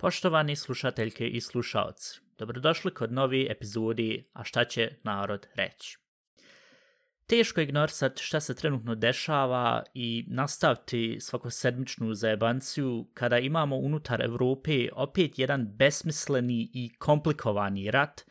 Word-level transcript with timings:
Poštovani 0.00 0.56
slušateljke 0.56 1.28
i 1.28 1.40
slušalci, 1.40 2.20
dobrodošli 2.38 2.94
kod 2.94 3.12
novi 3.12 3.46
epizodi 3.50 4.28
A 4.32 4.44
šta 4.44 4.64
će 4.64 4.90
narod 5.02 5.46
reći? 5.54 5.98
Teško 7.26 7.60
je 7.60 7.64
ignorisati 7.64 8.22
šta 8.22 8.40
se 8.40 8.54
trenutno 8.54 8.94
dešava 8.94 9.82
i 9.94 10.24
nastaviti 10.28 11.18
svakosedmičnu 11.20 12.14
zajebanciju 12.14 13.06
kada 13.14 13.38
imamo 13.38 13.76
unutar 13.76 14.22
Evrope 14.22 14.88
opet 14.92 15.38
jedan 15.38 15.66
besmisleni 15.76 16.70
i 16.74 16.90
komplikovani 16.98 17.90
rat 17.90 18.24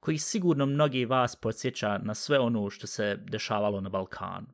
koji 0.00 0.18
sigurno 0.18 0.66
mnogi 0.66 1.04
vas 1.04 1.36
podsjeća 1.36 1.98
na 1.98 2.14
sve 2.14 2.38
ono 2.38 2.70
što 2.70 2.86
se 2.86 3.16
dešavalo 3.16 3.80
na 3.80 3.88
Balkanu. 3.88 4.46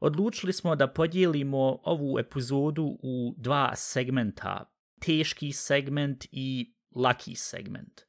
Odlučili 0.00 0.52
smo 0.52 0.76
da 0.76 0.86
podijelimo 0.86 1.78
ovu 1.82 2.18
epizodu 2.18 2.98
u 3.02 3.34
dva 3.36 3.76
segmenta, 3.76 4.77
teški 5.00 5.52
segment 5.52 6.26
i 6.32 6.74
laki 6.94 7.34
segment. 7.34 8.00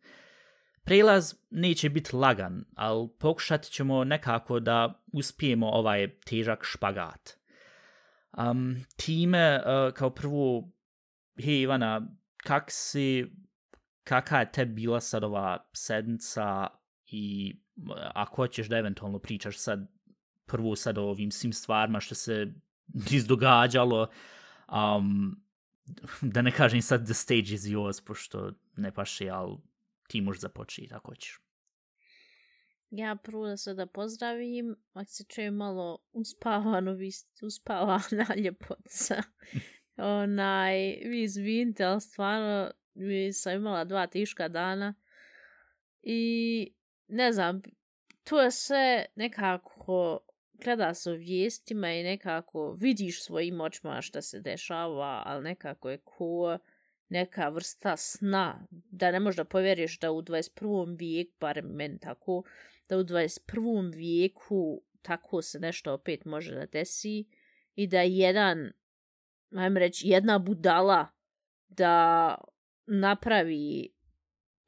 Prelaz 0.84 1.34
neće 1.50 1.90
biti 1.90 2.16
lagan, 2.16 2.66
ali 2.76 3.10
pokušat 3.20 3.64
ćemo 3.64 4.04
nekako 4.04 4.60
da 4.60 5.04
uspijemo 5.14 5.70
ovaj 5.70 6.20
težak 6.20 6.60
špagat. 6.64 7.40
Um, 8.38 8.86
time, 8.96 9.60
uh, 9.60 9.94
kao 9.94 10.10
prvo, 10.10 10.72
hej 11.44 11.62
Ivana, 11.62 12.02
kak 12.44 12.64
si, 12.68 13.26
kaka 14.04 14.40
je 14.40 14.52
te 14.52 14.66
bila 14.66 15.02
sad 15.02 15.24
ova 15.24 15.70
sedmica 15.74 16.68
i 17.06 17.56
ako 18.14 18.36
hoćeš 18.36 18.68
da 18.68 18.78
eventualno 18.78 19.20
pričaš 19.20 19.58
sad 19.58 19.88
prvo 20.46 20.76
sad 20.76 20.98
o 20.98 21.04
ovim 21.04 21.32
svim 21.32 21.54
stvarima 21.54 22.00
što 22.00 22.16
se 22.16 22.54
izdogađalo, 23.12 24.08
um, 24.72 25.44
da 26.22 26.42
ne 26.42 26.52
kažem 26.52 26.82
sad 26.82 27.06
the 27.06 27.14
stage 27.14 27.54
is 27.54 27.62
yours, 27.62 28.06
pošto 28.06 28.52
ne 28.78 28.92
paše, 28.92 29.30
ali 29.30 29.58
ti 30.08 30.22
možeš 30.22 30.42
započeti 30.42 30.94
ako 30.94 31.16
ćeš. 31.16 31.40
Ja 32.90 33.16
prvo 33.16 33.48
da 33.48 33.58
se 33.58 33.74
da 33.74 33.86
pozdravim, 33.86 34.76
ako 34.94 35.12
se 35.12 35.24
čuje 35.24 35.52
malo 35.52 35.98
uspavano, 36.12 36.94
vi 36.94 37.12
ste 37.12 37.46
uspavana 37.46 38.26
ljepotca. 38.44 39.24
Onaj, 39.98 40.78
vi 41.06 41.24
izvinite, 41.24 41.84
ali 41.84 42.02
stvarno 42.02 42.72
vi 42.94 43.34
sam 43.34 43.54
imala 43.54 43.84
dva 43.84 44.08
tiška 44.08 44.48
dana 44.48 44.94
i 46.02 46.74
ne 47.08 47.32
znam, 47.32 47.62
to 48.24 48.42
je 48.42 48.52
sve 48.52 49.06
nekako 49.16 50.20
gleda 50.64 50.94
se 50.94 51.12
u 51.12 51.16
vijestima 51.16 51.92
i 51.92 52.04
nekako 52.04 52.72
vidiš 52.72 53.24
svojim 53.24 53.62
očima 53.62 54.02
šta 54.02 54.22
se 54.22 54.40
dešava, 54.40 55.24
ali 55.26 55.44
nekako 55.44 55.90
je 55.90 55.98
ko 55.98 56.58
neka 57.10 57.50
vrsta 57.50 57.98
sna, 57.98 58.68
da 58.72 59.12
ne 59.12 59.20
možda 59.20 59.44
povjeriš 59.44 60.00
da 60.00 60.12
u 60.12 60.22
21. 60.22 60.98
vijeku, 61.00 61.32
bar 61.40 61.62
meni 61.64 62.00
tako, 62.00 62.44
da 62.90 62.98
u 62.98 63.04
21. 63.04 63.96
vijeku 63.96 64.82
tako 65.02 65.42
se 65.42 65.60
nešto 65.60 65.94
opet 65.94 66.26
može 66.26 66.56
da 66.56 66.66
desi 66.66 67.26
i 67.76 67.88
da 67.88 68.02
jedan, 68.02 68.72
ajmo 69.56 69.80
reći, 69.80 70.08
jedna 70.08 70.40
budala 70.40 71.08
da 71.68 72.36
napravi 72.86 73.94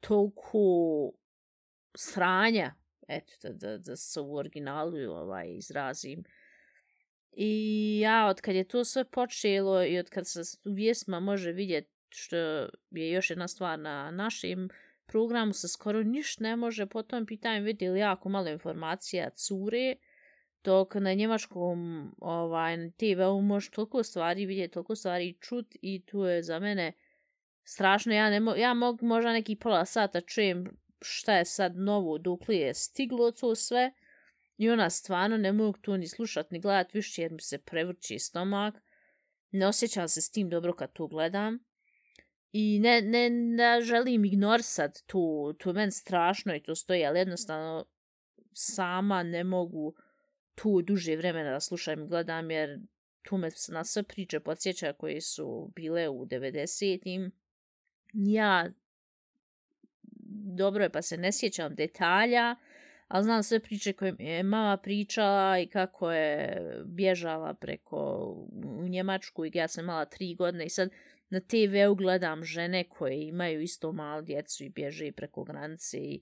toliko 0.00 1.12
sranja 1.96 2.74
eto, 3.08 3.32
da, 3.42 3.50
da, 3.52 3.78
da 3.78 3.96
se 3.96 4.20
u 4.20 4.36
originalu 4.36 5.10
ovaj, 5.10 5.54
izrazim. 5.56 6.24
I 7.32 8.00
ja, 8.00 8.26
od 8.26 8.40
kad 8.40 8.54
je 8.54 8.64
to 8.64 8.84
sve 8.84 9.04
počelo 9.04 9.84
i 9.84 9.98
od 9.98 10.10
kad 10.10 10.26
se 10.26 10.40
u 10.64 10.72
vijesma 10.72 11.20
može 11.20 11.52
vidjeti 11.52 11.90
što 12.08 12.36
je 12.90 13.10
još 13.12 13.30
jedna 13.30 13.48
stvar 13.48 13.78
na 13.78 14.10
našim 14.10 14.68
programu, 15.06 15.52
se 15.52 15.68
skoro 15.68 16.02
ništa 16.02 16.42
ne 16.42 16.56
može 16.56 16.86
po 16.86 17.02
tom 17.02 17.26
pitanju 17.26 17.64
vidjeli 17.64 17.98
jako 17.98 18.28
malo 18.28 18.48
informacija 18.48 19.30
cure, 19.30 19.96
dok 20.64 20.94
na 20.94 21.14
njemačkom 21.14 22.10
ovaj, 22.18 22.90
TV-u 22.90 23.42
može 23.42 23.70
toliko 23.70 24.02
stvari 24.02 24.46
vidjeti, 24.46 24.72
toliko 24.74 24.96
stvari 24.96 25.36
čut 25.40 25.66
i 25.82 26.04
tu 26.06 26.24
je 26.24 26.42
za 26.42 26.58
mene 26.58 26.92
strašno. 27.64 28.12
Ja, 28.12 28.30
ne 28.30 28.40
mo 28.40 28.54
ja 28.54 28.74
mogu 28.74 29.06
možda 29.06 29.32
neki 29.32 29.56
pola 29.56 29.84
sata 29.84 30.20
čujem 30.20 30.81
šta 31.02 31.36
je 31.36 31.44
sad 31.44 31.76
novo, 31.76 32.18
dok 32.18 32.48
li 32.48 32.56
je 32.56 32.74
stiglo 32.74 33.30
to 33.30 33.54
sve. 33.54 33.92
I 34.56 34.70
ona 34.70 34.90
stvarno 34.90 35.36
ne 35.36 35.52
mogu 35.52 35.78
to 35.78 35.96
ni 35.96 36.08
slušat, 36.08 36.50
ni 36.50 36.60
gledat 36.60 36.94
više 36.94 37.22
jer 37.22 37.32
mi 37.32 37.40
se 37.40 37.58
prevrči 37.58 38.18
stomak. 38.18 38.74
Ne 39.50 39.66
osjećam 39.66 40.08
se 40.08 40.20
s 40.20 40.30
tim 40.30 40.50
dobro 40.50 40.72
kad 40.72 40.92
to 40.92 41.06
gledam. 41.06 41.58
I 42.52 42.78
ne, 42.78 43.02
ne, 43.02 43.30
ne 43.30 43.80
želim 43.80 44.24
ignorisat 44.24 44.98
to, 45.06 45.54
to 45.58 45.70
je 45.70 45.74
meni 45.74 45.92
strašno 45.92 46.54
i 46.54 46.62
to 46.62 46.74
stoji, 46.74 47.04
ali 47.04 47.18
jednostavno 47.18 47.86
sama 48.52 49.22
ne 49.22 49.44
mogu 49.44 49.94
tu 50.54 50.82
duže 50.82 51.16
vremena 51.16 51.50
da 51.50 51.60
slušam 51.60 52.02
i 52.02 52.08
gledam 52.08 52.50
jer 52.50 52.80
tu 53.22 53.36
me 53.36 53.48
na 53.68 53.84
sve 53.84 54.02
priče 54.02 54.40
podsjeća 54.40 54.92
koje 54.92 55.20
su 55.20 55.72
bile 55.74 56.08
u 56.08 56.26
90-im. 56.26 57.32
Ja 58.12 58.70
dobro 60.42 60.84
je 60.84 60.90
pa 60.90 61.02
se 61.02 61.16
ne 61.16 61.32
sjećam 61.32 61.74
detalja, 61.74 62.56
ali 63.08 63.24
znam 63.24 63.42
sve 63.42 63.60
priče 63.60 63.92
koje 63.92 64.14
je 64.18 64.42
mama 64.42 64.76
pričala 64.76 65.58
i 65.58 65.66
kako 65.66 66.12
je 66.12 66.60
bježala 66.84 67.54
preko 67.54 67.96
u 68.78 68.88
Njemačku 68.88 69.44
i 69.44 69.50
ja 69.54 69.68
sam 69.68 69.84
mala 69.84 70.04
tri 70.04 70.34
godine 70.34 70.64
i 70.64 70.68
sad 70.68 70.90
na 71.30 71.40
TV-u 71.40 71.94
gledam 71.94 72.44
žene 72.44 72.84
koje 72.84 73.28
imaju 73.28 73.60
isto 73.60 73.92
malo 73.92 74.22
djecu 74.22 74.64
i 74.64 74.68
bježe 74.68 75.12
preko 75.12 75.44
granice 75.44 75.98
i 75.98 76.20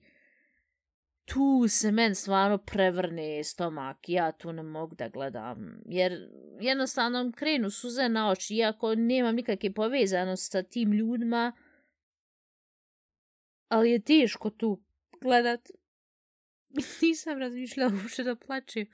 tu 1.25 1.69
se 1.69 1.93
men 1.93 2.15
stvarno 2.15 2.59
prevrne 2.59 3.45
stomak, 3.45 4.09
ja 4.09 4.33
tu 4.33 4.53
ne 4.53 4.63
mogu 4.63 4.95
da 4.95 5.09
gledam, 5.09 5.81
jer 5.87 6.29
jednostavno 6.61 7.33
krenu 7.37 7.71
suze 7.71 8.09
na 8.09 8.31
oči, 8.31 8.55
iako 8.55 8.95
nemam 8.95 9.35
nikakve 9.35 9.73
povezanosti 9.73 10.51
sa 10.51 10.63
tim 10.63 10.93
ljudima, 10.93 11.53
ali 13.71 13.91
je 13.91 14.01
teško 14.01 14.51
tu 14.51 14.81
gledat. 15.21 15.71
Nisam 17.03 17.39
razmišljala 17.39 17.93
uopšte 18.03 18.25
da 18.25 18.37
plačem. 18.37 18.87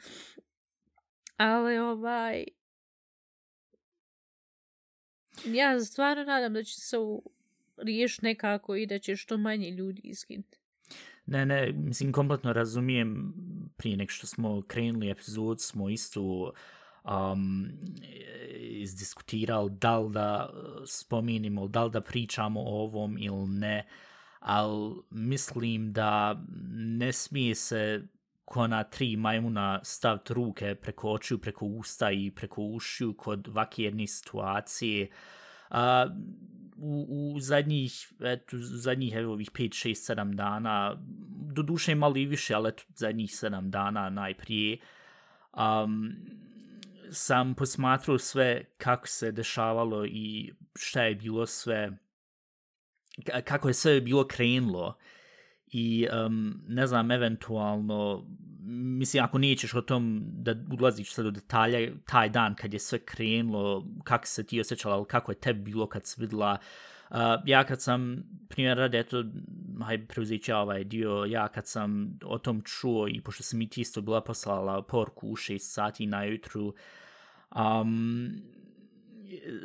Ali 1.36 1.78
ovaj... 1.78 2.44
Ja 5.44 5.80
stvarno 5.80 6.24
nadam 6.24 6.52
da 6.52 6.62
će 6.62 6.80
se 6.80 6.96
riješ 7.76 8.20
nekako 8.20 8.76
i 8.76 8.86
da 8.86 8.98
će 8.98 9.16
što 9.16 9.36
manje 9.36 9.70
ljudi 9.70 10.00
iskinuti. 10.04 10.58
Ne, 11.26 11.46
ne, 11.46 11.72
mislim, 11.72 12.12
kompletno 12.12 12.52
razumijem 12.52 13.34
prije 13.76 13.96
nek 13.96 14.10
što 14.10 14.26
smo 14.26 14.62
krenuli 14.62 15.10
epizod, 15.10 15.60
smo 15.60 15.88
isto 15.88 16.52
um, 17.04 17.68
izdiskutirali 18.58 19.70
da 19.70 19.92
e, 19.92 19.96
li 19.96 20.12
da 20.12 20.50
spominimo, 20.86 21.68
da 21.68 21.84
li 21.84 21.90
da 21.90 22.00
pričamo 22.00 22.60
o 22.60 22.82
ovom 22.82 23.18
ili 23.18 23.48
ne. 23.48 23.86
Uh, 23.86 24.15
ali 24.46 24.94
mislim 25.10 25.92
da 25.92 26.42
ne 26.72 27.12
smije 27.12 27.54
se 27.54 28.02
ko 28.44 28.66
na 28.66 28.84
tri 28.84 29.16
majmuna 29.16 29.80
staviti 29.84 30.34
ruke 30.34 30.74
preko 30.74 31.10
očiju, 31.10 31.38
preko 31.38 31.66
usta 31.66 32.10
i 32.10 32.30
preko 32.30 32.62
ušiju 32.62 33.14
kod 33.14 33.48
vake 33.48 33.82
jedne 33.82 34.06
situacije. 34.06 35.08
A, 35.70 36.06
u, 36.76 37.06
u 37.08 37.40
zadnjih, 37.40 38.12
eto, 38.20 38.56
zadnjih 38.58 39.14
evo, 39.14 39.32
ovih 39.32 39.50
5, 39.50 39.88
6, 39.88 40.14
7 40.14 40.34
dana, 40.34 40.96
do 41.52 41.62
duše 41.62 41.94
malo 41.94 42.16
i 42.16 42.26
više, 42.26 42.54
ali 42.54 42.68
eto, 42.68 42.82
zadnjih 42.94 43.30
7 43.30 43.70
dana 43.70 44.10
najprije, 44.10 44.78
um, 45.56 46.12
sam 47.10 47.54
posmatrao 47.54 48.18
sve 48.18 48.64
kako 48.78 49.08
se 49.08 49.32
dešavalo 49.32 50.06
i 50.06 50.52
šta 50.76 51.02
je 51.02 51.14
bilo 51.14 51.46
sve 51.46 51.98
kako 53.44 53.68
je 53.68 53.74
sve 53.74 54.00
bilo 54.00 54.26
krenulo 54.26 54.96
i 55.66 56.06
um, 56.26 56.62
ne 56.68 56.86
znam, 56.86 57.10
eventualno, 57.10 58.26
mislim, 58.98 59.24
ako 59.24 59.38
nećeš 59.38 59.74
o 59.74 59.80
tom 59.80 60.22
da 60.24 60.54
ulaziš 60.80 61.14
sad 61.14 61.26
u 61.26 61.30
detalje, 61.30 61.94
taj 62.06 62.28
dan 62.28 62.54
kad 62.54 62.72
je 62.72 62.78
sve 62.78 62.98
krenulo, 62.98 63.86
kako 64.04 64.26
se 64.26 64.46
ti 64.46 64.60
osjećala, 64.60 64.96
ali 64.96 65.06
kako 65.06 65.32
je 65.32 65.40
tebi 65.40 65.60
bilo 65.60 65.86
kad 65.86 66.06
si 66.06 66.20
vidjela, 66.20 66.58
uh, 67.10 67.16
ja 67.44 67.64
kad 67.64 67.82
sam, 67.82 68.22
primjer 68.48 68.78
radi, 68.78 68.98
eto, 68.98 69.24
hajde 69.84 70.06
preuzeti 70.06 70.52
ovaj 70.52 70.84
dio, 70.84 71.24
ja 71.28 71.48
kad 71.48 71.66
sam 71.66 72.18
o 72.24 72.38
tom 72.38 72.62
čuo 72.64 73.08
i 73.08 73.20
pošto 73.20 73.42
sam 73.42 73.58
mi 73.58 73.68
ti 73.68 73.80
isto 73.80 74.00
bila 74.00 74.20
poslala 74.20 74.82
porku 74.82 75.28
u 75.28 75.36
6 75.36 75.58
sati 75.58 76.06
na 76.06 76.24
jutru, 76.24 76.74
um, 77.56 78.30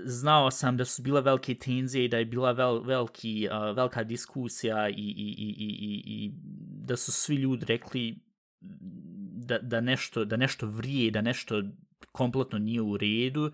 znao 0.06 0.52
sam 0.52 0.78
da 0.78 0.86
su 0.86 1.02
bile 1.02 1.22
velike 1.22 1.56
tenzije 1.56 2.06
i 2.06 2.08
da 2.08 2.18
je 2.18 2.25
bila 2.25 2.52
vel, 2.52 2.84
veliki, 2.84 3.48
uh, 3.52 3.75
velika 3.75 4.04
diskusija 4.04 4.90
i, 4.90 4.94
i, 4.94 5.36
i, 5.38 5.56
i, 5.58 5.68
i, 5.80 6.04
i 6.06 6.31
da 6.86 6.98
su 6.98 7.12
svi 7.12 7.36
ljudi 7.36 7.66
rekli 7.66 8.19
da, 9.46 9.58
da, 9.58 9.81
nešto, 9.81 10.25
da 10.25 10.38
nešto 10.38 10.68
vrije, 10.68 11.12
da 11.12 11.22
nešto 11.22 11.63
kompletno 12.12 12.60
nije 12.60 12.81
u 12.81 12.98
redu. 12.98 13.52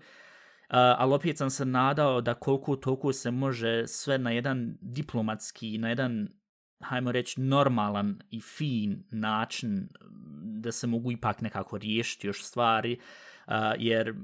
ali 0.68 1.14
opet 1.14 1.38
sam 1.38 1.50
se 1.50 1.64
nadao 1.64 2.20
da 2.20 2.34
koliko 2.34 2.76
toliko 2.76 3.12
se 3.12 3.30
može 3.30 3.86
sve 3.86 4.18
na 4.18 4.30
jedan 4.30 4.78
diplomatski, 4.80 5.78
na 5.78 5.88
jedan 5.88 6.28
hajmo 6.80 7.12
reći, 7.12 7.40
normalan 7.40 8.18
i 8.30 8.40
fin 8.40 9.04
način 9.10 9.88
da 10.60 10.72
se 10.72 10.86
mogu 10.86 11.12
ipak 11.12 11.40
nekako 11.40 11.78
riješiti 11.78 12.26
još 12.26 12.44
stvari, 12.44 12.92
uh, 12.92 13.27
jer, 13.78 14.14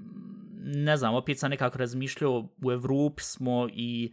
ne 0.65 0.97
znam, 0.97 1.15
opet 1.15 1.39
sam 1.39 1.51
nekako 1.51 1.79
razmišljao, 1.79 2.49
u 2.65 2.73
Evropi 2.73 3.23
smo 3.23 3.69
i, 3.73 4.13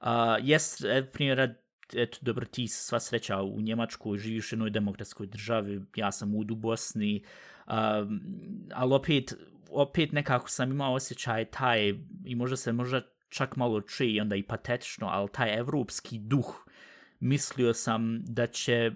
uh, 0.00 0.06
jes, 0.42 0.84
e, 0.84 1.10
primjera, 1.12 1.54
eto, 1.94 2.18
dobro, 2.20 2.46
ti 2.46 2.68
sva 2.68 3.00
sreća 3.00 3.42
u 3.42 3.60
Njemačkoj, 3.60 4.18
živiš 4.18 4.52
u 4.52 4.54
jednoj 4.54 4.70
demokratskoj 4.70 5.26
državi, 5.26 5.82
ja 5.96 6.12
sam 6.12 6.34
u 6.34 6.44
Bosni, 6.44 7.22
uh, 7.66 7.72
ali 8.74 8.94
opet, 8.94 9.34
opet 9.70 10.12
nekako 10.12 10.48
sam 10.48 10.70
imao 10.70 10.94
osjećaj 10.94 11.44
taj, 11.44 11.94
i 12.24 12.34
možda 12.34 12.56
se 12.56 12.72
možda 12.72 13.00
čak 13.28 13.56
malo 13.56 13.80
čuje 13.80 14.12
i 14.12 14.20
onda 14.20 14.36
i 14.36 14.42
patetično, 14.42 15.06
ali 15.06 15.28
taj 15.32 15.58
evropski 15.58 16.18
duh, 16.18 16.64
mislio 17.20 17.74
sam 17.74 18.20
da 18.24 18.46
će 18.46 18.90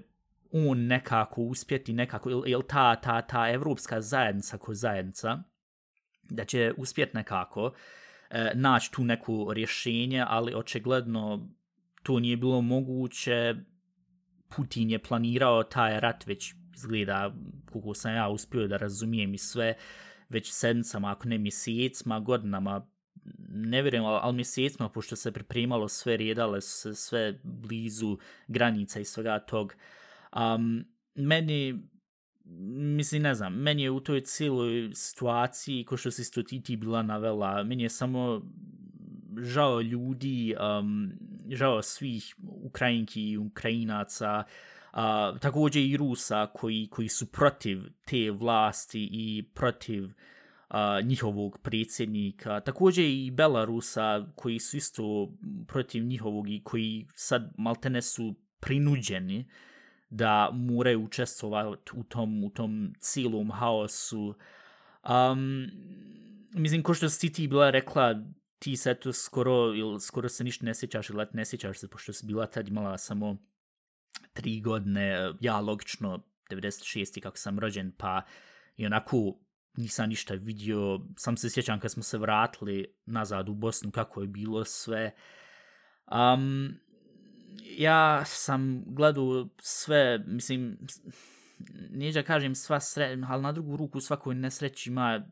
on 0.53 0.87
nekako 0.87 1.43
uspjeti, 1.43 1.93
nekako, 1.93 2.31
ili 2.31 2.63
ta, 2.69 2.97
ta, 2.97 3.23
ta 3.23 3.51
evropska 3.51 4.01
zajednica 4.01 4.59
ko 4.59 4.75
zajednica, 4.75 5.43
da 6.31 6.45
će 6.45 6.73
uspjet 6.77 7.15
nekako 7.15 7.73
e, 8.31 8.53
naći 8.55 8.93
tu 8.93 9.05
neku 9.05 9.53
rješenje, 9.53 10.25
ali 10.29 10.55
očigledno 10.55 11.49
to 12.03 12.21
nije 12.21 12.37
bilo 12.37 12.61
moguće. 12.61 13.55
Putin 14.57 14.91
je 14.91 14.99
planirao 14.99 15.63
taj 15.63 16.01
rat 16.01 16.27
već 16.27 16.55
izgleda, 16.77 17.35
kako 17.73 17.95
sam 17.95 18.15
ja 18.15 18.29
uspio 18.29 18.69
da 18.69 18.77
razumijem 18.77 19.35
i 19.35 19.39
sve, 19.39 19.75
već 20.29 20.53
sedmicama, 20.53 21.11
ako 21.11 21.29
ne 21.29 21.39
mjesecima, 21.39 22.21
godinama, 22.21 22.87
ne 23.49 23.83
vjerujem, 23.83 24.05
ali 24.05 24.37
mjesecima, 24.37 24.89
pošto 24.89 25.17
se 25.17 25.33
pripremalo 25.33 25.89
sve, 25.89 26.17
redale 26.17 26.61
se 26.61 26.95
sve 26.95 27.41
blizu 27.43 28.19
granica 28.49 29.01
i 29.01 29.05
svega 29.05 29.39
tog. 29.39 29.75
Um, 30.37 30.85
meni, 31.15 31.89
mislim, 32.59 33.23
ne 33.23 33.35
znam, 33.35 33.55
meni 33.55 33.83
je 33.83 33.91
u 33.91 34.01
toj 34.01 34.21
cijeloj 34.21 34.91
situaciji, 34.95 35.85
ko 35.85 35.97
što 35.97 36.11
si 36.11 36.33
to 36.33 36.43
ti 36.43 36.63
ti 36.63 36.77
bila 36.77 37.03
navela, 37.03 37.63
meni 37.63 37.83
je 37.83 37.89
samo 37.89 38.43
žao 39.41 39.81
ljudi, 39.81 40.55
um, 40.81 41.13
žao 41.51 41.83
svih 41.83 42.35
Ukrajinki 42.63 43.31
i 43.31 43.39
Ukrajinaca, 43.39 44.45
uh, 44.93 45.39
također 45.41 45.83
i 45.83 45.97
Rusa 45.97 46.47
koji, 46.55 46.89
koji 46.91 47.09
su 47.09 47.27
protiv 47.27 47.83
te 48.05 48.31
vlasti 48.31 49.09
i 49.13 49.45
protiv 49.55 50.05
uh, 50.05 50.11
njihovog 51.05 51.59
predsjednika, 51.63 52.61
također 52.61 53.05
i 53.05 53.31
Belarusa 53.31 54.27
koji 54.35 54.59
su 54.59 54.77
isto 54.77 55.33
protiv 55.67 56.05
njihovog 56.05 56.51
i 56.51 56.63
koji 56.65 57.07
sad 57.15 57.53
maltene 57.59 58.03
su 58.03 58.35
prinuđeni 58.61 59.45
da 60.13 60.51
moraju 60.53 61.05
učestvovati 61.05 61.93
u 61.95 62.05
tom, 62.05 62.45
u 62.45 62.51
tom 62.51 62.95
cijelom 62.99 63.51
haosu. 63.51 64.35
Um, 65.09 65.67
mislim, 66.55 66.83
ko 66.83 66.95
što 66.95 67.09
si 67.09 67.33
ti 67.33 67.49
bila 67.49 67.71
rekla, 67.71 68.15
ti 68.59 68.77
se 68.77 68.95
to 68.95 69.13
skoro, 69.13 69.75
ili 69.75 70.01
skoro 70.01 70.29
se 70.29 70.45
ništa 70.45 70.65
ne 70.65 70.75
sjećaš 70.75 71.11
ili 71.11 71.27
ne 71.33 71.45
sjećaš 71.45 71.79
se, 71.79 71.89
pošto 71.89 72.13
si 72.13 72.27
bila 72.27 72.47
tad 72.47 72.69
imala 72.69 72.99
samo 72.99 73.37
tri 74.33 74.61
godine, 74.61 75.33
ja 75.41 75.61
logično, 75.61 76.23
96. 76.51 77.21
kako 77.21 77.37
sam 77.37 77.59
rođen, 77.59 77.93
pa 77.97 78.23
i 78.77 78.87
onako 78.87 79.39
nisam 79.77 80.09
ništa 80.09 80.35
vidio, 80.35 81.01
sam 81.17 81.37
se 81.37 81.51
sjećam 81.51 81.81
kad 81.81 81.91
smo 81.91 82.03
se 82.03 82.19
vratili 82.19 82.95
nazad 83.07 83.49
u 83.49 83.55
Bosnu, 83.55 83.91
kako 83.91 84.21
je 84.21 84.27
bilo 84.27 84.65
sve. 84.65 85.15
Um, 86.11 86.75
ja 87.79 88.25
sam 88.25 88.83
gledao 88.87 89.49
sve, 89.59 90.25
mislim, 90.27 90.79
nije 91.91 92.13
da 92.13 92.23
kažem 92.23 92.55
sva 92.55 92.81
sre, 92.81 93.19
ali 93.29 93.43
na 93.43 93.53
drugu 93.53 93.77
ruku 93.77 94.01
svakoj 94.01 94.35
nesreći 94.35 94.91
ima, 94.91 95.23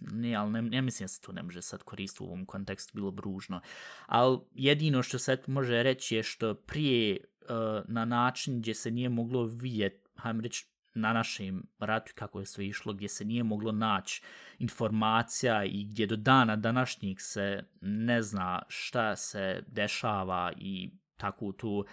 ne, 0.00 0.34
ali 0.34 0.50
ne, 0.50 0.62
ne 0.62 0.82
mislim 0.82 1.04
da 1.04 1.08
se 1.08 1.20
to 1.20 1.32
ne 1.32 1.42
može 1.42 1.62
sad 1.62 1.82
koristiti 1.82 2.22
u 2.22 2.26
ovom 2.26 2.46
kontekstu, 2.46 2.92
bilo 2.94 3.10
bružno. 3.10 3.60
Ali 4.06 4.38
jedino 4.54 5.02
što 5.02 5.18
se 5.18 5.38
može 5.46 5.82
reći 5.82 6.16
je 6.16 6.22
što 6.22 6.54
prije 6.54 7.16
uh, 7.40 7.48
na 7.88 8.04
način 8.04 8.60
gdje 8.60 8.74
se 8.74 8.90
nije 8.90 9.08
moglo 9.08 9.44
vidjeti, 9.44 10.08
hajdem 10.16 10.40
reći, 10.40 10.66
na 10.94 11.12
našem 11.12 11.66
ratu 11.78 12.12
kako 12.14 12.40
je 12.40 12.46
sve 12.46 12.66
išlo, 12.66 12.92
gdje 12.92 13.08
se 13.08 13.24
nije 13.24 13.42
moglo 13.42 13.72
naći 13.72 14.22
informacija 14.58 15.64
i 15.64 15.84
gdje 15.84 16.06
do 16.06 16.16
dana 16.16 16.56
današnjih 16.56 17.22
se 17.22 17.62
ne 17.80 18.22
zna 18.22 18.62
šta 18.68 19.16
se 19.16 19.62
dešava 19.66 20.52
i 20.56 20.90
takvu 21.20 21.52
tu, 21.52 21.84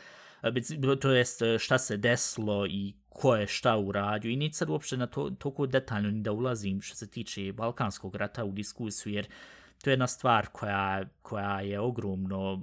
e, 0.43 0.95
to 1.01 1.11
jest 1.11 1.41
e, 1.41 1.59
šta 1.59 1.77
se 1.77 1.97
desilo 1.97 2.65
i 2.65 2.93
ko 3.09 3.35
je 3.35 3.47
šta 3.47 3.77
uradio. 3.77 4.31
I 4.31 4.35
nije 4.35 4.53
sad 4.53 4.69
uopšte 4.69 4.97
na 4.97 5.07
to 5.07 5.29
toliko 5.29 5.65
detaljno 5.65 6.11
ni 6.11 6.21
da 6.21 6.31
ulazim 6.31 6.81
što 6.81 6.95
se 6.95 7.09
tiče 7.09 7.53
Balkanskog 7.53 8.15
rata 8.15 8.45
u 8.45 8.51
diskusiju, 8.51 9.13
jer 9.13 9.27
to 9.83 9.89
je 9.89 9.91
jedna 9.91 10.07
stvar 10.07 10.47
koja, 10.51 11.05
koja 11.21 11.61
je 11.61 11.79
ogromno 11.79 12.61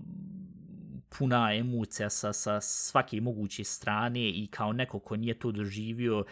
puna 1.19 1.55
emocija 1.55 2.11
sa, 2.11 2.33
sa 2.33 2.61
svake 2.61 3.21
moguće 3.21 3.65
strane 3.65 4.29
i 4.29 4.49
kao 4.51 4.73
neko 4.73 4.99
ko 4.99 5.17
nije 5.17 5.39
to 5.39 5.53
doživio, 5.53 6.25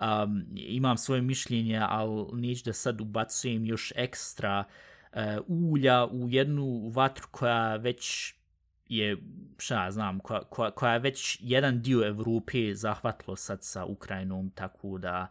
um, 0.00 0.44
imam 0.54 0.96
svoje 0.96 1.22
mišljenje, 1.22 1.80
ali 1.88 2.26
neću 2.32 2.64
da 2.64 2.72
sad 2.72 3.00
ubacujem 3.00 3.64
još 3.66 3.92
ekstra 3.96 4.64
uh, 5.12 5.20
ulja 5.46 6.06
u 6.06 6.28
jednu 6.28 6.88
vatru 6.94 7.26
koja 7.30 7.76
već 7.76 8.34
je, 8.88 9.16
šta 9.58 9.84
ja 9.84 9.90
znam, 9.90 10.20
koja, 10.20 10.40
koja, 10.40 10.70
koja 10.70 10.92
je 10.92 10.98
već 10.98 11.38
jedan 11.40 11.82
dio 11.82 12.06
Evrope 12.06 12.74
zahvatilo 12.74 13.36
sad 13.36 13.64
sa 13.64 13.84
Ukrajinom, 13.84 14.50
tako 14.50 14.98
da... 14.98 15.28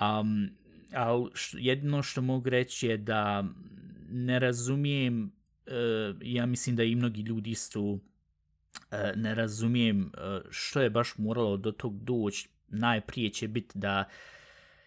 Um, 0.00 0.50
ali 0.94 1.30
jedno 1.52 2.02
što 2.02 2.22
mogu 2.22 2.50
reći 2.50 2.86
je 2.86 2.96
da 2.96 3.44
ne 4.10 4.38
razumijem, 4.38 5.32
uh, 5.66 6.16
ja 6.22 6.46
mislim 6.46 6.76
da 6.76 6.82
i 6.82 6.94
mnogi 6.94 7.22
ljudi 7.22 7.50
isto 7.50 7.98
E, 8.90 9.12
ne 9.16 9.34
razumijem 9.34 10.12
e, 10.14 10.40
što 10.50 10.80
je 10.80 10.90
baš 10.90 11.18
moralo 11.18 11.56
do 11.56 11.72
tog 11.72 12.04
doći. 12.04 12.48
Najprije 12.68 13.30
će 13.30 13.48
biti 13.48 13.78
da 13.78 14.04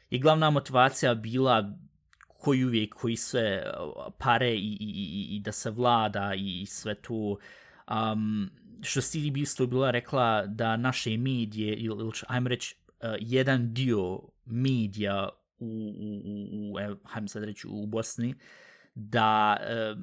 je 0.09 0.19
glavna 0.19 0.49
motivacija 0.49 1.15
bila 1.15 1.77
koji 2.27 2.65
uvijek, 2.65 2.93
koji 2.93 3.15
sve 3.15 3.63
pare 4.17 4.53
i, 4.53 4.77
i, 4.79 4.89
i, 4.89 5.35
i 5.35 5.39
da 5.39 5.51
se 5.51 5.71
vlada 5.71 6.33
i 6.37 6.65
sve 6.65 6.95
to. 6.95 7.37
Um, 7.91 8.49
što 8.81 9.01
CDB 9.01 9.37
isto 9.37 9.67
bila 9.67 9.91
rekla 9.91 10.45
da 10.45 10.77
naše 10.77 11.17
medije, 11.17 11.75
ili, 11.75 12.03
ili 12.03 12.11
ajmo 12.27 12.49
reći, 12.49 12.75
uh, 12.87 13.09
jedan 13.19 13.73
dio 13.73 14.19
medija 14.45 15.29
u, 15.59 15.65
u, 15.65 16.21
u, 16.25 16.73
u, 16.73 16.77
ajmo 17.13 17.27
sad 17.27 17.43
reći, 17.43 17.67
u 17.67 17.85
Bosni, 17.85 18.35
da 18.95 19.57
uh, 19.93 19.99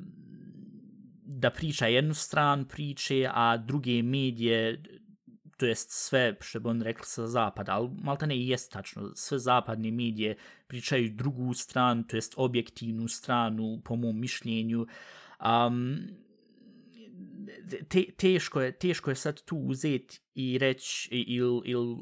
da 1.25 1.51
priča 1.51 1.87
jednu 1.87 2.15
stran 2.15 2.65
priče, 2.65 3.29
a 3.35 3.57
druge 3.57 4.03
medije, 4.03 4.83
to 5.57 5.67
jest 5.67 5.91
sve, 5.91 6.37
što 6.41 6.61
bi 6.61 6.69
on 6.69 6.83
rekli 6.83 7.05
sa 7.07 7.27
zapada, 7.27 7.73
ali 7.73 7.91
malta 8.03 8.27
ne 8.27 8.37
i 8.37 8.49
jest 8.49 8.73
tačno, 8.73 9.11
sve 9.15 9.39
zapadne 9.39 9.91
medije 9.91 10.37
pričaju 10.67 11.11
drugu 11.15 11.55
stranu, 11.55 12.05
to 12.09 12.17
jest 12.17 12.35
objektivnu 12.37 13.09
stranu, 13.09 13.81
po 13.85 13.97
mom 13.97 14.21
mišljenju. 14.21 14.87
Um, 15.67 15.99
te, 17.89 18.05
teško, 18.17 18.61
je, 18.61 18.73
teško 18.73 19.11
je 19.11 19.15
sad 19.15 19.45
tu 19.45 19.57
uzeti 19.57 20.21
i 20.35 20.59
reći, 20.59 21.09
ili, 21.13 21.61
il, 21.65 21.97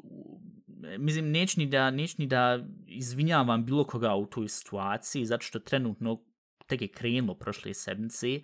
mislim, 0.99 1.31
neć 1.31 1.57
ni, 1.57 1.67
da, 1.67 1.91
neć 1.91 2.19
ni 2.19 2.27
da 2.27 2.67
izvinjavam 2.87 3.65
bilo 3.67 3.85
koga 3.85 4.15
u 4.15 4.27
toj 4.27 4.49
situaciji, 4.49 5.27
zato 5.27 5.43
što 5.43 5.59
trenutno 5.59 6.25
tek 6.67 6.83
je 6.83 6.89
krenulo 6.89 7.35
prošle 7.35 7.75
sedmice, 7.75 8.41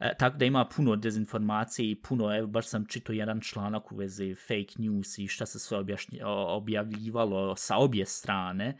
E, 0.00 0.14
tako 0.18 0.36
da 0.36 0.44
ima 0.44 0.64
puno 0.64 0.96
dezinformacije 0.96 1.90
i 1.90 1.94
puno, 1.94 2.36
evo, 2.36 2.46
baš 2.46 2.66
sam 2.66 2.86
čito 2.86 3.12
jedan 3.12 3.40
članak 3.40 3.92
u 3.92 3.96
vezi 3.96 4.34
fake 4.34 4.74
news 4.78 5.18
i 5.18 5.26
šta 5.26 5.46
se 5.46 5.58
sve 5.58 5.78
objašnj, 5.78 6.16
objavljivalo 6.48 7.56
sa 7.56 7.76
obje 7.76 8.06
strane. 8.06 8.78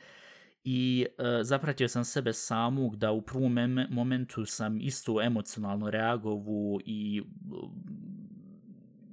I 0.64 1.06
e, 1.18 1.44
zapratio 1.44 1.88
sam 1.88 2.04
sebe 2.04 2.32
samog 2.32 2.96
da 2.96 3.12
u 3.12 3.22
prvom 3.22 3.56
momentu 3.90 4.46
sam 4.46 4.80
isto 4.80 5.22
emocionalno 5.22 5.90
reagovu 5.90 6.80
i 6.84 7.22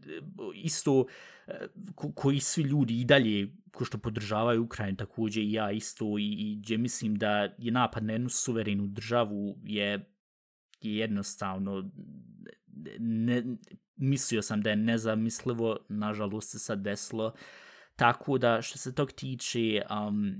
e, 0.05 0.19
isto 0.53 1.05
e, 1.47 1.67
ko, 1.95 2.11
koji 2.11 2.39
svi 2.39 2.63
ljudi 2.63 3.01
i 3.01 3.05
dalje 3.05 3.51
ko 3.71 3.85
što 3.85 3.97
podržavaju 3.97 4.63
Ukrajinu 4.63 4.97
također 4.97 5.43
i 5.43 5.51
ja 5.51 5.71
isto 5.71 6.17
i, 6.19 6.33
i 6.33 6.55
gdje 6.55 6.77
mislim 6.77 7.15
da 7.15 7.29
je 7.57 7.71
napad 7.71 8.03
na 8.03 8.13
jednu 8.13 8.29
suverenu 8.29 8.87
državu 8.87 9.57
je 9.63 10.13
je 10.81 10.97
jednostavno 10.97 11.89
ne, 12.99 13.43
mislio 13.95 14.41
sam 14.41 14.61
da 14.61 14.69
je 14.69 14.75
nezamislivo, 14.75 15.77
nažalost 15.89 16.51
se 16.51 16.59
sad 16.59 16.81
desilo. 16.81 17.33
Tako 17.97 18.37
da 18.37 18.61
što 18.61 18.77
se 18.77 18.95
tog 18.95 19.11
tiče, 19.11 19.81
um, 20.07 20.35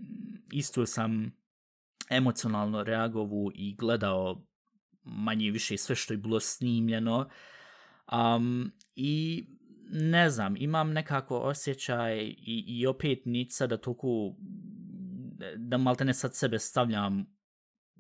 isto 0.52 0.86
sam 0.86 1.32
emocionalno 2.10 2.84
reagovu 2.84 3.52
i 3.56 3.76
gledao 3.76 4.46
manje 5.04 5.52
više 5.52 5.78
sve 5.78 5.96
što 5.96 6.14
je 6.14 6.18
bilo 6.18 6.40
snimljeno. 6.40 7.30
Um, 8.12 8.72
I 8.96 9.46
ne 9.92 10.30
znam, 10.30 10.56
imam 10.58 10.94
nekako 10.94 11.40
osjećaj 11.40 12.18
i, 12.28 12.64
i 12.68 12.88
opet 12.88 13.22
niti 13.26 13.52
sada 13.52 13.78
toliko 13.78 14.36
da 15.56 15.78
malte 15.78 16.06
ne 16.06 16.14
sad 16.14 16.36
sebe 16.36 16.60
stavljam 16.60 17.26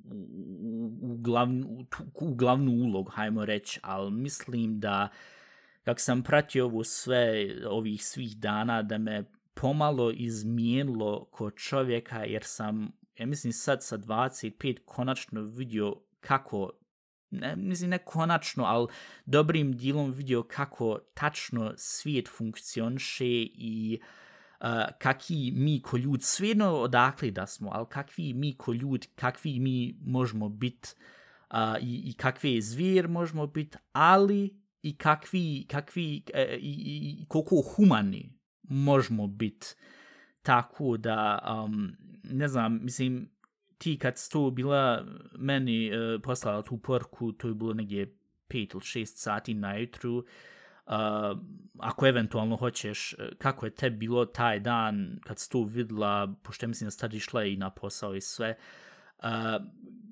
u, 0.03 0.97
u, 1.01 1.17
glavnu, 1.17 1.67
u, 1.67 1.85
u 2.13 2.35
glavnu 2.35 2.71
ulogu, 2.71 3.09
hajmo 3.09 3.45
reći, 3.45 3.79
ali 3.83 4.11
mislim 4.11 4.79
da 4.79 5.09
kak 5.83 5.99
sam 5.99 6.23
pratio 6.23 6.65
ovo 6.65 6.83
sve 6.83 7.55
ovih 7.67 8.05
svih 8.05 8.37
dana, 8.37 8.81
da 8.81 8.97
me 8.97 9.23
pomalo 9.61 10.11
izmijenilo 10.11 11.25
ko 11.31 11.51
čovjeka, 11.51 12.23
jer 12.23 12.43
sam, 12.45 12.91
ja 13.19 13.25
mislim 13.25 13.53
sad 13.53 13.83
sa 13.83 13.97
25 13.97 14.77
konačno 14.85 15.41
vidio 15.41 15.95
kako 16.19 16.71
ne, 17.29 17.55
mislim 17.55 17.89
ne 17.89 17.97
konačno, 17.97 18.63
ali 18.63 18.87
dobrim 19.25 19.77
dijelom 19.77 20.11
vidio 20.11 20.43
kako 20.43 20.99
tačno 21.13 21.73
svijet 21.77 22.29
funkcioniše 22.37 23.25
i 23.25 23.99
uh, 24.59 24.67
kakvi 24.99 25.51
mi 25.55 25.81
ko 25.81 25.97
ljud, 25.97 26.23
svejedno 26.23 26.71
odakle 26.71 27.31
da 27.31 27.47
smo, 27.47 27.69
ali 27.73 27.85
kakvi 27.89 28.33
mi 28.33 28.57
ko 28.57 28.73
ljud, 28.73 29.07
kakvi 29.15 29.59
mi 29.59 29.97
možemo 30.01 30.49
biti 30.49 30.89
uh, 31.51 31.57
i, 31.81 32.09
i 32.09 32.13
kakve 32.13 32.61
zvir 32.61 33.07
možemo 33.07 33.47
biti, 33.47 33.77
ali 33.91 34.61
i 34.81 34.97
kakvi, 34.97 35.65
kakvi 35.69 36.23
uh, 36.33 36.39
i, 36.53 36.57
i, 36.57 37.21
i 37.21 37.25
koliko 37.27 37.61
humani 37.75 38.37
možemo 38.67 39.27
biti. 39.27 39.67
Tako 40.41 40.97
da, 40.97 41.39
um, 41.65 41.91
ne 42.24 42.47
znam, 42.47 42.79
mislim, 42.83 43.29
ti 43.77 43.97
kad 43.97 44.17
si 44.17 44.31
tu 44.31 44.51
bila 44.51 45.05
meni 45.38 45.91
uh, 45.91 46.21
poslala 46.21 46.62
tu 46.62 46.77
porku, 46.77 47.31
to 47.31 47.47
je 47.47 47.53
bilo 47.53 47.74
negdje 47.74 48.17
5 48.50 48.74
ili 48.74 49.05
6 49.05 49.05
sati 49.05 49.53
na 49.53 49.75
jutru, 49.77 50.17
uh, 50.17 50.24
eh, 50.88 51.36
ako 51.79 52.07
eventualno 52.07 52.55
hoćeš, 52.55 53.13
eh, 53.13 53.29
kako 53.38 53.65
je 53.65 53.75
te 53.75 53.89
bilo 53.89 54.25
taj 54.25 54.59
dan 54.59 55.19
kad 55.24 55.39
si 55.39 55.50
tu 55.50 55.63
vidla, 55.63 56.36
pošto 56.43 56.67
mislim 56.67 56.88
da 56.88 56.91
si 56.91 57.00
tad 57.00 57.13
išla 57.13 57.43
i 57.43 57.55
na 57.55 57.69
posao 57.69 58.15
i 58.15 58.21
sve, 58.21 58.57
uh, 59.17 59.25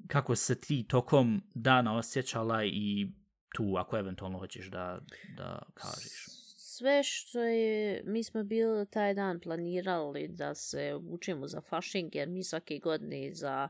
kako 0.08 0.36
se 0.36 0.62
ti 0.62 0.84
tokom 0.84 1.42
dana 1.54 1.98
osjećala 1.98 2.66
i 2.66 3.08
tu, 3.56 3.76
ako 3.78 3.98
eventualno 3.98 4.40
hoćeš 4.40 4.66
da, 4.66 5.00
da 5.38 5.62
kažeš 5.74 6.45
sve 6.78 7.04
što 7.04 7.40
je, 7.40 8.04
mi 8.06 8.24
smo 8.24 8.44
bili 8.44 8.86
taj 8.86 9.14
dan 9.14 9.40
planirali 9.40 10.28
da 10.28 10.56
se 10.56 10.96
učimo 11.10 11.48
za 11.48 11.62
fašing, 11.62 12.16
jer 12.16 12.30
mi 12.30 12.44
svake 12.44 12.80
godine 12.80 13.34
za 13.34 13.70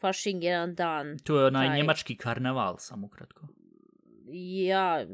fašing 0.00 0.44
jedan 0.44 0.74
dan... 0.74 1.18
To 1.18 1.40
je 1.40 1.46
onaj 1.46 1.68
taj... 1.68 1.76
njemački 1.76 2.16
karneval, 2.16 2.76
samo 2.78 3.08
kratko. 3.08 3.48
Ja, 4.66 5.06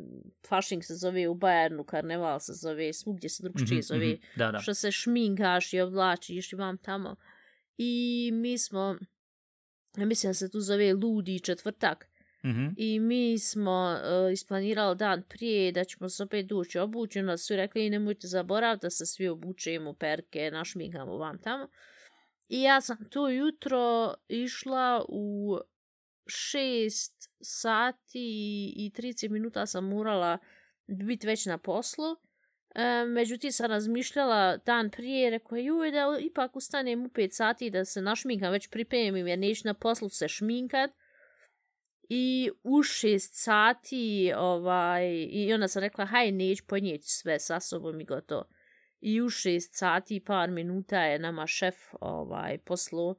fašing 0.48 0.84
se 0.84 0.94
zove 0.94 1.28
u 1.28 1.34
Bajernu, 1.34 1.84
karneval 1.84 2.40
se 2.40 2.52
zove, 2.52 2.92
svugdje 2.92 3.30
se 3.30 3.42
drugčije 3.42 3.78
mm 3.78 3.80
-hmm, 3.80 3.86
zove. 3.86 4.06
Mm 4.06 4.10
-hmm, 4.10 4.38
da, 4.38 4.50
da. 4.50 4.58
Što 4.58 4.74
se 4.74 4.90
šminkaš 4.90 5.72
i 5.72 5.80
oblačiš 5.80 6.52
i 6.52 6.56
vam 6.56 6.78
tamo. 6.78 7.16
I 7.78 8.30
mi 8.34 8.58
smo, 8.58 8.96
ja 9.96 10.06
mislim 10.06 10.30
da 10.30 10.34
se 10.34 10.50
tu 10.50 10.60
zove 10.60 10.92
Ludi 10.94 11.40
četvrtak. 11.40 12.09
Mm 12.44 12.48
-hmm. 12.50 12.74
I 12.76 13.00
mi 13.00 13.38
smo 13.38 13.96
uh, 14.26 14.32
isplanirali 14.32 14.96
dan 14.96 15.22
prije 15.28 15.72
da 15.72 15.84
ćemo 15.84 16.08
se 16.08 16.22
opet 16.22 16.46
dući 16.46 16.78
obući. 16.78 17.18
Onda 17.18 17.36
su 17.36 17.56
rekli 17.56 17.90
nemojte 17.90 18.26
zaboraviti 18.26 18.86
da 18.86 18.90
se 18.90 19.06
svi 19.06 19.28
obučemo 19.28 19.94
perke, 19.94 20.50
našmigamo 20.50 21.16
vam 21.16 21.38
tamo. 21.38 21.68
I 22.48 22.62
ja 22.62 22.80
sam 22.80 22.96
to 23.10 23.28
jutro 23.28 24.14
išla 24.28 25.04
u 25.08 25.58
6 26.26 27.28
sati 27.40 28.72
i 28.76 28.92
30 28.96 29.30
minuta 29.30 29.66
sam 29.66 29.88
morala 29.88 30.38
biti 30.86 31.26
već 31.26 31.46
na 31.46 31.58
poslu. 31.58 32.16
E, 32.74 33.04
međutim 33.04 33.52
sam 33.52 33.66
razmišljala 33.66 34.56
dan 34.56 34.90
prije, 34.90 35.30
rekao 35.30 35.56
je 35.56 35.92
da 35.92 36.18
ipak 36.20 36.56
ustanem 36.56 37.04
u 37.04 37.08
5 37.08 37.30
sati 37.30 37.70
da 37.70 37.84
se 37.84 38.02
našminkam, 38.02 38.52
već 38.52 38.68
pripremim 38.68 39.26
jer 39.26 39.38
neću 39.38 39.62
na 39.64 39.74
poslu 39.74 40.08
se 40.08 40.28
šminkat. 40.28 40.90
I 42.12 42.50
u 42.62 42.82
šest 42.82 43.34
sati, 43.34 44.32
ovaj, 44.36 45.26
i 45.30 45.52
onda 45.54 45.68
sam 45.68 45.82
rekla, 45.82 46.06
haj, 46.06 46.32
neću 46.32 46.64
ponijeti 46.66 47.06
sve 47.06 47.38
sa 47.38 47.60
sobom 47.60 48.00
i 48.00 48.04
gotovo. 48.04 48.44
I 49.00 49.20
u 49.20 49.28
šest 49.28 49.78
sati 49.78 50.24
par 50.24 50.50
minuta 50.50 51.00
je 51.00 51.18
nama 51.18 51.46
šef 51.46 51.74
ovaj, 52.00 52.58
poslu 52.58 53.16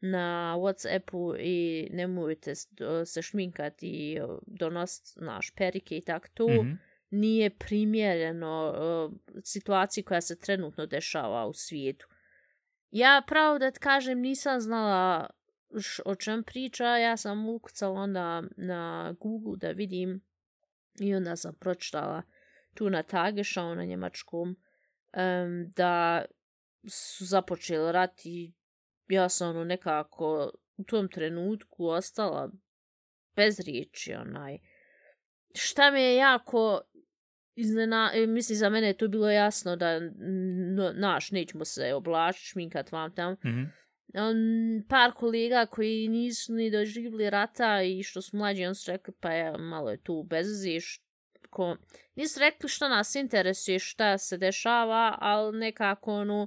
na 0.00 0.54
Whatsappu 0.58 1.36
i 1.40 1.88
nemojte 1.92 2.54
se 3.06 3.22
šminkati 3.22 3.86
i 3.86 4.18
donositi 4.46 5.20
naš 5.20 5.50
perike 5.50 5.96
i 5.96 6.04
tako 6.04 6.28
to. 6.34 6.48
Mm 6.48 6.50
-hmm. 6.50 6.76
Nije 7.10 7.50
primjereno 7.50 8.74
uh, 8.76 9.18
situaciji 9.44 10.04
koja 10.04 10.20
se 10.20 10.38
trenutno 10.38 10.86
dešava 10.86 11.46
u 11.46 11.52
svijetu. 11.52 12.08
Ja 12.90 13.22
pravo 13.26 13.58
da 13.58 13.70
kažem 13.70 14.20
nisam 14.20 14.60
znala 14.60 15.30
o 16.04 16.14
čem 16.14 16.42
priča, 16.42 16.84
ja 16.84 17.16
sam 17.16 17.48
ukucala 17.48 18.00
onda 18.00 18.42
na 18.56 19.14
Google 19.20 19.56
da 19.56 19.70
vidim 19.70 20.20
i 21.00 21.14
onda 21.14 21.36
sam 21.36 21.54
pročitala 21.54 22.22
tu 22.74 22.90
na 22.90 23.02
Tagesschau 23.02 23.64
na 23.64 23.70
ono 23.70 23.84
njemačkom 23.84 24.48
um, 24.48 25.72
da 25.76 26.24
su 26.88 27.24
započeli 27.24 27.92
rat 27.92 28.20
i 28.24 28.52
ja 29.08 29.28
sam 29.28 29.50
ono 29.50 29.64
nekako 29.64 30.50
u 30.76 30.84
tom 30.84 31.08
trenutku 31.08 31.86
ostala 31.86 32.50
bez 33.36 33.60
riječi 33.60 34.14
onaj. 34.14 34.58
Šta 35.54 35.90
me 35.90 36.02
je 36.02 36.16
jako 36.16 36.80
iznena, 37.54 38.10
e, 38.14 38.26
mislim 38.26 38.58
za 38.58 38.68
mene 38.70 38.86
je 38.86 38.96
to 38.96 39.08
bilo 39.08 39.30
jasno 39.30 39.76
da 39.76 40.00
no, 40.76 40.92
naš 40.92 41.30
nećemo 41.30 41.64
se 41.64 41.94
oblačiti, 41.94 42.46
šminkat 42.46 42.92
vam 42.92 43.14
tam. 43.14 43.32
Mm 43.32 43.48
-hmm 43.48 43.87
on, 44.14 44.36
par 44.88 45.12
kolega 45.12 45.66
koji 45.66 46.08
nisu 46.08 46.52
ni 46.52 46.70
doživili 46.70 47.30
rata 47.30 47.82
i 47.82 48.02
što 48.02 48.22
su 48.22 48.36
mlađi, 48.36 48.66
on 48.66 48.74
su 48.74 48.90
rekli 48.90 49.14
pa 49.20 49.30
je 49.30 49.58
malo 49.58 49.90
je 49.90 50.02
tu 50.02 50.22
bezzi, 50.22 50.78
ko... 51.50 51.76
nisu 52.14 52.40
rekli 52.40 52.68
što 52.68 52.88
nas 52.88 53.14
interesuje, 53.14 53.78
šta 53.78 54.18
se 54.18 54.38
dešava, 54.38 55.18
ali 55.20 55.58
nekako 55.58 56.14
ono, 56.14 56.46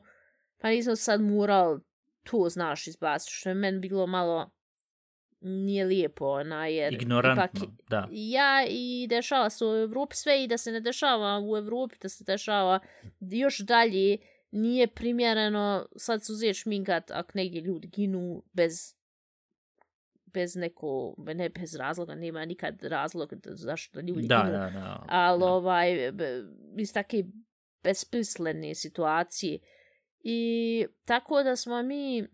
pa 0.58 0.70
nisam 0.70 0.96
sad 0.96 1.22
mural 1.22 1.80
tu, 2.24 2.50
znaš, 2.50 2.88
izbaciti, 2.88 3.34
što 3.34 3.50
je 3.50 3.56
meni 3.56 3.80
bilo 3.80 4.08
malo 4.08 4.52
nije 5.42 5.86
lijepo, 5.86 6.26
ona, 6.26 6.68
jer... 6.68 6.94
Ignorantno, 6.94 7.64
ipak, 7.64 7.90
da. 7.90 8.08
Ja, 8.12 8.66
i 8.70 9.08
dešava 9.10 9.50
se 9.50 9.66
u 9.66 9.76
Evropi 9.76 10.16
sve 10.16 10.44
i 10.44 10.48
da 10.48 10.58
se 10.58 10.72
ne 10.72 10.80
dešava 10.80 11.40
u 11.44 11.58
Evropi, 11.58 11.96
da 12.02 12.10
se 12.10 12.24
dešava 12.24 12.80
još 13.20 13.60
dalje, 13.60 14.18
nije 14.52 14.88
primjereno 14.88 15.88
sad 15.96 16.26
su 16.26 16.34
uzeti 16.34 16.54
šminkat 16.54 17.12
ako 17.12 17.32
negdje 17.34 17.62
ljudi 17.62 17.88
ginu 17.88 18.44
bez 18.54 19.02
bez 20.34 20.56
neko, 20.56 21.16
ne 21.18 21.50
bez 21.50 21.76
razloga, 21.76 22.16
nema 22.16 22.46
nikad 22.46 22.84
razloga 22.84 23.36
zašto 23.46 24.00
ljudi 24.00 24.28
da, 24.28 24.44
ginu. 24.46 24.58
Da, 24.58 24.70
da, 24.70 25.06
Ali 25.08 25.40
da. 25.40 25.46
ovaj, 25.46 26.12
iz 26.78 26.94
take 26.94 27.24
besmislene 27.84 28.76
situacije. 28.76 29.60
I 30.20 30.86
tako 31.06 31.44
da 31.44 31.56
smo 31.56 31.84
mi, 31.84 32.28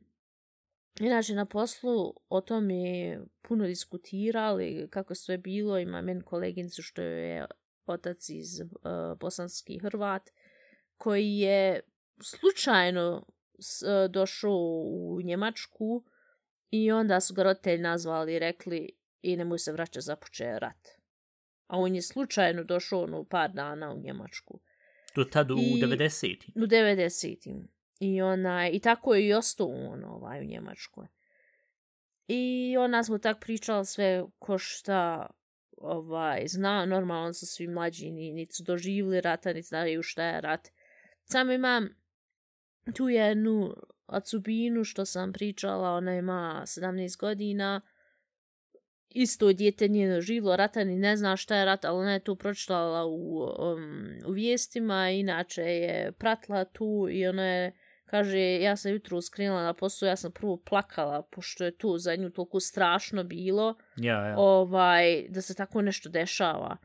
inače 1.00 1.34
na 1.34 1.46
poslu 1.46 2.14
o 2.30 2.42
tome 2.42 3.20
puno 3.42 3.66
diskutirali, 3.66 4.88
kako 4.90 5.16
sve 5.16 5.38
bilo, 5.38 5.80
ima 5.80 6.02
meni 6.02 6.22
koleginicu 6.22 6.82
što 6.82 7.02
je 7.02 7.46
otac 7.86 8.30
iz 8.30 8.60
uh, 8.62 9.20
bosanski 9.20 9.80
Hrvat, 9.80 10.30
koji 10.98 11.32
je 11.32 11.82
slučajno 12.22 13.26
s, 13.60 13.82
uh, 13.82 14.12
došao 14.12 14.58
u 14.86 15.22
Njemačku 15.24 16.04
i 16.70 16.92
onda 16.92 17.20
su 17.20 17.34
ga 17.34 17.44
roditelji 17.44 17.82
nazvali 17.82 18.34
i 18.34 18.40
rekli 18.40 18.90
i 19.22 19.38
nemoj 19.38 19.60
se 19.60 19.72
vraćati 19.72 20.06
započeo 20.06 20.60
rat. 20.60 20.88
A 21.68 21.78
on 21.78 21.96
je 21.96 22.02
slučajno 22.02 22.64
došao 22.64 23.04
ono 23.04 23.24
par 23.24 23.52
dana 23.52 23.94
u 23.94 24.00
Njemačku. 24.00 24.60
To 25.14 25.24
tad 25.24 25.52
u 25.52 25.56
90. 25.56 26.52
U 26.56 26.68
90. 26.68 27.66
I, 28.00 28.22
ona, 28.22 28.70
I 28.70 28.80
tako 28.80 29.16
je 29.16 29.28
i 29.28 29.34
ostao 29.34 29.68
on 29.68 30.04
ovaj, 30.04 30.42
u 30.42 30.44
Njemačkoj. 30.44 31.08
I 32.28 32.76
ona 32.80 33.04
smo 33.04 33.18
tak 33.18 33.40
pričali 33.40 33.86
sve 33.86 34.24
ko 34.40 34.58
šta 34.58 35.28
ovaj, 35.78 36.48
zna, 36.48 36.86
normalno 36.86 37.34
su 37.34 37.46
svi 37.46 37.68
mlađi, 37.68 38.12
niti 38.12 38.54
su 38.54 38.64
doživili 38.64 39.22
rata, 39.22 39.54
niti 39.54 39.68
znaju 39.68 40.04
šta 40.04 40.24
je 40.24 40.42
rat. 40.42 40.68
Samo 41.24 41.52
imam 41.52 41.90
tu 42.96 43.10
jednu 43.10 43.74
Atsubinu 44.06 44.84
što 44.84 45.06
sam 45.06 45.34
pričala, 45.34 45.92
ona 45.92 46.16
ima 46.16 46.62
17 46.66 47.20
godina, 47.20 47.82
isto 49.10 49.54
djete 49.54 49.88
njeno 49.88 50.22
živlo 50.22 50.56
rata, 50.56 50.84
ni 50.84 50.96
ne 50.96 51.18
zna 51.18 51.38
šta 51.38 51.56
je 51.56 51.66
rat, 51.66 51.86
ali 51.86 52.00
ona 52.00 52.14
je 52.14 52.20
tu 52.20 52.36
pročitala 52.36 53.06
u, 53.06 53.40
um, 53.60 54.10
u 54.28 54.32
vijestima, 54.32 55.10
inače 55.10 55.62
je 55.62 56.12
pratila 56.12 56.66
tu 56.66 57.08
i 57.12 57.28
ona 57.28 57.46
je 57.46 57.72
Kaže, 58.08 58.62
ja 58.62 58.76
sam 58.76 58.92
jutro 58.92 59.22
skrenula 59.22 59.64
na 59.64 59.74
posao, 59.74 60.08
ja 60.08 60.16
sam 60.16 60.32
prvo 60.32 60.58
plakala, 60.58 61.22
pošto 61.22 61.64
je 61.64 61.78
tu 61.78 61.98
za 61.98 62.16
nju 62.16 62.30
toliko 62.30 62.60
strašno 62.60 63.24
bilo, 63.24 63.76
Ja, 63.96 64.28
ja. 64.28 64.36
ovaj, 64.38 65.26
da 65.30 65.42
se 65.42 65.56
tako 65.56 65.82
nešto 65.82 66.10
dešava. 66.10 66.78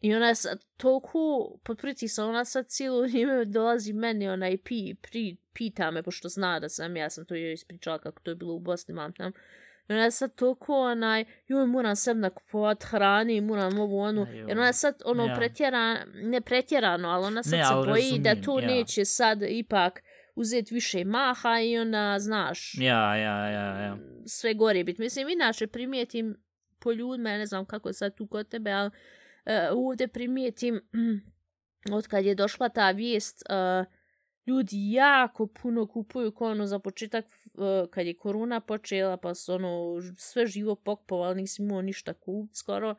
I 0.00 0.14
ona 0.14 0.28
je 0.28 0.34
sad 0.34 0.64
toliko 0.76 1.50
pod 1.64 1.78
pritisom, 1.78 2.28
ona 2.28 2.44
sad 2.44 2.66
cijelo 2.66 3.00
vrijeme 3.02 3.44
dolazi 3.44 3.92
meni, 3.92 4.28
ona 4.28 4.48
i 4.48 4.56
pi, 4.56 4.94
pri, 4.94 5.36
pita 5.52 5.90
me, 5.90 6.02
pošto 6.02 6.28
zna 6.28 6.60
da 6.60 6.68
sam, 6.68 6.96
ja 6.96 7.10
sam 7.10 7.24
to 7.24 7.34
joj 7.34 7.52
ispričala 7.52 7.98
kako 7.98 8.22
to 8.22 8.30
je 8.30 8.34
bilo 8.34 8.54
u 8.54 8.60
Bosni, 8.60 8.94
mam 8.94 9.12
tam. 9.12 9.32
I 9.88 9.92
ona 9.92 10.04
je 10.04 10.10
sad 10.10 10.34
toliko, 10.34 10.80
onaj, 10.80 11.24
joj, 11.46 11.66
moram 11.66 11.96
sebi 11.96 12.20
nakupovat 12.20 12.84
hrani, 12.84 13.40
moram 13.40 13.78
ovu 13.78 13.98
onu, 13.98 14.26
jer 14.32 14.58
ona 14.58 14.66
je 14.66 14.72
sad, 14.72 15.02
ono, 15.04 15.26
ja. 15.26 15.34
pretjera, 15.34 16.04
ne 16.14 16.40
pretjerano, 16.40 17.08
ali 17.08 17.26
ona 17.26 17.42
sad 17.42 17.58
Ne, 17.58 17.64
se 17.64 17.74
boji 17.74 18.18
da 18.18 18.30
razumijem, 18.30 18.44
to 18.44 18.60
ja. 18.60 18.66
neće 18.66 19.04
sad 19.04 19.42
ipak 19.48 20.02
uzeti 20.34 20.74
više 20.74 21.04
maha 21.04 21.60
i 21.60 21.78
ona, 21.78 22.18
znaš, 22.18 22.74
Ja, 22.78 23.16
ja, 23.16 23.48
ja, 23.48 23.80
ja. 23.80 23.98
sve 24.26 24.54
gore 24.54 24.84
biti. 24.84 25.02
Mislim, 25.02 25.28
inače 25.28 25.66
primijetim 25.66 26.36
po 26.78 26.92
ljudima, 26.92 27.30
ja 27.30 27.38
ne 27.38 27.46
znam 27.46 27.64
kako 27.64 27.88
je 27.88 27.92
sad 27.92 28.14
tu 28.14 28.26
kod 28.26 28.48
tebe, 28.48 28.70
ali 28.70 28.90
uh, 29.46 29.86
ovdje 29.86 30.08
primijetim, 30.08 30.74
mm, 30.74 31.20
od 31.92 32.06
kad 32.06 32.24
je 32.24 32.34
došla 32.34 32.68
ta 32.68 32.90
vijest, 32.90 33.42
uh, 33.50 33.86
ljudi 34.46 34.92
jako 34.92 35.46
puno 35.46 35.86
kupuju 35.86 36.32
ko 36.32 36.46
ono 36.46 36.66
za 36.66 36.78
početak 36.78 37.24
uh, 37.24 37.90
kad 37.90 38.06
je 38.06 38.16
korona 38.16 38.60
počela 38.60 39.16
pa 39.16 39.34
su 39.34 39.52
ono 39.52 40.00
sve 40.16 40.46
živo 40.46 40.74
pokpovali, 40.74 41.40
nisi 41.40 41.62
imao 41.62 41.82
ništa 41.82 42.14
kupit 42.14 42.56
skoro. 42.56 42.94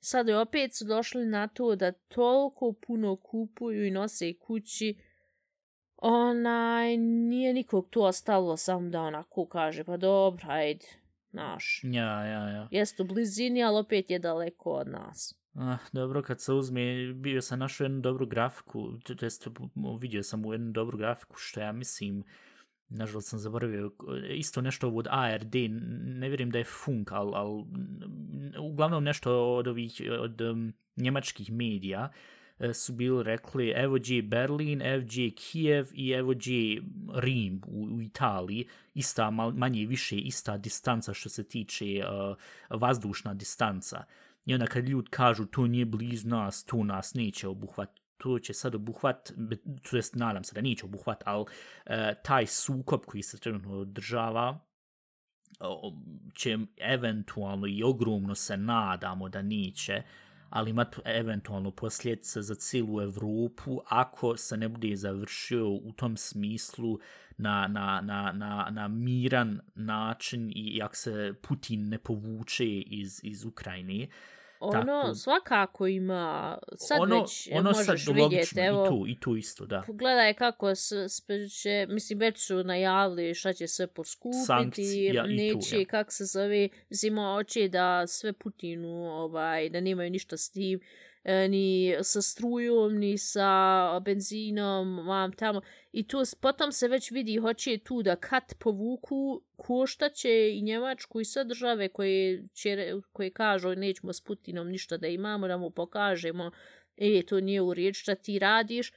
Sad 0.00 0.28
je 0.28 0.38
opet 0.38 0.76
su 0.76 0.84
došli 0.84 1.26
na 1.26 1.48
to 1.48 1.76
da 1.76 1.92
toliko 1.92 2.74
puno 2.86 3.16
kupuju 3.16 3.86
i 3.86 3.90
nose 3.90 4.34
kući 4.38 4.96
onaj, 5.96 6.96
nije 6.96 7.52
nikog 7.52 7.88
tu 7.90 8.02
ostalo 8.02 8.56
samo 8.56 8.88
da 8.88 9.00
onako 9.00 9.46
kaže, 9.46 9.84
pa 9.84 9.96
dobro, 9.96 10.46
ajde, 10.48 10.86
naš. 11.32 11.80
Ja, 11.84 12.24
ja, 12.24 12.48
ja. 12.48 12.68
Jest 12.70 13.00
u 13.00 13.04
blizini, 13.04 13.64
ali 13.64 13.78
opet 13.78 14.10
je 14.10 14.18
daleko 14.18 14.70
od 14.70 14.88
nas. 14.88 15.43
Ah, 15.54 15.78
dobro, 15.92 16.22
kad 16.22 16.40
se 16.40 16.52
uzme, 16.52 17.12
bio 17.12 17.42
sam 17.42 17.58
našao 17.58 17.84
jednu 17.84 18.00
dobru 18.00 18.26
grafiku, 18.26 18.98
to 18.98 19.24
jest 19.26 19.48
vidio 20.00 20.22
sam 20.22 20.46
u 20.46 20.52
jednu 20.52 20.72
dobru 20.72 20.98
grafiku, 20.98 21.36
što 21.36 21.60
ja 21.60 21.72
mislim, 21.72 22.24
nažalost 22.88 23.28
sam 23.28 23.38
zaboravio, 23.38 23.90
isto 24.30 24.60
nešto 24.60 24.90
od 24.90 25.06
ARD, 25.10 25.54
ne 26.04 26.28
vjerujem 26.28 26.50
da 26.50 26.58
je 26.58 26.64
funk, 26.64 27.12
ali 27.12 27.32
al, 27.34 27.64
uglavnom 28.60 29.04
nešto 29.04 29.54
od 29.54 29.68
ovih, 29.68 30.00
od 30.20 30.40
um, 30.40 30.72
njemačkih 30.96 31.52
medija, 31.52 32.12
e, 32.58 32.74
su 32.74 32.92
bili 32.92 33.22
rekli 33.22 33.72
evo 33.76 33.94
gdje 33.94 34.16
je 34.16 34.22
Berlin, 34.22 34.82
evo 34.82 35.02
gdje 35.02 35.24
je 35.24 35.30
Kijev 35.30 35.86
i 35.92 36.10
evo 36.10 36.32
gdje 36.32 36.70
je 36.70 36.82
Rim 37.14 37.62
u, 37.66 37.82
u 37.82 38.02
Italiji, 38.02 38.66
ista, 38.94 39.30
mal, 39.30 39.52
manje 39.52 39.86
više 39.86 40.16
ista 40.16 40.56
distanca 40.56 41.14
što 41.14 41.28
se 41.28 41.44
tiče 41.44 41.84
uh, 41.84 42.36
vazdušna 42.80 43.34
distanca. 43.34 44.04
I 44.44 44.54
onda 44.54 44.66
kad 44.66 44.88
ljudi 44.88 45.10
kažu 45.10 45.46
to 45.46 45.66
nije 45.66 45.84
bliz 45.84 46.24
nas, 46.24 46.64
to 46.64 46.84
nas 46.84 47.14
neće 47.14 47.48
obuhvat, 47.48 48.00
to 48.16 48.38
će 48.38 48.54
sad 48.54 48.74
obuhvat, 48.74 49.32
to 49.90 49.96
jest 49.96 50.14
nadam 50.14 50.44
se 50.44 50.54
da 50.54 50.60
neće 50.60 50.84
obuhvat, 50.84 51.22
ali 51.26 51.44
e, 51.86 52.14
taj 52.24 52.46
sukob 52.46 53.00
koji 53.06 53.22
se 53.22 53.38
trenutno 53.38 53.78
održava, 53.78 54.60
će 56.34 56.58
eventualno 56.76 57.66
i 57.66 57.82
ogromno 57.82 58.34
se 58.34 58.56
nadamo 58.56 59.28
da 59.28 59.42
neće, 59.42 60.02
ali 60.50 60.70
imat 60.70 60.96
eventualno 61.04 61.70
posljedice 61.70 62.42
za 62.42 62.54
cijelu 62.54 63.00
Evropu 63.00 63.80
ako 63.86 64.36
se 64.36 64.56
ne 64.56 64.68
bude 64.68 64.96
završio 64.96 65.68
u 65.70 65.92
tom 65.92 66.16
smislu 66.16 66.98
na, 67.36 67.68
na, 67.68 68.00
na, 68.00 68.32
na, 68.32 68.68
na 68.70 68.88
miran 68.88 69.60
način 69.74 70.52
i, 70.54 70.80
ako 70.82 70.96
se 70.96 71.34
Putin 71.42 71.88
ne 71.88 71.98
povuče 71.98 72.66
iz, 72.80 73.20
iz 73.22 73.44
Ukrajine. 73.44 74.06
Ono 74.60 75.02
Tako. 75.02 75.14
svakako 75.14 75.86
ima, 75.86 76.58
sad 76.76 77.00
ono, 77.00 77.20
već 77.20 77.48
ono 77.52 77.70
možeš 77.70 78.04
sad 78.04 78.14
vidjeti, 78.14 78.60
evo, 78.60 78.84
i 78.84 78.88
tu, 78.88 79.04
i 79.08 79.20
tu 79.20 79.36
isto, 79.36 79.66
da. 79.66 79.82
Pogledaj 79.86 80.34
kako 80.34 80.74
se, 80.74 81.06
će, 81.62 81.86
mislim, 81.88 82.18
već 82.18 82.46
su 82.46 82.64
najavili 82.64 83.34
šta 83.34 83.52
će 83.52 83.66
sve 83.66 83.86
poskupiti, 83.86 84.44
Sankcija 84.46 85.24
i 85.28 85.50
tu, 85.50 85.56
neće, 85.56 85.80
ja. 85.80 85.84
kak 85.84 86.12
se 86.12 86.24
zove, 86.24 86.68
mislim, 86.90 87.16
hoće 87.16 87.68
da 87.68 88.06
sve 88.06 88.32
Putinu, 88.32 88.88
ovaj, 89.12 89.68
da 89.68 89.80
nemaju 89.80 90.10
ništa 90.10 90.36
s 90.36 90.50
tim, 90.50 90.80
E, 91.24 91.48
ni 91.48 91.96
sa 92.02 92.22
strujom, 92.22 92.98
ni 92.98 93.18
sa 93.18 94.00
benzinom, 94.04 95.06
vam 95.06 95.32
tamo. 95.32 95.60
I 95.92 96.06
to 96.06 96.22
potom 96.40 96.72
se 96.72 96.88
već 96.88 97.10
vidi, 97.10 97.36
hoće 97.36 97.78
tu 97.78 98.02
da 98.02 98.16
kat 98.16 98.54
povuku, 98.58 99.42
koštaće 99.56 100.50
i 100.52 100.62
Njemačku 100.62 101.20
i 101.20 101.24
sve 101.24 101.44
države 101.44 101.88
koje, 101.88 102.44
će, 102.54 102.92
koje 103.12 103.30
kažu 103.30 103.74
nećemo 103.74 104.12
s 104.12 104.20
Putinom 104.20 104.68
ništa 104.68 104.96
da 104.96 105.06
imamo, 105.06 105.48
da 105.48 105.56
mu 105.56 105.70
pokažemo, 105.70 106.50
e, 106.96 107.22
to 107.26 107.40
nije 107.40 107.62
u 107.62 107.74
riječ 107.74 108.00
šta 108.00 108.14
ti 108.14 108.38
radiš. 108.38 108.92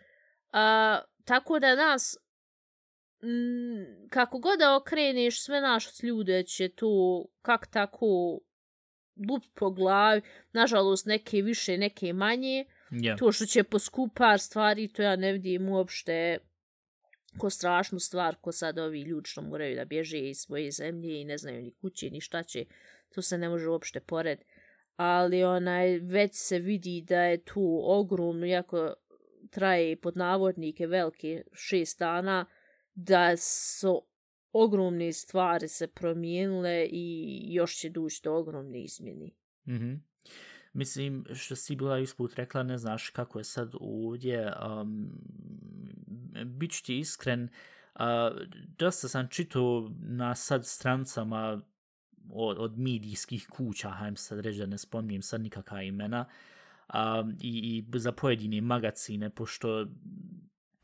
A, 0.51 0.99
tako 1.25 1.59
da 1.59 1.75
nas, 1.75 2.17
m, 3.23 4.07
kako 4.09 4.39
god 4.39 4.59
da 4.59 4.75
okreneš, 4.75 5.41
sve 5.41 5.61
naš 5.61 6.03
ljude 6.03 6.43
će 6.43 6.69
to 6.69 7.25
kak 7.41 7.67
tako 7.67 8.39
lup 9.30 9.43
po 9.53 9.69
glavi, 9.71 10.21
nažalost 10.53 11.06
neke 11.06 11.41
više, 11.41 11.77
neke 11.77 12.13
manje, 12.13 12.65
Ja. 12.91 13.15
to 13.15 13.32
što 13.32 13.45
će 13.45 13.63
poskupar 13.63 14.39
stvari, 14.39 14.88
to 14.88 15.01
ja 15.01 15.15
ne 15.15 15.34
vidim 15.34 15.69
uopšte 15.69 16.38
ko 17.38 17.49
strašnu 17.49 17.99
stvar, 17.99 18.36
ko 18.41 18.51
sad 18.51 18.80
ovi 18.80 19.01
ljudi 19.01 19.30
što 19.30 19.41
moraju 19.41 19.75
da 19.75 19.86
bježe 19.86 20.19
iz 20.19 20.38
svoje 20.38 20.71
zemlje 20.71 21.21
i 21.21 21.25
ne 21.25 21.38
znaju 21.38 21.62
ni 21.62 21.71
kuće, 21.71 22.10
ni 22.10 22.21
šta 22.21 22.43
će, 22.43 22.65
to 23.15 23.21
se 23.21 23.38
ne 23.38 23.49
može 23.49 23.69
uopšte 23.69 23.99
pored. 23.99 24.39
Ali 24.95 25.43
onaj, 25.43 25.99
već 25.99 26.32
se 26.34 26.60
vidi 26.60 27.01
da 27.01 27.21
je 27.21 27.38
tu 27.38 27.82
ogromno, 27.84 28.45
iako 28.45 28.93
traje 29.51 29.95
pod 29.95 30.17
navodnike 30.17 30.88
velike 30.88 31.43
šest 31.53 31.99
dana, 31.99 32.45
da 32.95 33.38
su 33.38 34.01
ogromne 34.53 35.13
stvari 35.13 35.67
se 35.67 35.88
promijenile 35.88 36.88
i 36.91 37.41
još 37.53 37.75
će 37.75 37.89
dući 37.89 38.21
do 38.23 38.33
ogromne 38.33 38.83
izmjeni. 38.83 39.36
Mhm. 39.67 39.93
Mislim, 40.73 41.25
što 41.33 41.55
si 41.55 41.75
bila 41.75 41.99
isput 41.99 42.36
rekla, 42.36 42.63
ne 42.63 42.77
znaš 42.77 43.10
kako 43.10 43.39
je 43.39 43.43
sad 43.43 43.71
ovdje. 43.79 44.53
Um, 44.81 45.12
Biću 46.45 46.83
ti 46.86 46.99
iskren, 46.99 47.49
uh, 47.95 48.01
dosta 48.77 49.07
sam 49.07 49.27
čitao 49.27 49.91
na 49.99 50.36
sad 50.36 50.65
strancama 50.65 51.62
od, 52.29 52.57
od 52.60 52.79
medijskih 52.79 53.47
kuća, 53.47 53.89
hajdem 53.89 54.15
sad 54.15 54.39
reći 54.39 54.60
da 54.60 54.65
ne 54.65 54.77
spominjem 54.77 55.21
sad 55.21 55.41
nikakva 55.41 55.81
imena, 55.81 56.25
um, 56.93 57.38
i, 57.41 57.83
i 57.93 57.99
za 57.99 58.12
pojedine 58.12 58.62
magazine, 58.62 59.29
pošto 59.29 59.88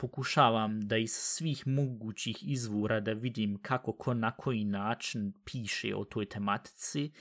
pokušavam 0.03 0.81
da 0.81 0.97
iz 0.97 1.11
svih 1.11 1.67
mogućih 1.67 2.37
izvora 2.51 2.99
da 2.99 3.13
vidim 3.13 3.57
kako 3.61 3.93
ko 3.93 4.13
na 4.13 4.31
koji 4.31 4.65
način 4.65 5.33
piše 5.45 5.95
o 5.95 6.03
toj 6.03 6.25
tematici. 6.25 7.11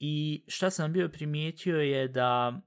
I 0.00 0.44
šta 0.48 0.70
sam 0.70 0.92
bio 0.92 1.08
primijetio 1.08 1.80
je 1.80 2.08
da 2.08 2.60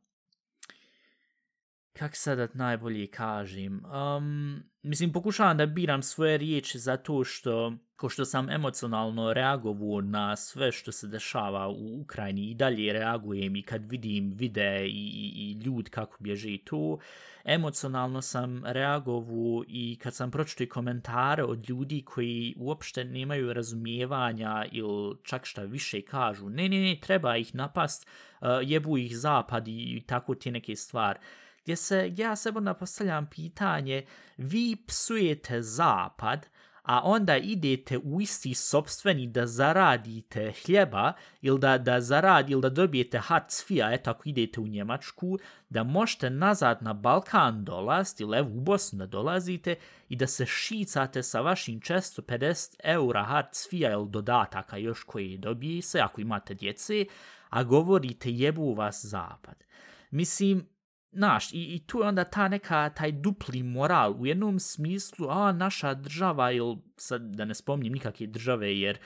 kak 2.00 2.16
sada 2.16 2.48
najbolje 2.54 3.08
kažem, 3.08 3.82
um, 3.86 4.64
mislim 4.82 5.12
pokušavam 5.12 5.58
da 5.58 5.66
biram 5.66 6.04
svoje 6.04 6.38
riječi 6.38 6.80
zato 6.80 7.24
što 7.24 7.74
ko 7.96 8.10
što 8.10 8.26
sam 8.26 8.50
emocionalno 8.50 9.34
reagovao 9.34 10.02
na 10.02 10.36
sve 10.36 10.72
što 10.72 10.92
se 10.92 11.08
dešava 11.08 11.68
u 11.68 12.02
Ukrajini. 12.02 12.50
I 12.50 12.54
dalje 12.54 12.94
reagujem 12.94 13.56
i 13.56 13.62
kad 13.62 13.92
vidim 13.92 14.34
vide 14.36 14.86
i, 14.86 14.90
i, 14.90 15.32
i 15.36 15.62
ljud 15.66 15.90
kako 15.90 16.18
bježe 16.20 16.58
tu, 16.66 17.00
emocionalno 17.44 18.22
sam 18.22 18.64
reagovao 18.66 19.64
i 19.68 19.98
kad 20.02 20.16
sam 20.16 20.32
pročito 20.32 20.74
komentare 20.74 21.44
od 21.44 21.70
ljudi 21.70 22.04
koji 22.06 22.56
uopšte 22.58 23.04
nemaju 23.04 23.54
razumijevanja 23.54 24.66
ili 24.72 25.16
čak 25.24 25.46
šta 25.46 25.62
više 25.62 26.02
kažu, 26.02 26.50
ne, 26.50 26.70
ne, 26.70 26.80
ne, 26.80 27.00
treba 27.02 27.38
ih 27.38 27.56
napast, 27.56 28.08
uh, 28.42 28.48
jebu 28.62 28.98
ih 28.98 29.18
zapad 29.18 29.68
i, 29.68 29.72
i 29.72 30.04
tako 30.08 30.36
te 30.36 30.52
neke 30.52 30.76
stvari 30.76 31.20
gdje 31.64 31.76
se 31.76 32.14
ja 32.18 32.36
sebe 32.36 32.58
onda 32.58 32.74
postavljam 32.74 33.28
pitanje, 33.28 34.06
vi 34.38 34.76
psujete 34.88 35.62
zapad, 35.62 36.48
a 36.90 37.02
onda 37.04 37.38
idete 37.38 37.98
u 37.98 38.22
isti 38.22 38.54
sobstveni 38.54 39.28
da 39.28 39.48
zaradite 39.48 40.54
hljeba 40.66 41.14
ili 41.42 41.60
da, 41.60 41.78
da 41.78 42.02
zaradi 42.02 42.52
ili 42.52 42.62
da 42.62 42.70
dobijete 42.70 43.20
hat 43.20 43.54
fija, 43.68 43.94
eto 43.94 44.10
ako 44.12 44.22
idete 44.26 44.60
u 44.60 44.68
Njemačku, 44.68 45.40
da 45.70 45.84
možete 45.84 46.30
nazad 46.30 46.84
na 46.84 46.94
Balkan 46.94 47.66
dolaziti 47.66 48.24
ili 48.24 48.38
evo 48.38 48.50
u 48.50 48.60
Bosnu 48.60 49.00
da 49.00 49.06
dolazite 49.06 49.76
i 50.10 50.16
da 50.16 50.28
se 50.28 50.46
šicate 50.46 51.24
sa 51.24 51.42
vašim 51.42 51.80
450 51.80 52.76
eura 52.84 53.24
hat 53.24 53.58
fija 53.70 53.92
ili 53.92 54.10
dodataka 54.10 54.78
još 54.78 55.04
koje 55.04 55.38
dobije 55.38 55.82
se 55.82 56.00
ako 56.00 56.22
imate 56.22 56.54
djece, 56.54 57.06
a 57.50 57.64
govorite 57.64 58.32
jebu 58.32 58.74
vas 58.74 59.06
zapad. 59.06 59.64
Mislim, 60.12 60.68
Naš, 61.12 61.54
i, 61.54 61.76
i 61.76 61.80
tu 61.88 62.00
je 62.00 62.08
onda 62.08 62.24
ta 62.24 62.48
neka, 62.48 62.90
taj 62.90 63.12
dupli 63.12 63.64
moral 63.64 64.16
u 64.20 64.26
jednom 64.26 64.60
smislu, 64.60 65.28
a 65.30 65.52
naša 65.52 65.94
država, 65.94 66.52
ili 66.52 66.78
sad 66.98 67.22
da 67.22 67.46
ne 67.46 67.56
spomnim 67.56 67.94
nikakve 67.94 68.28
države, 68.28 68.80
jer 68.80 68.98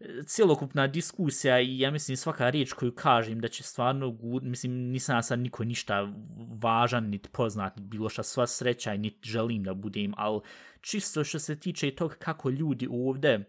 e, 0.00 0.22
cijelokupna 0.26 0.86
diskusija 0.86 1.60
i 1.60 1.78
ja 1.78 1.90
mislim 1.90 2.16
svaka 2.16 2.50
riječ 2.50 2.72
koju 2.72 2.94
kažem 2.94 3.40
da 3.40 3.48
će 3.48 3.62
stvarno, 3.62 4.18
mislim 4.42 4.72
nisam 4.72 5.22
sad 5.22 5.38
niko 5.38 5.64
ništa 5.64 6.12
važan, 6.62 7.08
niti 7.08 7.28
poznat, 7.28 7.80
bilo 7.80 8.08
šta 8.08 8.22
sva 8.22 8.46
sreća 8.46 8.94
i 8.94 8.98
niti 8.98 9.28
želim 9.28 9.62
da 9.62 9.74
budem, 9.74 10.14
ali 10.16 10.40
čisto 10.80 11.24
što 11.24 11.38
se 11.38 11.58
tiče 11.58 11.88
i 11.88 11.96
tog 11.96 12.16
kako 12.18 12.50
ljudi 12.50 12.88
ovde 12.90 13.44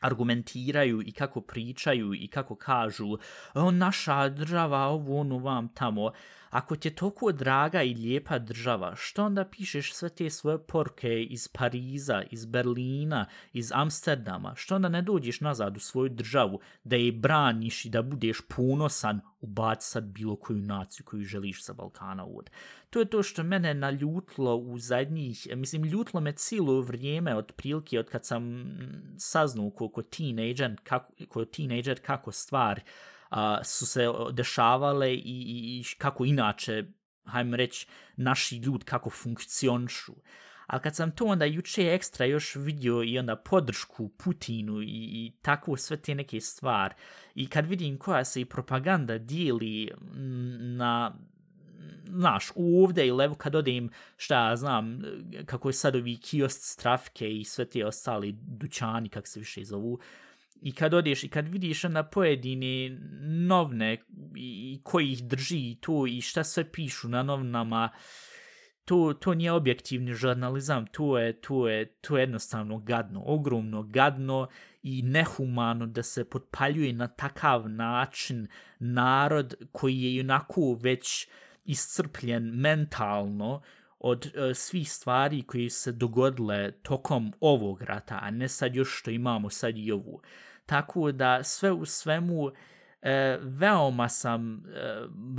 argumentiraju 0.00 1.02
i 1.02 1.12
kako 1.12 1.40
pričaju 1.40 2.14
i 2.14 2.28
kako 2.28 2.54
kažu 2.56 3.18
o, 3.54 3.70
naša 3.70 4.28
država, 4.28 4.78
ovo 4.78 5.20
ono 5.20 5.38
vam 5.38 5.68
tamo, 5.74 6.12
ako 6.50 6.76
ti 6.76 6.88
je 6.88 6.94
toliko 6.94 7.32
draga 7.32 7.82
i 7.82 7.94
lijepa 7.94 8.38
država, 8.38 8.94
što 8.96 9.24
onda 9.24 9.44
pišeš 9.44 9.92
sve 9.92 10.08
te 10.08 10.30
svoje 10.30 10.58
porke 10.58 11.22
iz 11.22 11.48
Pariza, 11.48 12.22
iz 12.30 12.44
Berlina, 12.44 13.26
iz 13.52 13.72
Amsterdama, 13.74 14.54
što 14.56 14.74
onda 14.74 14.88
ne 14.88 15.02
dođeš 15.02 15.40
nazad 15.40 15.76
u 15.76 15.80
svoju 15.80 16.08
državu 16.08 16.60
da 16.84 16.96
je 16.96 17.12
braniš 17.12 17.84
i 17.84 17.90
da 17.90 18.02
budeš 18.02 18.40
ponosan 18.56 19.20
ubaci 19.40 19.90
sad 19.90 20.04
bilo 20.04 20.36
koju 20.36 20.58
naciju 20.58 21.06
koju 21.06 21.24
želiš 21.24 21.62
sa 21.62 21.72
Balkana 21.72 22.24
od. 22.24 22.50
To 22.90 22.98
je 22.98 23.04
to 23.04 23.22
što 23.22 23.42
mene 23.42 23.74
naljutlo 23.74 24.56
u 24.56 24.78
zadnjih, 24.78 25.46
mislim, 25.56 25.84
ljutlo 25.84 26.20
me 26.20 26.32
cijelo 26.32 26.80
vrijeme 26.80 27.34
od 27.34 27.52
prilike 27.52 27.98
od 27.98 28.08
kad 28.08 28.24
sam 28.24 28.42
mm, 28.42 29.14
saznao 29.18 29.70
koliko 29.70 30.02
teenager, 30.02 30.76
kako, 30.84 31.12
kako, 31.18 31.44
teenager, 31.44 32.00
kako 32.00 32.32
stvar 32.32 32.80
a, 33.28 33.64
su 33.64 33.86
se 33.86 34.06
dešavale 34.32 35.14
i, 35.14 35.18
i, 35.18 35.80
i 35.80 35.84
kako 35.98 36.24
inače, 36.24 36.84
hajmo 37.24 37.56
reći, 37.56 37.86
naši 38.16 38.56
ljud 38.56 38.84
kako 38.84 39.10
funkcionšu. 39.10 40.12
Ali 40.66 40.82
kad 40.82 40.96
sam 40.96 41.10
to 41.10 41.24
onda 41.24 41.44
juče 41.44 41.94
ekstra 41.94 42.26
još 42.26 42.56
vidio 42.56 43.02
i 43.02 43.18
onda 43.18 43.36
podršku 43.36 44.08
Putinu 44.08 44.82
i, 44.82 44.86
i 44.86 45.32
tako 45.42 45.76
sve 45.76 45.96
te 45.96 46.14
neke 46.14 46.40
stvari 46.40 46.94
i 47.34 47.48
kad 47.48 47.66
vidim 47.66 47.98
koja 47.98 48.24
se 48.24 48.40
i 48.40 48.44
propaganda 48.44 49.18
dijeli 49.18 49.90
mm, 50.00 50.76
na 50.76 51.16
znaš, 52.10 52.50
ovdje 52.56 53.06
i 53.06 53.10
levo 53.10 53.34
kad 53.34 53.54
odem, 53.54 53.90
šta 54.16 54.48
ja 54.48 54.56
znam, 54.56 55.02
kako 55.46 55.68
je 55.68 55.72
sad 55.72 55.96
ovi 55.96 56.16
kiosk 56.16 56.60
strafke 56.62 57.30
i 57.30 57.44
sve 57.44 57.64
te 57.64 57.86
ostali 57.86 58.32
dućani, 58.32 59.08
kak 59.08 59.26
se 59.26 59.40
više 59.40 59.64
zovu, 59.64 59.98
i 60.62 60.72
kad 60.72 60.94
odeš 60.94 61.24
i 61.24 61.28
kad 61.28 61.48
vidiš 61.48 61.82
na 61.82 62.02
pojedine 62.02 62.98
novne 63.22 63.96
i 64.36 64.80
koji 64.82 65.12
ih 65.12 65.24
drži 65.24 65.76
to 65.80 66.06
i 66.06 66.20
šta 66.20 66.44
sve 66.44 66.72
pišu 66.72 67.08
na 67.08 67.22
novnama, 67.22 67.90
to, 68.84 69.14
to 69.20 69.34
nije 69.34 69.52
objektivni 69.52 70.12
žurnalizam, 70.12 70.86
to 70.86 71.18
je, 71.18 71.40
to, 71.40 71.68
je, 71.68 71.86
to 71.86 72.16
je 72.16 72.22
jednostavno 72.22 72.78
gadno, 72.78 73.22
ogromno 73.26 73.82
gadno 73.82 74.48
i 74.82 75.02
nehumano 75.02 75.86
da 75.86 76.02
se 76.02 76.24
potpaljuje 76.30 76.92
na 76.92 77.08
takav 77.08 77.70
način 77.70 78.46
narod 78.78 79.54
koji 79.72 80.02
je 80.02 80.20
onako 80.20 80.78
već 80.82 81.28
iscrpljen 81.64 82.42
mentalno 82.44 83.62
od 83.98 84.26
e, 84.26 84.54
svih 84.54 84.92
stvari 84.92 85.42
koji 85.42 85.70
se 85.70 85.92
dogodile 85.92 86.70
tokom 86.72 87.32
ovog 87.40 87.82
rata, 87.82 88.18
a 88.22 88.30
ne 88.30 88.48
sad 88.48 88.74
još 88.74 88.98
što 88.98 89.10
imamo 89.10 89.50
sad 89.50 89.78
i 89.78 89.92
ovu. 89.92 90.20
Tako 90.68 91.12
da 91.12 91.44
sve 91.44 91.72
u 91.72 91.84
svemu 91.84 92.50
e, 93.02 93.38
veoma 93.42 94.08
sam 94.08 94.56
e, 94.56 94.60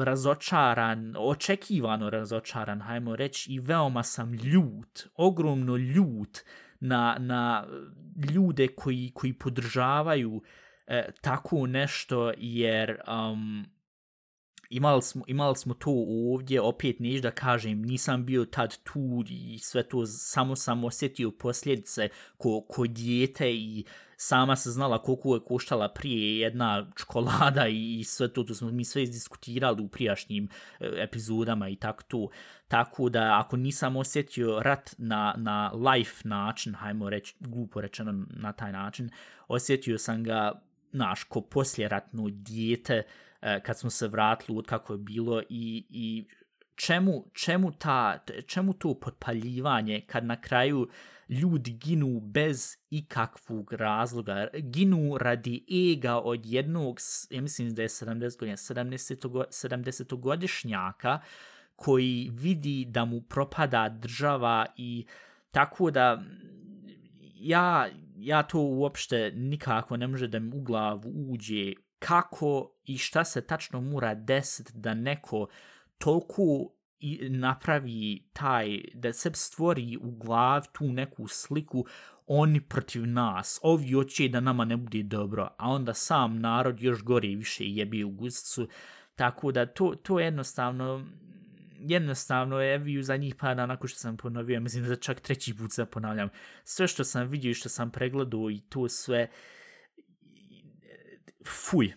razočaran, 0.06 1.16
očekivano 1.18 2.10
razočaran, 2.10 2.82
hajmo 2.82 3.16
reći, 3.16 3.54
i 3.54 3.60
veoma 3.60 4.04
sam 4.04 4.34
ljut, 4.34 5.08
ogromno 5.16 5.78
ljut 5.78 6.40
na, 6.80 7.18
na 7.20 7.68
ljude 8.34 8.68
koji, 8.68 9.12
koji 9.14 9.34
podržavaju 9.34 10.42
e, 10.88 11.12
tako 11.22 11.68
nešto, 11.68 12.32
jer 12.38 13.02
um, 13.08 13.66
imali, 14.70 15.02
smo, 15.02 15.24
imali 15.28 15.56
smo 15.56 15.74
to 15.74 15.92
ovdje, 16.08 16.62
opet 16.62 17.00
neću 17.00 17.22
da 17.22 17.32
kažem, 17.32 17.82
nisam 17.82 18.26
bio 18.26 18.46
tad 18.46 18.78
tu 18.84 19.24
i 19.30 19.60
sve 19.60 19.84
to, 19.84 20.06
samo 20.06 20.56
sam 20.56 20.84
osjetio 20.84 21.32
posljedice 21.32 22.10
ko, 22.38 22.66
ko 22.70 22.88
dijete 22.88 23.54
i 23.54 23.86
sama 24.22 24.56
se 24.56 24.72
znala 24.72 25.02
koliko 25.02 25.36
je 25.36 25.42
koštala 25.42 25.90
prije 25.90 26.40
jedna 26.40 26.88
čokolada 26.96 27.68
i 27.68 28.04
sve 28.04 28.34
to, 28.34 28.44
to 28.44 28.54
smo 28.54 28.72
mi 28.72 28.86
sve 28.86 29.04
izdiskutirali 29.04 29.82
u 29.82 29.88
prijašnjim 29.88 30.50
e, 30.80 30.90
epizodama 30.98 31.70
i 31.70 31.76
tako 31.76 32.04
to. 32.04 32.30
Tako 32.68 33.10
da 33.10 33.40
ako 33.40 33.58
nisam 33.58 33.96
osjetio 33.96 34.60
rat 34.60 34.96
na, 34.98 35.34
na 35.38 35.72
life 35.72 36.28
način, 36.28 36.74
hajmo 36.74 37.10
reći, 37.10 37.36
glupo 37.40 37.82
rečeno 37.82 38.26
na 38.30 38.52
taj 38.54 38.72
način, 38.72 39.10
osjetio 39.48 39.98
sam 39.98 40.24
ga, 40.24 40.62
naš, 40.92 41.24
ko 41.24 41.42
posljeratno 41.42 42.30
dijete, 42.30 43.04
e, 43.42 43.62
kad 43.64 43.80
smo 43.80 43.90
se 43.90 44.08
vratili 44.08 44.58
od 44.58 44.66
kako 44.66 44.94
je 44.94 45.00
bilo 45.00 45.42
i, 45.50 45.86
i 45.90 46.28
čemu, 46.76 47.26
čemu, 47.34 47.72
ta, 47.72 48.20
čemu 48.48 48.74
to 48.74 49.00
potpaljivanje 49.00 50.02
kad 50.08 50.26
na 50.26 50.42
kraju 50.42 50.90
ljudi 51.30 51.72
ginu 51.72 52.20
bez 52.20 52.78
ikakvog 52.90 53.74
razloga, 53.74 54.48
ginu 54.54 55.18
radi 55.18 55.66
ega 55.94 56.20
od 56.20 56.46
jednog, 56.46 57.00
ja 57.30 57.42
mislim 57.42 57.74
da 57.74 57.82
je 57.82 57.88
70 57.88 58.40
godina, 58.40 58.58
70, 58.58 60.20
godišnjaka 60.20 61.20
koji 61.76 62.32
vidi 62.34 62.86
da 62.86 63.06
mu 63.06 63.22
propada 63.22 63.90
država 63.90 64.66
i 64.78 65.06
tako 65.52 65.92
da 65.92 66.22
ja, 67.36 67.90
ja 68.18 68.44
to 68.44 68.60
uopšte 68.60 69.32
nikako 69.36 69.98
ne 69.98 70.08
može 70.08 70.28
da 70.28 70.40
mi 70.40 70.58
u 70.58 70.62
glavu 70.62 71.14
uđe 71.30 71.74
kako 72.00 72.72
i 72.86 72.98
šta 72.98 73.24
se 73.24 73.42
tačno 73.42 73.82
mora 73.82 74.16
desiti 74.16 74.72
da 74.76 74.94
neko 74.94 75.48
toliko 75.98 76.74
i 77.00 77.30
napravi 77.30 78.24
taj, 78.34 78.82
da 78.94 79.14
se 79.14 79.32
stvori 79.34 79.98
u 80.02 80.12
glav 80.12 80.64
tu 80.72 80.92
neku 80.92 81.28
sliku 81.28 81.86
oni 82.28 82.62
protiv 82.62 83.08
nas, 83.08 83.60
ovi 83.64 83.92
hoće 83.92 84.28
da 84.28 84.40
nama 84.40 84.66
ne 84.66 84.78
bude 84.78 85.04
dobro, 85.04 85.50
a 85.58 85.70
onda 85.70 85.94
sam 85.94 86.40
narod 86.40 86.82
još 86.82 87.04
gore 87.04 87.28
i 87.28 87.36
više 87.36 87.66
jebi 87.66 88.04
u 88.04 88.10
guzicu, 88.10 88.68
tako 89.16 89.52
da 89.52 89.66
to, 89.66 89.96
to 90.04 90.20
je 90.20 90.26
jednostavno, 90.26 91.06
jednostavno 91.80 92.60
je 92.60 92.80
view 92.80 93.02
za 93.02 93.18
njih 93.18 93.36
pada 93.36 93.56
dana 93.56 93.78
što 93.78 94.00
sam 94.00 94.18
ponovio, 94.18 94.60
mislim 94.60 94.88
da 94.88 94.96
čak 94.96 95.20
treći 95.20 95.58
put 95.58 95.72
se 95.72 95.86
ponavljam, 95.86 96.30
sve 96.64 96.88
što 96.88 97.04
sam 97.04 97.28
vidio 97.28 97.52
i 97.52 97.54
što 97.54 97.70
sam 97.70 97.92
pregledao 97.92 98.50
i 98.50 98.60
to 98.70 98.90
sve, 98.90 99.28
fuj. 101.46 101.94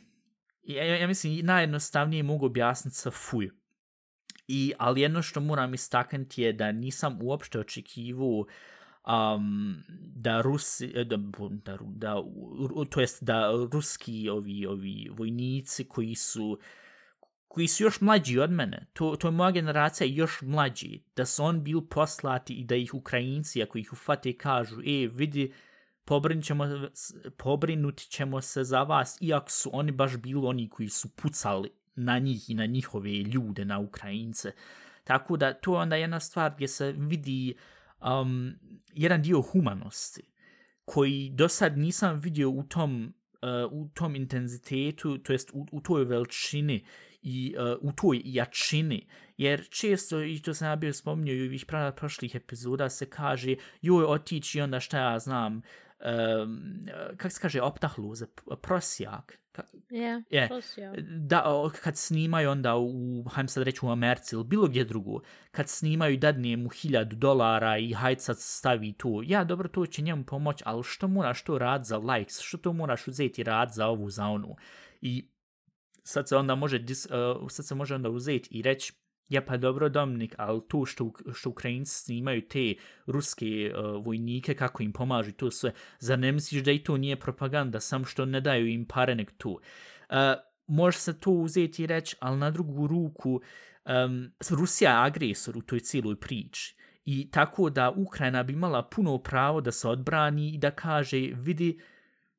Ja, 0.62 0.85
ja 0.85 1.07
mislim, 1.07 1.47
najjednostavnije 1.47 2.23
mogu 2.23 2.47
objasniti 2.47 2.97
sa 2.97 3.11
fuj. 3.11 3.62
I, 4.55 4.73
ali 4.79 5.01
jedno 5.01 5.23
što 5.23 5.41
moram 5.41 5.75
istaknuti 5.75 6.43
je 6.43 6.53
da 6.53 6.73
nisam 6.73 7.19
uopšte 7.23 7.59
očekivu 7.61 8.47
um, 9.07 9.83
da 10.17 10.41
Rusi, 10.41 10.93
e, 10.95 11.05
da, 11.05 11.17
da, 11.65 11.79
da, 11.87 12.23
to 12.91 13.01
jest 13.01 13.25
da 13.25 13.51
ruski 13.73 14.29
ovi, 14.29 14.67
ovi 14.67 15.09
vojnici 15.17 15.85
koji 15.85 16.15
su 16.15 16.59
koji 17.49 17.69
su 17.69 17.83
još 17.83 18.01
mlađi 18.01 18.38
od 18.38 18.51
mene, 18.51 18.87
to, 18.93 19.17
to 19.17 19.29
je 19.29 19.33
moja 19.33 19.51
generacija 19.51 20.07
još 20.11 20.43
mlađi, 20.43 21.03
da 21.17 21.27
su 21.27 21.45
on 21.45 21.65
bil 21.65 21.81
poslati 21.81 22.55
i 22.55 22.65
da 22.65 22.77
ih 22.77 22.95
Ukrajinci, 22.95 23.62
ako 23.62 23.79
ih 23.79 23.93
ufate, 23.93 24.33
kažu, 24.37 24.81
e, 24.81 25.09
vidi, 25.12 25.53
pobrinut 26.05 26.45
ćemo, 26.45 26.65
pobrinut 27.37 27.97
ćemo 27.97 28.41
se 28.41 28.65
za 28.65 28.83
vas, 28.83 29.19
iako 29.21 29.51
su 29.51 29.71
oni 29.73 29.93
baš 29.93 30.17
bili 30.17 30.47
oni 30.47 30.69
koji 30.69 30.88
su 30.88 31.09
pucali 31.09 31.71
na 31.94 32.18
njih 32.18 32.50
i 32.50 32.55
na 32.55 32.66
njihove 32.66 33.11
ljude, 33.11 33.64
na 33.64 33.78
Ukrajince. 33.78 34.52
Tako 35.05 35.37
da 35.37 35.52
to 35.52 35.74
je 35.74 35.81
onda 35.81 35.96
jedna 35.96 36.20
stvar 36.20 36.52
gdje 36.55 36.68
se 36.68 36.92
vidi 36.92 37.55
um, 38.00 38.55
jedan 38.94 39.22
dio 39.22 39.42
humanosti 39.42 40.22
koji 40.85 41.31
do 41.35 41.48
sad 41.48 41.78
nisam 41.78 42.20
vidio 42.20 42.50
u 42.50 42.62
tom, 42.62 43.14
uh, 43.42 43.72
u 43.72 43.88
tom 43.94 44.16
intenzitetu, 44.16 45.18
to 45.18 45.33
jest 45.33 45.50
u, 45.52 45.66
u 45.72 45.81
toj 45.81 46.05
veličini 46.05 46.85
i 47.22 47.55
uh, 47.59 47.88
u 47.88 47.92
toj 47.92 48.22
jačini. 48.24 49.07
Jer 49.37 49.68
često, 49.68 50.22
i 50.22 50.38
to 50.38 50.55
sam 50.55 50.68
ja 50.68 50.76
bio 50.76 50.92
spominio 50.92 51.35
i 51.35 51.42
u 51.42 51.46
ovih 51.46 51.64
prošlih 51.96 52.35
epizoda, 52.35 52.88
se 52.88 53.11
kaže 53.11 53.55
joj 53.83 54.05
otići 54.05 54.61
onda 54.61 54.81
šta 54.81 54.98
ja 54.98 55.18
znam, 55.18 55.62
um, 56.03 56.87
kako 57.17 57.31
se 57.31 57.41
kaže, 57.41 57.62
optahluze, 57.62 58.27
prosjak. 58.62 59.38
Yeah, 59.91 60.23
yeah. 60.31 60.49
prosjak. 60.49 61.01
Da, 61.01 61.71
kad 61.83 61.97
snimaju 61.97 62.51
onda 62.51 62.77
u, 62.77 63.25
hajmo 63.31 63.49
sad 63.49 63.62
reći 63.62 63.79
u 63.83 63.91
Americi 63.91 64.35
ili 64.35 64.45
bilo 64.45 64.67
gdje 64.67 64.85
drugo, 64.85 65.21
kad 65.51 65.69
snimaju 65.69 66.19
dadne 66.19 66.57
mu 66.57 66.69
hiljadu 66.69 67.17
dolara 67.17 67.79
i 67.79 67.93
hajcac 67.93 68.38
stavi 68.41 68.93
to, 68.93 69.23
ja 69.25 69.45
dobro, 69.45 69.69
to 69.69 69.87
će 69.87 70.03
njemu 70.03 70.25
pomoć, 70.25 70.62
ali 70.65 70.83
što 70.83 71.09
moraš 71.09 71.45
to 71.45 71.59
rad 71.59 71.85
za 71.85 71.99
likes, 71.99 72.41
što 72.41 72.59
to 72.59 72.73
moraš 72.73 73.09
uzeti 73.09 73.43
rad 73.43 73.71
za 73.73 73.87
ovu, 73.87 74.11
za 74.11 74.27
onu. 74.27 74.57
I 75.01 75.29
sad 76.05 76.29
se 76.29 76.37
onda 76.37 76.55
može, 76.55 76.79
dis, 76.79 77.07
uh, 77.07 77.51
sad 77.51 77.67
se 77.67 77.75
može 77.75 77.95
onda 77.95 78.11
uzeti 78.11 78.49
i 78.51 78.62
reći, 78.62 78.93
Ja 79.29 79.43
pa 79.43 79.57
dobro, 79.57 79.89
Dominik, 79.89 80.35
ali 80.39 80.61
to 80.69 80.85
što, 80.87 81.13
što 81.35 81.51
Ukrajinci 81.51 82.15
imaju 82.15 82.49
te 82.49 82.75
ruske 83.07 83.73
uh, 83.75 84.05
vojnike, 84.05 84.55
kako 84.55 84.83
im 84.83 84.93
pomažu 84.93 85.33
to 85.33 85.51
sve, 85.51 85.73
zar 85.99 86.19
ne 86.19 86.33
misliš 86.33 86.63
da 86.63 86.73
i 86.73 86.79
to 86.79 86.97
nije 86.97 87.21
propaganda, 87.21 87.81
sam 87.81 88.05
što 88.05 88.25
ne 88.25 88.41
daju 88.41 88.67
im 88.67 88.85
pare 88.85 89.15
nek 89.15 89.33
tu? 89.39 89.51
Uh, 89.51 89.61
eh, 90.11 90.35
može 90.67 90.99
se 90.99 91.21
to 91.21 91.31
uzeti 91.31 91.83
i 91.83 91.87
reći, 91.87 92.17
ali 92.21 92.39
na 92.39 92.51
drugu 92.51 92.87
ruku, 92.87 93.41
um, 93.85 94.33
Rusija 94.51 94.91
je 94.91 95.07
agresor 95.07 95.57
u 95.57 95.63
toj 95.63 95.81
cijeloj 95.81 96.21
priči. 96.21 96.77
I 97.05 97.31
tako 97.31 97.71
da 97.71 97.91
Ukrajina 97.91 98.43
bi 98.43 98.53
imala 98.53 98.89
puno 98.89 99.19
pravo 99.19 99.61
da 99.61 99.73
se 99.73 99.89
odbrani 99.89 100.55
i 100.55 100.59
da 100.59 100.71
kaže, 100.71 101.31
vidi, 101.35 101.81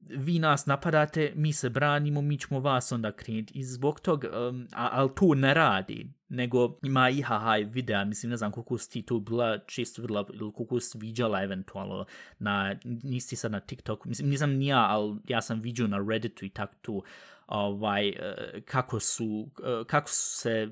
vi 0.10 0.40
nas 0.40 0.66
napadate, 0.66 1.32
mi 1.36 1.54
se 1.54 1.70
branimo, 1.70 2.22
mi 2.22 2.38
ćemo 2.38 2.60
vas 2.60 2.92
onda 2.92 3.12
krenuti. 3.12 3.60
I 3.60 3.64
zbog 3.64 4.00
tog, 4.00 4.26
um, 4.50 4.68
ali 4.74 5.10
to 5.16 5.34
ne 5.36 5.54
radi, 5.54 6.08
nego 6.30 6.80
ima 6.84 7.10
i 7.10 7.22
haha 7.22 7.56
videa, 7.56 8.06
mislim, 8.06 8.30
ne 8.30 8.38
znam 8.38 8.52
koliko 8.52 8.78
si 8.78 8.90
ti 8.90 9.02
to 9.02 9.20
bila 9.20 9.58
često 9.58 10.02
videla, 10.02 10.26
ili 10.34 10.52
koliko 10.54 10.80
si 10.80 10.98
vidjela 10.98 11.44
eventualno, 11.44 12.06
na, 12.40 12.76
nisi 12.84 13.36
sad 13.36 13.52
na 13.52 13.60
TikToku, 13.60 14.10
mislim, 14.10 14.30
nisam 14.30 14.52
nija, 14.52 14.88
ali 14.90 15.18
ja 15.28 15.42
sam 15.42 15.62
vidio 15.62 15.88
na 15.88 16.06
Redditu 16.10 16.46
i 16.46 16.50
tako 16.50 16.74
to, 16.82 17.02
ovaj, 17.48 18.08
e, 18.08 18.36
kako 18.66 19.00
su, 19.00 19.50
e, 19.64 19.84
kako 19.88 20.10
se, 20.10 20.70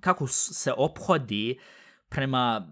kako 0.00 0.26
se 0.26 0.72
ophodi 0.76 1.58
prema 2.08 2.68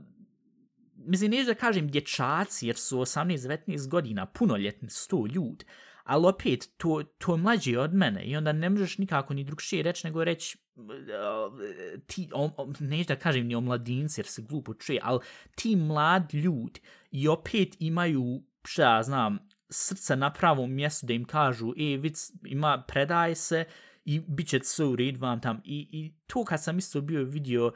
mislim, 1.06 1.30
neću 1.30 1.46
da 1.46 1.54
kažem 1.54 1.88
dječaci, 1.88 2.66
jer 2.66 2.76
su 2.76 2.98
18-19 2.98 3.88
godina 3.88 4.26
punoljetni 4.26 4.90
sto 4.90 5.26
ljud, 5.34 5.64
ali 6.04 6.26
opet, 6.26 6.68
to, 6.76 7.02
to 7.18 7.34
je 7.34 7.38
mlađi 7.38 7.76
od 7.76 7.94
mene 7.94 8.24
i 8.24 8.36
onda 8.36 8.52
ne 8.52 8.70
možeš 8.70 8.98
nikako 8.98 9.34
ni 9.34 9.44
drugšije 9.44 9.82
reći 9.82 10.06
nego 10.06 10.24
reći 10.24 10.58
eh, 10.76 11.98
ti, 12.06 12.28
o, 12.32 12.50
o, 12.56 12.72
neću 12.80 13.08
da 13.08 13.16
kažem 13.16 13.46
ni 13.46 13.54
o 13.54 13.60
mladinci 13.60 14.20
jer 14.20 14.26
se 14.26 14.42
glupo 14.42 14.74
čuje, 14.74 15.00
ali 15.02 15.20
ti 15.54 15.76
mlad 15.76 16.34
ljudi 16.34 16.80
i 17.10 17.28
opet 17.28 17.76
imaju, 17.78 18.42
šta 18.64 18.96
ja 18.96 19.02
znam, 19.02 19.38
srce 19.68 20.16
na 20.16 20.32
pravom 20.32 20.72
mjestu 20.72 21.06
da 21.06 21.12
im 21.12 21.24
kažu, 21.24 21.72
e, 21.78 21.96
vic, 21.96 22.30
ima, 22.44 22.84
predaj 22.88 23.34
se 23.34 23.64
i 24.04 24.20
bit 24.28 24.48
će 24.48 24.60
sve 24.62 24.86
u 24.86 24.96
red 24.96 25.16
vam 25.16 25.40
tam. 25.40 25.60
I, 25.64 25.88
I 25.92 26.12
to 26.26 26.44
kad 26.44 26.62
sam 26.62 26.78
isto 26.78 27.00
bio 27.00 27.24
vidio, 27.24 27.66
uh, 27.66 27.72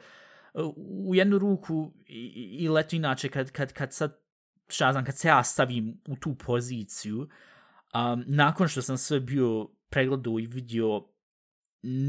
u 0.75 1.15
jednu 1.15 1.37
ruku 1.37 1.93
i, 2.05 2.57
i 2.59 2.69
leto 2.69 2.95
inače 2.95 3.29
kad, 3.29 3.51
kad, 3.51 3.73
kad 3.73 3.93
sad 3.93 4.19
šta 4.67 4.91
znam, 4.91 5.05
kad 5.05 5.17
se 5.17 5.27
ja 5.27 5.43
stavim 5.43 6.01
u 6.07 6.15
tu 6.15 6.35
poziciju 6.35 7.17
um, 7.19 8.23
nakon 8.27 8.67
što 8.67 8.81
sam 8.81 8.97
sve 8.97 9.19
bio 9.19 9.69
pregledao 9.89 10.39
i 10.39 10.45
vidio 10.45 11.07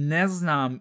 ne 0.08 0.28
znam 0.28 0.80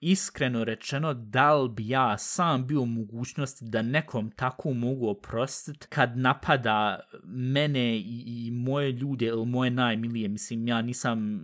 iskreno 0.00 0.64
rečeno, 0.64 1.14
da 1.14 1.54
li 1.54 1.68
bi 1.68 1.88
ja 1.88 2.18
sam 2.18 2.66
bio 2.66 2.80
u 2.80 2.86
mogućnosti 2.86 3.64
da 3.64 3.82
nekom 3.82 4.30
tako 4.30 4.72
mogu 4.72 5.08
oprostiti 5.08 5.86
kad 5.88 6.18
napada 6.18 7.00
mene 7.24 7.96
i, 7.96 8.24
i 8.26 8.50
moje 8.50 8.92
ljude 8.92 9.26
ili 9.26 9.46
moje 9.46 9.70
najmilije. 9.70 10.28
Mislim, 10.28 10.68
ja 10.68 10.82
nisam, 10.82 11.40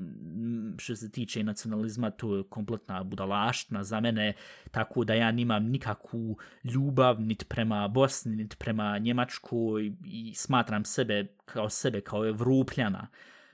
što 0.78 0.96
se 0.96 1.10
tiče 1.10 1.42
nacionalizma, 1.42 2.10
to 2.10 2.36
je 2.36 2.42
kompletna 2.48 3.02
budalaštna 3.02 3.84
za 3.84 4.00
mene, 4.00 4.32
tako 4.70 5.04
da 5.04 5.14
ja 5.14 5.32
nimam 5.32 5.64
nikakvu 5.64 6.36
ljubav 6.64 7.20
niti 7.20 7.44
prema 7.44 7.88
Bosni, 7.88 8.36
niti 8.36 8.56
prema 8.56 8.98
Njemačkoj 8.98 9.92
i 10.04 10.32
smatram 10.34 10.84
sebe 10.84 11.26
kao 11.44 11.68
sebe, 11.68 12.00
kao 12.00 12.26
Evropljana 12.26 13.08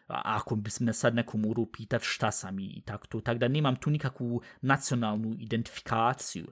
ako 0.08 0.56
bi 0.56 0.70
me 0.80 0.92
sad 0.92 1.14
nekom 1.14 1.44
uru 1.44 1.66
pitat 1.66 2.02
šta 2.04 2.30
sam 2.30 2.58
i 2.58 2.82
tako 2.84 3.06
to, 3.06 3.20
tako 3.20 3.38
da 3.38 3.48
nemam 3.48 3.76
tu 3.76 3.90
nikakvu 3.90 4.42
nacionalnu 4.60 5.36
identifikaciju. 5.38 6.46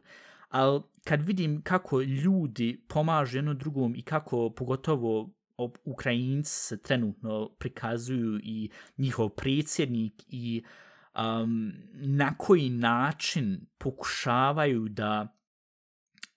Ali 0.49 0.83
kad 1.05 1.23
vidim 1.23 1.63
kako 1.63 2.01
ljudi 2.01 2.85
pomažu 2.89 3.39
jedno 3.39 3.55
drugom 3.55 3.95
i 3.95 4.03
kako 4.03 4.51
pogotovo 4.51 5.31
Ukrajinci 5.85 6.51
se 6.51 6.83
trenutno 6.83 7.51
prikazuju 7.59 8.41
i 8.43 8.71
njihov 8.97 9.29
predsjednik 9.29 10.15
i 10.29 10.65
um, 11.15 11.73
na 11.95 12.37
koji 12.39 12.71
način 12.71 13.67
pokušavaju 13.79 14.89
da 14.89 15.37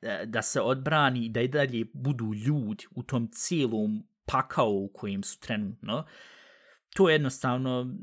e, 0.01 0.25
da 0.25 0.41
se 0.41 0.61
odbrani 0.61 1.25
i 1.25 1.29
da 1.29 1.41
i 1.41 1.47
dalje 1.47 1.85
budu 1.93 2.33
ljudi 2.33 2.85
u 2.95 3.03
tom 3.03 3.29
cijelom 3.31 4.03
pakao 4.25 4.71
u 4.71 4.91
kojem 4.93 5.23
su 5.23 5.39
trenutno, 5.39 5.97
uh, 5.97 6.05
to 6.95 7.09
je 7.09 7.13
jednostavno 7.13 7.95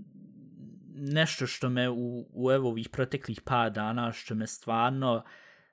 nešto 0.96 1.46
što 1.46 1.68
me 1.68 1.90
u, 1.90 2.26
u 2.32 2.52
evo 2.52 2.68
ovih 2.68 2.88
proteklih 2.88 3.40
pa 3.40 3.70
dana, 3.70 4.12
što 4.12 4.34
me 4.34 4.46
stvarno 4.46 5.24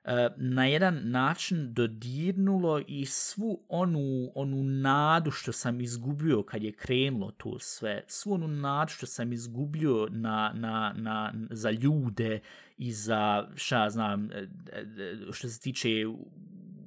e, 0.04 0.28
na 0.36 0.66
jedan 0.66 1.00
način 1.04 1.74
dodirnulo 1.74 2.82
i 2.88 3.06
svu 3.06 3.64
onu, 3.68 4.30
onu 4.34 4.62
nadu 4.62 5.30
što 5.30 5.52
sam 5.52 5.80
izgubio 5.80 6.42
kad 6.42 6.62
je 6.62 6.72
krenulo 6.72 7.30
to 7.30 7.58
sve, 7.58 8.02
svu 8.06 8.32
onu 8.32 8.48
nadu 8.48 8.90
što 8.90 9.06
sam 9.06 9.32
izgubio 9.32 10.08
na, 10.10 10.52
na, 10.54 10.94
na, 10.96 11.32
za 11.50 11.70
ljude 11.70 12.40
i 12.78 12.92
za, 12.92 13.48
šta 13.54 13.90
znam, 13.90 14.30
e, 14.32 14.48
e, 14.72 14.86
što 15.32 15.48
se 15.48 15.60
tiče 15.60 15.90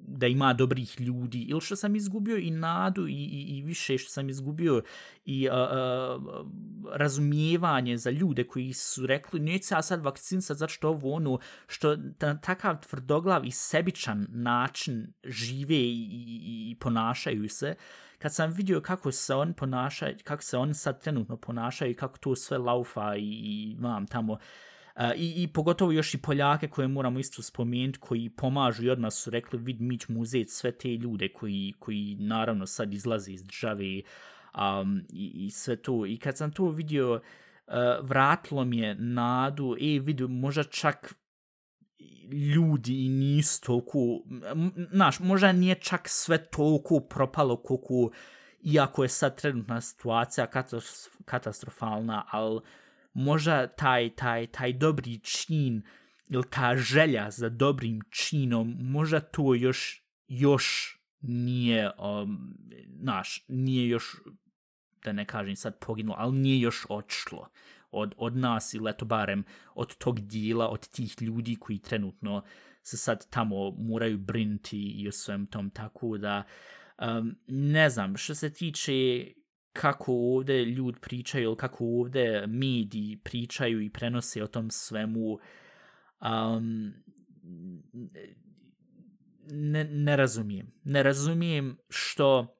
da 0.08 0.28
ima 0.28 0.54
dobrih 0.54 1.02
ljudi 1.02 1.39
ili 1.39 1.62
što 1.62 1.76
sam 1.76 1.96
izgubio 1.96 2.38
i 2.38 2.52
nadu 2.52 3.08
i, 3.08 3.13
i, 3.13 3.58
i 3.58 3.62
više 3.62 3.98
što 3.98 4.10
sam 4.10 4.30
izgubio 4.30 4.82
i 5.26 5.50
uh, 5.50 5.56
uh, 5.56 6.48
razumijevanje 6.93 7.98
za 7.98 8.10
ljude 8.10 8.43
koji 8.43 8.74
su 8.74 9.06
rekli 9.06 9.39
neće 9.39 9.65
se 9.65 9.76
ja 9.76 9.82
sad 9.82 10.04
vakcinisati 10.04 10.58
zato 10.58 10.74
što 10.74 10.89
ovo 10.89 11.13
ono 11.13 11.39
što 11.67 11.96
na 12.20 12.41
takav 12.41 12.82
tvrdoglav 12.82 13.46
i 13.46 13.52
sebičan 13.52 14.28
način 14.30 15.13
žive 15.24 15.76
i, 15.76 16.10
i, 16.12 16.72
i 16.72 16.76
ponašaju 16.80 17.50
se. 17.50 17.76
Kad 18.17 18.36
sam 18.36 18.52
vidio 18.52 18.82
kako 18.82 19.12
se 19.12 19.36
on 19.36 19.54
ponaša 19.54 20.08
kako 20.24 20.43
se 20.43 20.58
on 20.58 20.74
sad 20.74 21.02
trenutno 21.02 21.38
ponašaju 21.38 21.96
kako 21.96 22.17
to 22.17 22.36
sve 22.36 22.58
laufa 22.58 23.15
i, 23.15 23.22
i 23.24 23.78
vam 23.80 24.08
tamo 24.08 24.34
uh, 24.34 24.39
i, 25.15 25.43
I 25.43 25.47
pogotovo 25.47 25.91
još 25.91 26.13
i 26.13 26.17
Poljake 26.17 26.67
koje 26.67 26.88
moramo 26.88 27.19
isto 27.19 27.41
spomenuti, 27.41 27.99
koji 27.99 28.29
pomažu 28.29 28.83
i 28.83 28.89
odmah 28.89 29.13
su 29.13 29.29
rekli 29.29 29.60
vid 29.60 29.81
mi 29.81 29.99
ćemo 29.99 30.19
uzeti 30.19 30.51
sve 30.51 30.71
te 30.71 30.89
ljude 30.89 31.29
koji, 31.29 31.73
koji 31.79 32.17
naravno 32.19 32.65
sad 32.65 32.93
izlaze 32.93 33.31
iz 33.31 33.43
države 33.43 34.01
um, 34.57 35.01
i, 35.10 35.45
i 35.45 35.51
sve 35.51 35.75
to. 35.75 36.05
I 36.05 36.17
kad 36.17 36.38
sam 36.38 36.51
to 36.51 36.69
vidio, 36.69 37.13
uh, 37.13 37.73
vratilo 38.01 38.65
mi 38.65 38.77
je 38.77 38.95
nadu, 38.95 39.75
e, 39.81 39.99
vidu, 39.99 40.27
možda 40.27 40.63
čak 40.63 41.15
ljudi 42.31 43.05
i 43.05 43.10
nisu 43.10 43.62
toliko, 43.62 43.99
znaš, 44.91 45.19
možda 45.19 45.51
nije 45.51 45.75
čak 45.75 46.10
sve 46.10 46.45
toliko 46.45 46.99
propalo 46.99 47.57
koliko, 47.57 48.10
iako 48.63 49.03
je 49.03 49.10
sad 49.10 49.41
trenutna 49.41 49.81
situacija 49.81 50.47
katastrofalna, 51.25 52.25
ali 52.31 52.62
možda 53.17 53.67
taj, 53.67 54.10
taj, 54.10 54.47
taj 54.47 54.73
dobri 54.73 55.19
čin 55.19 55.82
ili 56.30 56.43
ta 56.49 56.75
želja 56.75 57.32
za 57.32 57.49
dobrim 57.49 58.01
činom, 58.10 58.77
možda 58.80 59.19
to 59.19 59.53
još, 59.53 60.03
još 60.27 60.97
nije, 61.21 61.91
um, 61.99 62.58
naš, 62.88 63.45
nije 63.47 63.88
još, 63.88 64.15
da 65.03 65.12
ne 65.12 65.25
kažem 65.25 65.56
sad 65.56 65.80
poginulo, 65.80 66.15
ali 66.19 66.38
nije 66.38 66.60
još 66.60 66.86
odšlo 66.89 67.49
od, 67.91 68.13
od 68.17 68.38
nas 68.38 68.73
ili 68.73 68.89
eto 68.89 69.06
barem 69.06 69.43
od 69.75 69.97
tog 69.97 70.19
dijela, 70.19 70.67
od 70.67 70.89
tih 70.89 71.21
ljudi 71.21 71.56
koji 71.60 71.80
trenutno 71.80 72.43
se 72.82 72.97
sad 72.97 73.30
tamo 73.30 73.71
moraju 73.71 74.17
brinti 74.17 74.80
i 74.80 75.08
o 75.08 75.12
svem 75.12 75.45
tom 75.45 75.69
tako 75.69 76.17
da 76.17 76.43
um, 76.97 77.36
ne 77.47 77.89
znam, 77.89 78.17
što 78.17 78.36
se 78.36 78.53
tiče 78.53 79.27
kako 79.77 80.13
ovde 80.13 80.65
ljud 80.65 80.99
pričaju 81.01 81.43
ili 81.43 81.57
kako 81.57 81.85
ovde 81.85 82.47
mediji 82.47 83.19
pričaju 83.23 83.81
i 83.81 83.89
prenose 83.89 84.43
o 84.43 84.47
tom 84.47 84.69
svemu 84.69 85.39
um, 86.21 86.93
ne, 89.51 89.83
ne 89.83 90.15
razumijem. 90.15 90.67
Ne 90.83 91.03
razumijem 91.03 91.77
što 91.89 92.57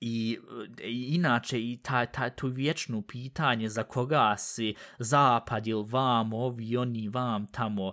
i, 0.00 0.38
i 0.84 1.14
inače 1.14 1.60
i 1.60 1.80
ta, 1.82 2.06
ta, 2.06 2.30
to 2.30 2.46
vječno 2.46 3.02
pitanje 3.02 3.68
za 3.68 3.82
koga 3.82 4.34
si 4.38 4.74
zapad 4.98 5.66
ili 5.66 5.84
vam, 5.88 6.32
ovi, 6.32 6.76
oni, 6.76 7.08
vam, 7.08 7.46
tamo, 7.46 7.92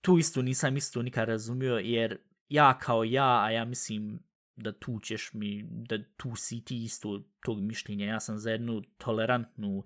tu 0.00 0.18
isto 0.18 0.42
nisam 0.42 0.76
isto 0.76 1.02
nikad 1.02 1.28
razumio 1.28 1.76
jer 1.76 2.18
ja 2.48 2.78
kao 2.78 3.04
ja, 3.04 3.42
a 3.44 3.50
ja 3.50 3.64
mislim 3.64 4.18
da 4.56 4.72
tu 4.72 5.00
ćeš 5.00 5.30
mi, 5.34 5.66
da 5.70 5.98
tu 6.16 6.36
si 6.36 6.64
ti 6.64 6.84
isto 6.84 7.22
tog 7.44 7.60
mišljenja. 7.60 8.06
Ja 8.06 8.20
sam 8.20 8.38
za 8.38 8.50
jednu 8.50 8.82
tolerantnu, 8.98 9.78
uh, 9.78 9.84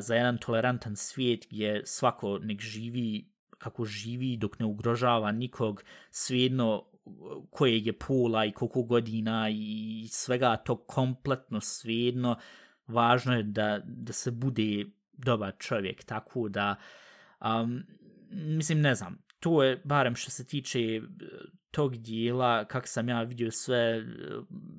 za 0.00 0.14
jedan 0.14 0.38
tolerantan 0.38 0.96
svijet 0.96 1.46
gdje 1.50 1.82
svako 1.86 2.38
nek 2.38 2.60
živi 2.60 3.28
kako 3.58 3.84
živi 3.84 4.36
dok 4.36 4.58
ne 4.58 4.66
ugrožava 4.66 5.32
nikog, 5.32 5.82
svejedno 6.10 6.84
koje 7.50 7.78
je 7.78 7.98
pola 7.98 8.44
i 8.44 8.52
koliko 8.52 8.82
godina 8.82 9.48
i 9.50 10.06
svega 10.10 10.56
to 10.56 10.76
kompletno 10.76 11.60
svejedno, 11.60 12.36
važno 12.86 13.36
je 13.36 13.42
da, 13.42 13.80
da 13.84 14.12
se 14.12 14.30
bude 14.30 14.84
dobar 15.12 15.54
čovjek, 15.58 16.04
tako 16.04 16.48
da, 16.48 16.76
um, 17.40 17.82
mislim, 18.30 18.80
ne 18.80 18.94
znam, 18.94 19.18
to 19.40 19.62
je, 19.62 19.80
barem 19.84 20.14
što 20.14 20.30
se 20.30 20.46
tiče 20.46 21.00
tog 21.70 21.96
dijela, 21.96 22.64
kak 22.64 22.88
sam 22.88 23.08
ja 23.08 23.22
vidio 23.22 23.50
sve, 23.50 23.78
e, 23.78 24.04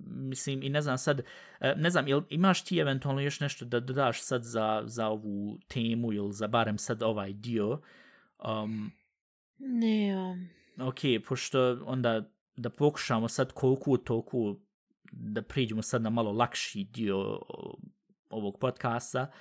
mislim, 0.05 0.63
i 0.63 0.69
ne 0.69 0.81
znam 0.81 0.97
sad, 0.97 1.21
e, 1.59 1.75
ne 1.77 1.89
znam, 1.89 2.07
jel 2.07 2.21
imaš 2.29 2.63
ti 2.63 2.77
eventualno 2.77 3.21
još 3.21 3.39
nešto 3.39 3.65
da 3.65 3.79
dodaš 3.79 4.21
sad 4.21 4.43
za, 4.43 4.83
za 4.85 5.07
ovu 5.07 5.59
temu 5.67 6.13
ili 6.13 6.33
za 6.33 6.47
barem 6.47 6.77
sad 6.77 7.03
ovaj 7.03 7.33
dio? 7.33 7.81
Um, 8.63 8.91
ne. 9.57 10.15
Ok, 10.81 10.99
pošto 11.27 11.83
onda 11.85 12.31
da 12.55 12.69
pokušamo 12.69 13.27
sad 13.27 13.51
koliko 13.51 13.97
toliko 13.97 14.55
da 15.11 15.41
priđemo 15.41 15.81
sad 15.81 16.01
na 16.01 16.09
malo 16.09 16.31
lakši 16.31 16.83
dio 16.83 17.39
ovog 18.29 18.59
podcasta. 18.59 19.31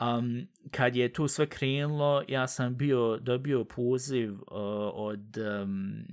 Um, 0.00 0.46
kad 0.70 0.96
je 0.96 1.12
tu 1.12 1.28
sve 1.28 1.46
krenulo, 1.46 2.22
ja 2.28 2.46
sam 2.46 2.76
bio 2.76 3.16
dobio 3.16 3.64
poziv 3.64 4.32
uh, 4.32 4.38
od 4.92 5.36
um, 5.62 6.04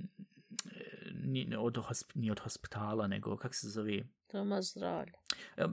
ni, 1.22 1.56
od, 1.58 1.76
hosp, 1.76 2.10
ni 2.14 2.30
od 2.30 2.40
hospitala, 2.40 3.06
nego 3.06 3.36
kak 3.36 3.54
se 3.54 3.68
zove? 3.68 4.02
Doma 4.32 4.62
zdravlja. 4.62 5.12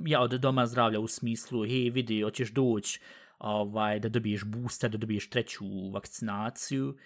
Ja, 0.06 0.22
od 0.22 0.32
doma 0.32 0.66
zdravlja 0.66 1.00
u 1.00 1.08
smislu, 1.08 1.66
hej, 1.66 1.90
vidi, 1.90 2.22
hoćeš 2.22 2.52
doći 2.52 3.00
ovaj, 3.40 4.00
da 4.00 4.10
dobiješ 4.10 4.44
booster, 4.44 4.92
da 4.92 4.98
dobiješ 4.98 5.30
treću 5.30 5.66
vakcinaciju. 5.94 6.98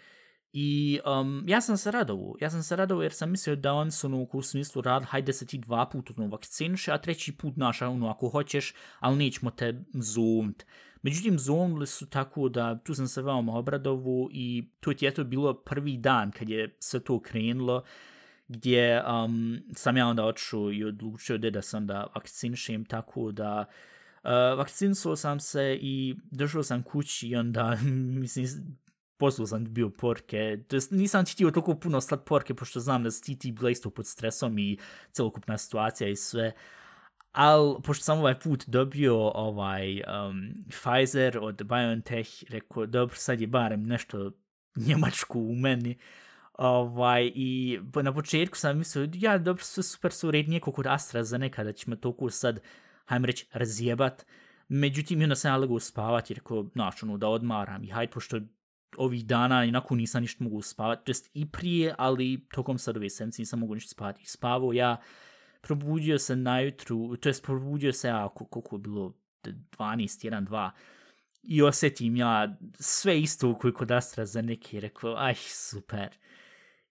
I 0.53 0.99
um, 1.05 1.43
ja 1.47 1.61
sam 1.61 1.77
se 1.77 1.91
radovao, 1.91 2.35
ja 2.41 2.49
sam 2.49 2.63
se 2.63 2.75
radovao 2.75 3.03
jer 3.03 3.13
sam 3.13 3.31
mislio 3.31 3.55
da 3.55 3.73
on 3.73 3.91
su 3.91 4.07
ono 4.07 4.27
u 4.33 4.41
smislu 4.41 4.81
rad, 4.81 5.03
hajde 5.03 5.33
se 5.33 5.45
ti 5.45 5.57
dva 5.57 5.89
puta 5.89 6.13
ono 6.17 6.27
vakciniše, 6.27 6.91
a 6.91 6.97
treći 6.97 7.37
put 7.37 7.57
naša 7.57 7.87
ono 7.87 8.09
ako 8.09 8.29
hoćeš, 8.29 8.73
ali 8.99 9.17
nećemo 9.17 9.51
te 9.51 9.83
zovnit. 9.93 10.65
Međutim, 11.01 11.39
zovnili 11.39 11.87
su 11.87 12.09
tako 12.09 12.49
da 12.49 12.79
tu 12.79 12.93
sam 12.93 13.07
se 13.07 13.21
veoma 13.21 13.53
obradovu 13.53 14.29
i 14.31 14.69
to 14.79 14.93
je 14.99 15.13
to 15.13 15.23
bilo 15.23 15.53
prvi 15.53 15.97
dan 15.97 16.31
kad 16.31 16.49
je 16.49 16.75
sve 16.79 16.99
to 16.99 17.19
krenulo, 17.19 17.83
gdje 18.53 19.03
um, 19.05 19.59
sam 19.75 19.97
ja 19.97 20.07
onda 20.07 20.25
očuo 20.25 20.71
i 20.71 20.83
odlučio 20.83 21.37
da 21.37 21.61
sam 21.61 21.87
da 21.87 22.07
vakcinišem 22.15 22.85
tako 22.85 23.31
da 23.31 23.65
eh, 24.23 24.29
uh, 24.29 24.57
vakcinsuo 24.57 25.15
sam 25.15 25.39
se 25.39 25.77
i 25.81 26.15
došao 26.31 26.63
sam 26.63 26.83
kući 26.83 27.27
i 27.27 27.35
onda, 27.35 27.77
mislim, 28.21 28.47
poslao 29.17 29.47
sam 29.47 29.73
bio 29.73 29.89
porke. 29.89 30.57
To 30.67 30.75
jest, 30.75 30.91
nisam 30.91 31.25
ti 31.25 31.31
htio 31.31 31.51
toliko 31.51 31.75
puno 31.75 32.01
slat 32.01 32.25
porke, 32.25 32.53
pošto 32.53 32.79
znam 32.79 33.03
da 33.03 33.11
si 33.11 33.39
ti, 33.39 33.51
bila 33.51 33.69
isto 33.69 33.89
pod 33.89 34.07
stresom 34.07 34.57
i 34.59 34.77
celokupna 35.11 35.57
situacija 35.57 36.09
i 36.09 36.15
sve. 36.15 36.51
Al, 37.31 37.81
pošto 37.81 38.03
sam 38.03 38.19
ovaj 38.19 38.39
put 38.39 38.63
dobio 38.67 39.27
ovaj 39.27 40.01
um, 40.01 40.53
Pfizer 40.69 41.37
od 41.41 41.63
BioNTech, 41.63 42.29
rekao, 42.49 42.85
dobro, 42.85 43.15
sad 43.15 43.41
je 43.41 43.47
barem 43.47 43.83
nešto 43.83 44.31
njemačko 44.75 45.39
u 45.39 45.55
meni. 45.55 45.97
Ovaj, 46.53 47.31
I 47.35 47.79
na 48.03 48.13
početku 48.13 48.57
sam 48.57 48.77
mislio, 48.77 49.09
ja, 49.13 49.37
dobro, 49.37 49.63
sve 49.63 49.83
super 49.83 50.11
su 50.11 50.31
rednije 50.31 50.59
kod 50.59 50.87
AstraZeneca, 50.87 51.63
da 51.63 51.73
ćemo 51.73 51.95
toliko 51.95 52.29
sad, 52.29 52.59
hajmo 53.05 53.25
reći, 53.25 53.47
razjebat. 53.53 54.25
Međutim, 54.67 55.21
onda 55.21 55.35
sam 55.35 55.51
ja 55.51 55.57
legao 55.57 55.79
spavati, 55.79 56.33
rekao, 56.33 56.69
znaš, 56.73 57.03
ono, 57.03 57.17
da 57.17 57.27
odmaram 57.27 57.83
i 57.83 57.87
hajde, 57.87 58.11
pošto 58.11 58.39
ovih 58.97 59.25
dana 59.25 59.65
inako 59.65 59.95
nisam 59.95 60.21
ništa 60.21 60.43
mogu 60.43 60.61
spavati, 60.61 61.05
to 61.05 61.09
jest 61.09 61.29
i 61.33 61.51
prije, 61.51 61.95
ali 61.97 62.47
tokom 62.53 62.77
sad 62.77 62.97
ove 62.97 63.09
sedmice 63.09 63.41
nisam 63.41 63.59
mogu 63.59 63.73
ništa 63.73 63.89
spavati. 63.89 64.29
Spavao 64.29 64.73
ja, 64.73 64.97
probudio 65.61 66.19
se 66.19 66.35
najutru, 66.35 67.17
to 67.17 67.29
jest 67.29 67.43
probudio 67.43 67.93
se 67.93 68.07
ja, 68.07 68.29
koliko 68.29 68.75
je 68.75 68.79
bilo, 68.79 69.13
12, 69.43 70.29
1, 70.29 70.47
2, 70.47 70.69
i 71.43 71.61
osjetim 71.61 72.15
ja 72.15 72.57
sve 72.79 73.19
isto 73.19 73.55
koji 73.55 73.73
kod 73.73 73.91
Astra 73.91 74.25
za 74.25 74.41
neki 74.41 74.79
rekao, 74.79 75.15
aj 75.17 75.35
super. 75.35 76.09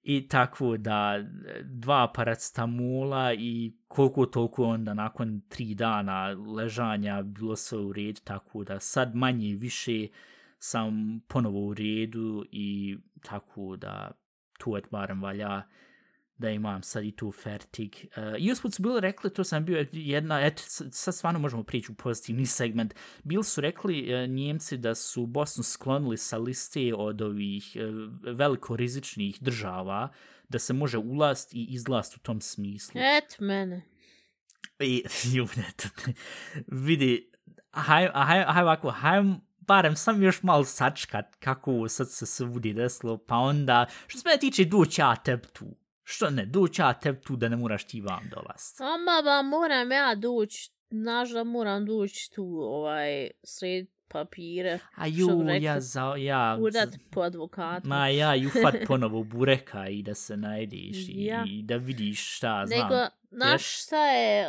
I 0.02 0.28
tako 0.28 0.76
da 0.76 1.24
dva 1.64 2.12
paracetamula 2.14 3.34
i 3.34 3.72
koliko 3.88 4.26
toliko 4.26 4.64
onda 4.64 4.94
nakon 4.94 5.40
tri 5.48 5.74
dana 5.74 6.26
ležanja 6.56 7.22
bilo 7.22 7.56
sve 7.56 7.78
u 7.78 7.92
redu, 7.92 8.20
tako 8.24 8.64
da 8.64 8.80
sad 8.80 9.14
manje 9.14 9.54
više 9.54 10.08
sam 10.58 11.20
ponovo 11.28 11.66
u 11.66 11.74
redu 11.74 12.44
i 12.50 12.96
tako 13.22 13.76
da 13.76 14.10
tu 14.58 14.76
et 14.76 14.88
barem 14.90 15.22
valja 15.22 15.62
da 16.42 16.50
imam 16.50 16.82
sad 16.82 17.04
i 17.04 17.12
tu 17.12 17.32
fertig. 17.32 17.96
Uh, 18.16 18.22
I 18.38 18.52
usput 18.52 18.74
su 18.74 18.82
bili 18.82 19.00
rekli, 19.00 19.32
to 19.34 19.44
sam 19.44 19.64
bio 19.64 19.86
jedna, 19.92 20.40
eto, 20.40 20.62
sad 20.92 21.14
stvarno 21.14 21.38
možemo 21.38 21.62
prići 21.62 21.92
u 21.92 21.94
pozitivni 21.94 22.46
segment, 22.46 22.94
bili 23.22 23.44
su 23.44 23.60
rekli 23.60 24.14
uh, 24.14 24.30
Njemci 24.30 24.76
da 24.76 24.94
su 24.94 25.26
Bosnu 25.26 25.64
sklonili 25.64 26.16
sa 26.16 26.38
liste 26.38 26.94
od 26.94 27.22
ovih 27.22 27.76
uh, 27.76 28.34
veliko 28.36 28.76
rizičnih 28.76 29.38
država, 29.40 30.08
da 30.48 30.58
se 30.58 30.72
može 30.72 30.98
ulast 30.98 31.54
i 31.54 31.66
izlast 31.70 32.16
u 32.16 32.20
tom 32.20 32.40
smislu. 32.40 33.00
Et 33.00 33.38
mene. 33.38 33.82
I, 34.80 35.04
ju, 35.34 35.48
eto, 35.68 35.88
vidi, 36.66 37.30
haj, 37.70 38.08
haj, 38.14 38.44
haj 38.44 38.62
ovako, 38.62 38.90
hajmo 38.90 39.40
barem 39.66 39.96
sam 39.96 40.22
još 40.22 40.42
malo 40.42 40.64
sačkat 40.64 41.36
kako 41.36 41.88
sad 41.88 42.10
se 42.10 42.26
svudi 42.26 42.72
desilo, 42.72 43.18
pa 43.18 43.36
onda, 43.36 43.86
što 44.06 44.18
se 44.18 44.28
me 44.28 44.38
tiče, 44.38 44.64
duć 44.64 44.98
ja 44.98 45.16
teb 45.16 45.46
tu. 45.52 45.66
Što 46.04 46.30
ne, 46.30 46.46
duć 46.46 46.78
ja 46.78 46.92
teb 46.92 47.20
tu 47.24 47.36
da 47.36 47.48
ne 47.48 47.56
moraš 47.56 47.84
ti 47.84 48.00
vam 48.00 48.30
dolast. 48.30 48.80
Ama 48.80 49.22
ba, 49.24 49.42
moram 49.42 49.92
ja 49.92 50.14
duć, 50.14 50.70
znaš 50.90 51.30
da 51.30 51.44
moram 51.44 51.86
duć 51.86 52.28
tu, 52.28 52.44
ovaj, 52.60 53.30
sred 53.42 53.86
papire. 54.08 54.78
A 54.94 55.06
ju, 55.06 55.28
ja 55.60 55.80
za, 55.80 56.14
ja... 56.18 56.58
Udat 56.60 56.88
po 57.10 57.20
advokatu. 57.20 57.88
Ma 57.88 58.08
ja, 58.08 58.34
ju 58.34 58.50
fat 58.62 58.74
ponovo 58.86 59.24
bureka 59.24 59.88
i 59.88 60.02
da 60.02 60.14
se 60.14 60.36
najdiš 60.36 60.96
ja. 61.08 61.44
i, 61.48 61.62
da 61.62 61.76
vidiš 61.76 62.36
šta, 62.36 62.64
znam. 62.66 62.80
Nego, 62.80 63.06
znaš 63.30 63.84
šta 63.84 64.06
je, 64.06 64.48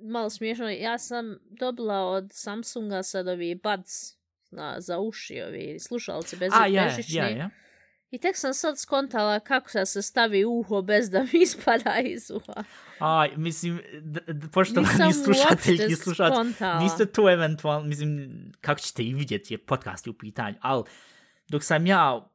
malo 0.00 0.30
smiješno, 0.30 0.68
ja 0.68 0.98
sam 0.98 1.38
dobila 1.50 2.08
od 2.08 2.30
Samsunga 2.32 3.02
sad 3.02 3.28
ovi 3.28 3.54
buds 3.54 4.16
na, 4.50 4.80
za 4.80 4.98
uši, 4.98 5.42
ovi 5.48 5.78
slušalci 5.80 6.36
bez 6.36 6.52
A, 6.54 6.66
ja, 6.66 6.90
ja, 7.08 7.28
ja. 7.28 7.50
I 8.12 8.18
tek 8.18 8.36
sam 8.36 8.54
sad 8.54 8.78
skontala 8.78 9.40
kako 9.40 9.70
da 9.74 9.86
se 9.86 10.02
stavi 10.02 10.44
uho 10.44 10.82
bez 10.82 11.10
da 11.10 11.22
mi 11.22 11.42
ispada 11.42 11.98
iz 12.04 12.30
uha. 12.30 12.64
A, 13.00 13.26
mislim, 13.36 13.80
pošto 14.52 14.80
ni 14.80 15.12
slušatelji 15.24 15.96
niste 16.80 17.06
to 17.06 17.30
eventualno, 17.30 17.88
mislim, 17.88 18.30
kako 18.60 18.80
ćete 18.80 19.02
i 19.02 19.14
vidjeti 19.14 19.54
je 19.54 19.58
podcast 19.58 20.06
u 20.06 20.12
pitanju, 20.12 20.56
ali 20.60 20.84
dok 21.48 21.62
sam 21.64 21.86
ja 21.86 22.28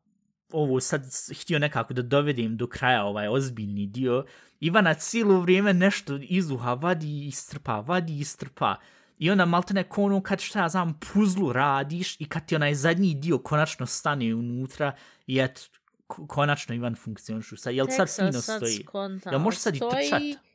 ovo 0.52 0.80
sad 0.80 1.02
htio 1.42 1.60
nekako 1.60 1.94
da 1.94 2.02
dovedim 2.02 2.58
do 2.58 2.68
kraja 2.68 3.04
ovaj 3.04 3.28
ozbiljni 3.28 3.88
dio, 3.88 4.26
Ivana 4.60 4.94
cijelo 4.94 5.40
vrijeme 5.40 5.74
nešto 5.74 6.20
izuha, 6.22 6.74
vadi 6.74 7.28
i 7.28 7.32
strpa, 7.32 7.80
vadi 7.80 8.20
i 8.20 8.24
strpa. 8.24 8.76
I 9.18 9.32
onda 9.32 9.46
malte 9.46 9.74
neko 9.74 10.04
ono 10.04 10.22
kad 10.22 10.40
šta 10.40 10.60
ja 10.60 10.70
znam 10.70 11.00
puzlu 11.14 11.54
radiš 11.54 12.22
i 12.22 12.26
kad 12.26 12.46
ti 12.46 12.56
onaj 12.56 12.76
zadnji 12.76 13.14
dio 13.14 13.38
konačno 13.38 13.86
stane 13.86 14.36
unutra 14.36 14.96
i 15.28 15.40
et 15.40 15.70
konačno 16.08 16.76
Ivan 16.76 16.96
funkcionišu. 16.96 17.58
Sad, 17.58 17.74
jel 17.74 17.88
sad 17.90 18.16
fino 18.16 18.42
stoji? 18.42 18.86
Jel 19.32 19.40
može 19.40 19.58
sad 19.58 19.76
stoji... 19.76 20.06
i 20.06 20.10
trčat? 20.10 20.47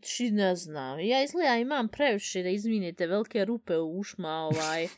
Či 0.00 0.30
ne 0.30 0.56
znam. 0.56 1.00
Ja 1.00 1.24
izgleda 1.24 1.56
imam 1.56 1.88
previše 1.88 2.42
da 2.42 2.48
izvinite 2.48 3.06
velike 3.06 3.44
rupe 3.44 3.76
u 3.76 3.98
ušma, 3.98 4.28
ovaj, 4.28 4.88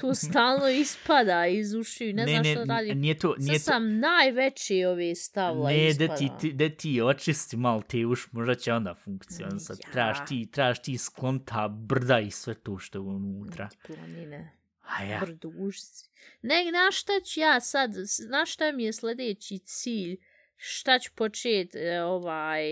tu 0.00 0.14
stalno 0.28 0.68
ispada 0.68 1.46
iz 1.46 1.74
ušiju, 1.74 2.14
ne, 2.14 2.24
ne 2.24 2.32
znam 2.32 2.44
što 2.44 2.64
radi. 2.64 2.94
Nije 2.94 3.18
to, 3.18 3.34
nije 3.38 3.58
Sad 3.58 3.74
to... 3.74 3.78
sam 3.78 3.98
najveći 3.98 4.84
ovi 4.84 5.14
stavila 5.14 5.70
ne, 5.70 5.88
ispada. 5.88 6.14
Ne, 6.14 6.28
da 6.28 6.38
ti, 6.38 6.52
da 6.52 6.68
ti 6.68 7.00
očisti 7.02 7.56
malo 7.56 7.82
te 7.82 8.06
uš, 8.06 8.32
možda 8.32 8.54
će 8.54 8.72
onda 8.72 8.94
funkcionisati. 8.94 9.82
Ja. 9.86 9.92
Trebaš 9.92 10.28
ti, 10.28 10.48
trebaš 10.52 10.82
ti 10.82 10.98
sklonta 10.98 11.68
brda 11.68 12.20
i 12.20 12.30
sve 12.30 12.54
to 12.54 12.78
što 12.78 12.98
je 12.98 13.02
unutra. 13.02 13.68
Planine. 13.86 14.52
A 14.82 15.04
ja. 15.04 15.20
Brdušci. 15.20 16.10
Ne, 16.42 16.66
znaš 16.70 17.00
šta 17.00 17.12
ću 17.24 17.40
ja 17.40 17.60
sad, 17.60 17.90
znaš 18.28 18.52
šta 18.52 18.72
mi 18.72 18.84
je 18.84 18.92
sljedeći 18.92 19.58
cilj? 19.58 20.16
Šta 20.60 20.98
ću 20.98 21.10
počet, 21.14 21.74
e, 21.74 22.02
ovaj, 22.02 22.62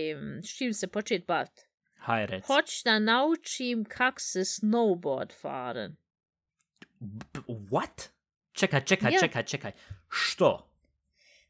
s 0.43 0.57
čim 0.57 0.73
se 0.73 0.87
počet 0.87 1.25
bavit? 1.27 1.67
Haj, 1.95 2.25
rec. 2.25 2.45
Hoću 2.45 2.81
da 2.85 2.99
naučim 2.99 3.85
kak 3.85 4.15
se 4.17 4.39
snowboard 4.39 5.41
faren. 5.41 5.95
What? 7.47 8.09
Čekaj, 8.51 8.81
čekaj, 8.81 9.11
ja. 9.13 9.19
čekaj, 9.19 9.43
čekaj. 9.43 9.71
Što? 10.09 10.71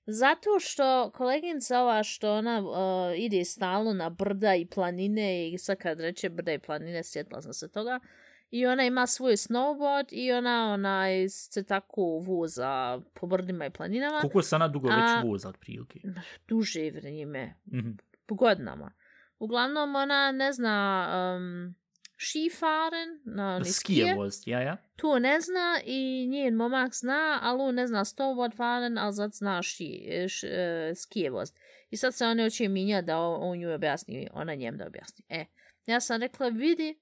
Zato 0.06 0.60
što 0.60 1.12
koleginca 1.14 1.80
ova 1.80 2.04
što 2.04 2.34
ona 2.34 2.60
uh, 2.60 3.20
ide 3.20 3.46
stalno 3.46 3.94
na 3.94 4.10
brda 4.10 4.56
i 4.56 4.66
planine 4.66 5.50
i 5.50 5.58
sad 5.58 5.78
kad 5.78 6.00
reče 6.00 6.30
brda 6.30 6.54
i 6.54 6.60
planine, 6.60 7.04
sjetla 7.04 7.42
sam 7.42 7.54
se 7.54 7.72
toga. 7.72 8.00
Uh, 8.04 8.10
I 8.52 8.66
ona 8.66 8.84
ima 8.84 9.08
svoj 9.08 9.34
snowboard 9.34 10.08
i 10.12 10.32
ona 10.32 10.74
ona 10.74 11.04
se 11.30 11.64
tako 11.64 12.02
voza 12.02 13.02
po 13.14 13.28
brdima 13.28 13.66
i 13.66 13.70
planinama. 13.70 14.20
Koliko 14.20 14.42
se 14.42 14.56
ona 14.56 14.68
dugo 14.68 14.90
A, 14.92 14.96
već 14.96 15.30
voza 15.30 15.50
od 15.50 15.58
prilike? 15.58 16.00
Duže 16.48 16.92
vrijeme. 16.92 17.54
Mm 17.66 17.80
-hmm. 17.80 17.98
Po 18.26 18.36
godinama. 18.36 18.92
Uglavnom 19.40 19.96
ona 19.96 20.32
ne 20.32 20.54
zna 20.54 21.08
um, 21.38 21.76
Skifaren, 22.20 23.20
na 23.26 23.64
Skije 23.64 24.16
vozt, 24.16 24.48
ja, 24.48 24.62
ja. 24.62 24.78
To 24.96 25.20
ne 25.20 25.42
zna 25.42 25.82
i 25.86 26.28
njen 26.28 26.56
momak 26.56 26.94
zna, 26.94 27.40
ali 27.42 27.62
on 27.62 27.76
ne 27.76 27.88
zna 27.88 28.06
snowboardfaren, 28.06 28.98
ali 29.00 29.14
sad 29.14 29.34
zna 29.34 29.62
ši, 29.62 30.10
š, 30.28 30.48
e, 30.48 30.96
skije 30.96 31.30
vozt. 31.30 31.60
I 31.90 31.98
sad 31.98 32.16
se 32.16 32.26
oni 32.26 32.44
hoće 32.44 32.68
minjati 32.68 33.06
da 33.06 33.20
on, 33.20 33.52
on 33.52 33.58
nju 33.58 33.74
objasni, 33.74 34.28
ona 34.34 34.56
njem 34.56 34.78
da 34.78 34.88
objasni. 34.88 35.26
E, 35.30 35.46
ja 35.86 36.00
sam 36.00 36.22
rekla, 36.22 36.48
vidi, 36.48 37.00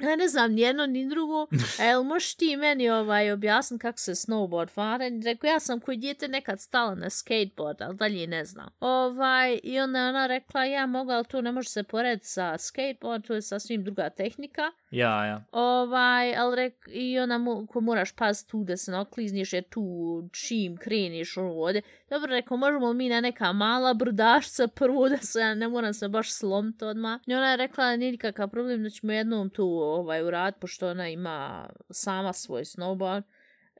ja 0.00 0.16
ne 0.16 0.28
znam 0.28 0.52
ni 0.52 0.60
jedno 0.60 0.86
ni 0.86 1.08
drugo, 1.08 1.46
a 1.80 1.84
jel 1.84 2.02
možeš 2.02 2.34
ti 2.34 2.56
meni 2.56 2.90
ovaj, 2.90 3.32
objasniti 3.32 3.82
kako 3.82 3.98
se 3.98 4.12
snowboard 4.12 4.70
faren? 4.70 5.22
Rekao, 5.22 5.48
ja 5.48 5.60
sam 5.60 5.80
koji 5.80 5.96
djete 5.96 6.28
nekad 6.28 6.60
stala 6.60 6.94
na 6.94 7.10
skateboard, 7.10 7.82
ali 7.82 7.96
dalje 7.96 8.26
ne 8.26 8.44
znam. 8.44 8.68
Ovaj, 8.80 9.60
I 9.62 9.80
onda 9.80 10.08
ona 10.08 10.26
rekla, 10.26 10.64
ja 10.64 10.86
mogu, 10.86 11.10
ali 11.10 11.24
to 11.24 11.40
ne 11.40 11.52
može 11.52 11.68
se 11.68 11.82
porediti 11.82 12.26
sa 12.26 12.58
skateboard, 12.58 13.26
to 13.26 13.34
je 13.34 13.42
sasvim 13.42 13.84
druga 13.84 14.10
tehnika. 14.10 14.72
Ja, 14.90 15.26
ja. 15.26 15.44
Ovaj, 15.52 16.36
ali 16.36 16.56
rek, 16.56 16.74
i 16.88 17.18
ona 17.18 17.38
mu, 17.38 17.66
ko 17.66 17.80
moraš 17.80 18.12
pas 18.12 18.46
tu 18.46 18.64
da 18.64 18.76
se 18.76 18.92
naklizniš, 18.92 19.52
jer 19.52 19.64
tu 19.68 19.82
čim 20.32 20.76
kreniš 20.76 21.36
ono 21.36 21.52
vode. 21.52 21.82
Dobro, 22.10 22.30
rekao, 22.30 22.56
možemo 22.56 22.92
mi 22.92 23.08
na 23.08 23.20
neka 23.20 23.52
mala 23.52 23.94
brdašca 23.94 24.68
prvo 24.68 25.08
da 25.08 25.16
se, 25.16 25.38
ja 25.38 25.54
ne 25.54 25.68
moram 25.68 25.94
se 25.94 26.08
baš 26.08 26.32
slomiti 26.32 26.84
odmah. 26.84 27.20
I 27.26 27.34
ona 27.34 27.50
je 27.50 27.56
rekla, 27.56 27.96
nije 27.96 28.12
nikakav 28.12 28.48
problem 28.48 28.82
da 28.82 28.90
ćemo 28.90 29.12
jednom 29.12 29.50
tu 29.50 29.66
ovaj, 29.66 30.22
urad, 30.22 30.54
pošto 30.60 30.88
ona 30.88 31.08
ima 31.08 31.68
sama 31.90 32.32
svoj 32.32 32.64
snowboard 32.64 33.22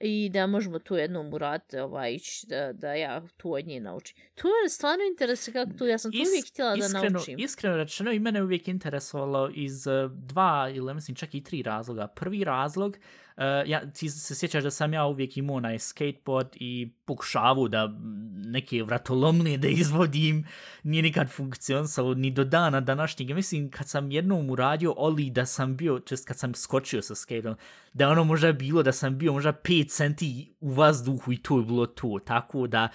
i 0.01 0.31
da 0.33 0.47
možemo 0.47 0.79
tu 0.79 0.97
jednom 0.97 1.35
uraditi, 1.35 1.79
ovaj, 1.79 2.13
ići 2.13 2.47
da, 2.47 2.73
da 2.73 2.95
ja 2.95 3.23
tu 3.37 3.53
od 3.53 3.67
nje 3.67 3.81
naučim. 3.81 4.17
To 4.35 4.49
je 4.49 4.69
stvarno 4.69 5.05
interesuje 5.11 5.53
kako 5.53 5.73
tu, 5.79 5.87
ja 5.87 5.99
sam 5.99 6.13
to 6.13 6.19
Is- 6.19 6.29
uvijek 6.29 6.49
htjela 6.49 6.71
da 6.71 6.85
iskreno, 6.85 7.11
naučim. 7.11 7.39
Iskreno 7.39 7.77
rečeno 7.77 8.13
i 8.13 8.19
mene 8.19 8.43
uvijek 8.43 8.69
interesovalo 8.69 9.51
iz 9.55 9.87
uh, 9.87 10.13
dva 10.13 10.71
ili 10.75 10.95
mislim 10.95 11.15
čak 11.15 11.35
i 11.35 11.43
tri 11.43 11.63
razloga. 11.63 12.07
Prvi 12.07 12.45
razlog, 12.45 12.97
ja, 13.67 13.91
ti 13.93 14.09
se 14.11 14.35
sjećaš 14.35 14.63
da 14.65 14.71
sam 14.71 14.93
ja 14.93 15.07
uvijek 15.07 15.37
imao 15.37 15.57
onaj 15.57 15.79
skateboard 15.79 16.49
i 16.55 16.93
pokušavu 17.05 17.69
da 17.69 17.95
neke 18.35 18.83
vratolomne 18.83 19.57
da 19.57 19.69
izvodim, 19.69 20.47
nije 20.83 21.03
nikad 21.03 21.31
funkcionisalo 21.31 22.15
ni 22.15 22.31
do 22.31 22.45
dana 22.45 22.81
današnjeg. 22.81 23.35
Mislim, 23.35 23.71
kad 23.71 23.89
sam 23.89 24.11
jednom 24.11 24.51
uradio 24.51 24.95
oli 24.97 25.31
da 25.31 25.47
sam 25.47 25.77
bio, 25.77 25.99
čest 25.99 26.29
kad 26.29 26.39
sam 26.39 26.55
skočio 26.55 27.03
sa 27.03 27.15
skateom, 27.15 27.57
da 27.93 28.09
ono 28.09 28.25
možda 28.25 28.53
bilo 28.53 28.83
da 28.83 28.93
sam 28.93 29.19
bio 29.19 29.33
možda 29.33 29.53
5 29.53 29.89
centi 29.89 30.55
u 30.61 30.71
vazduhu 30.71 31.33
i 31.33 31.43
to 31.43 31.59
je 31.59 31.65
bilo 31.65 31.87
to. 31.87 32.19
Tako 32.25 32.67
da, 32.67 32.89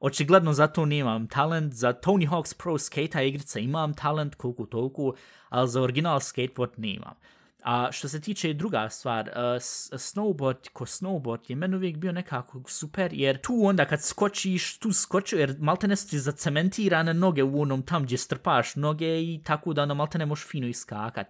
Očigledno 0.00 0.52
za 0.52 0.66
to 0.66 0.86
nemam 0.86 1.28
talent, 1.28 1.72
za 1.72 1.92
Tony 1.92 2.28
Hawk's 2.28 2.56
Pro 2.58 2.78
Skate 2.78 3.28
igrica 3.28 3.58
imam 3.58 3.94
talent 3.94 4.34
koliko 4.34 4.66
toliko, 4.66 5.14
ali 5.48 5.68
za 5.68 5.82
original 5.82 6.20
skateboard 6.20 6.72
nemam. 6.76 7.14
A 7.64 7.88
što 7.92 8.08
se 8.08 8.20
tiče 8.20 8.52
druga 8.52 8.88
stvar, 8.88 9.28
uh, 9.28 9.34
snowboard 9.92 10.68
ko 10.72 10.84
snowboard 10.84 11.40
je 11.48 11.56
meni 11.56 11.76
uvijek 11.76 11.96
bio 11.96 12.12
nekako 12.12 12.62
super, 12.66 13.10
jer 13.12 13.40
tu 13.40 13.60
onda 13.64 13.84
kad 13.84 14.02
skočiš, 14.02 14.78
tu 14.78 14.92
skočio, 14.92 15.38
jer 15.38 15.56
malte 15.58 15.88
ne 15.88 15.96
su 15.96 16.08
ti 16.08 16.18
zacementirane 16.18 17.14
noge 17.14 17.42
u 17.42 17.60
onom 17.62 17.82
tam 17.82 18.02
gdje 18.02 18.18
strpaš 18.18 18.76
noge 18.76 19.22
i 19.22 19.40
tako 19.44 19.72
da 19.72 19.82
onda 19.82 19.94
malte 19.94 20.18
ne 20.18 20.26
možeš 20.26 20.46
fino 20.46 20.66
iskakat. 20.66 21.26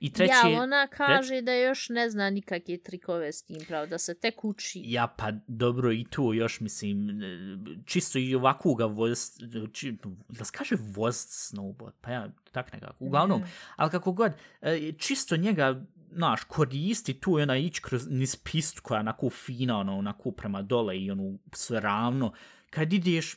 I 0.00 0.12
treći... 0.12 0.32
ja, 0.52 0.62
ona 0.62 0.86
kaže 0.86 1.40
da 1.40 1.52
još 1.52 1.88
ne 1.88 2.10
zna 2.10 2.30
nikakve 2.30 2.78
trikove 2.78 3.32
s 3.32 3.42
tim, 3.42 3.60
pravo, 3.68 3.86
da 3.86 3.98
se 3.98 4.14
tek 4.14 4.44
uči. 4.44 4.82
Ja, 4.84 5.14
pa 5.16 5.32
dobro 5.46 5.92
i 5.92 6.04
tu 6.10 6.34
još, 6.34 6.60
mislim, 6.60 7.22
e, 7.22 7.58
čisto 7.84 8.18
i 8.18 8.34
ovako 8.34 8.74
ga 8.74 8.84
voz, 8.84 9.30
či, 9.72 9.96
da 10.28 10.44
se 10.44 10.52
kaže 10.54 10.76
voz 10.78 11.16
snowboard, 11.16 11.92
pa 12.00 12.10
ja, 12.10 12.28
tak 12.52 12.72
nekako, 12.72 13.04
uglavnom, 13.04 13.42
ali 13.76 13.90
kako 13.90 14.12
god, 14.12 14.32
e, 14.60 14.92
čisto 14.98 15.36
njega, 15.36 15.84
znaš, 16.12 16.44
koristi 16.44 17.20
tu 17.20 17.38
i 17.38 17.42
ona 17.42 17.56
ići 17.56 17.82
kroz 17.82 18.06
niz 18.10 18.36
pistu 18.36 18.82
koja 18.82 18.96
je 18.96 19.00
onako 19.00 19.30
fina, 19.30 19.78
ono, 19.78 19.98
onako 19.98 20.30
prema 20.30 20.62
dole 20.62 20.98
i 20.98 21.10
ono 21.10 21.38
sve 21.52 21.80
ravno, 21.80 22.32
kad 22.70 22.92
ideš, 22.92 23.36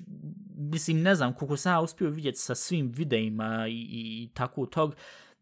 mislim, 0.57 1.01
ne 1.01 1.16
znam 1.16 1.34
koliko 1.34 1.57
sam 1.57 1.72
ja 1.72 1.82
uspio 1.82 2.09
vidjeti 2.09 2.38
sa 2.39 2.55
svim 2.55 2.91
videima 2.91 3.68
i, 3.68 3.72
i, 3.72 4.24
i 4.24 4.30
tako 4.34 4.66
tog, 4.66 4.95
izgleda 4.95 5.33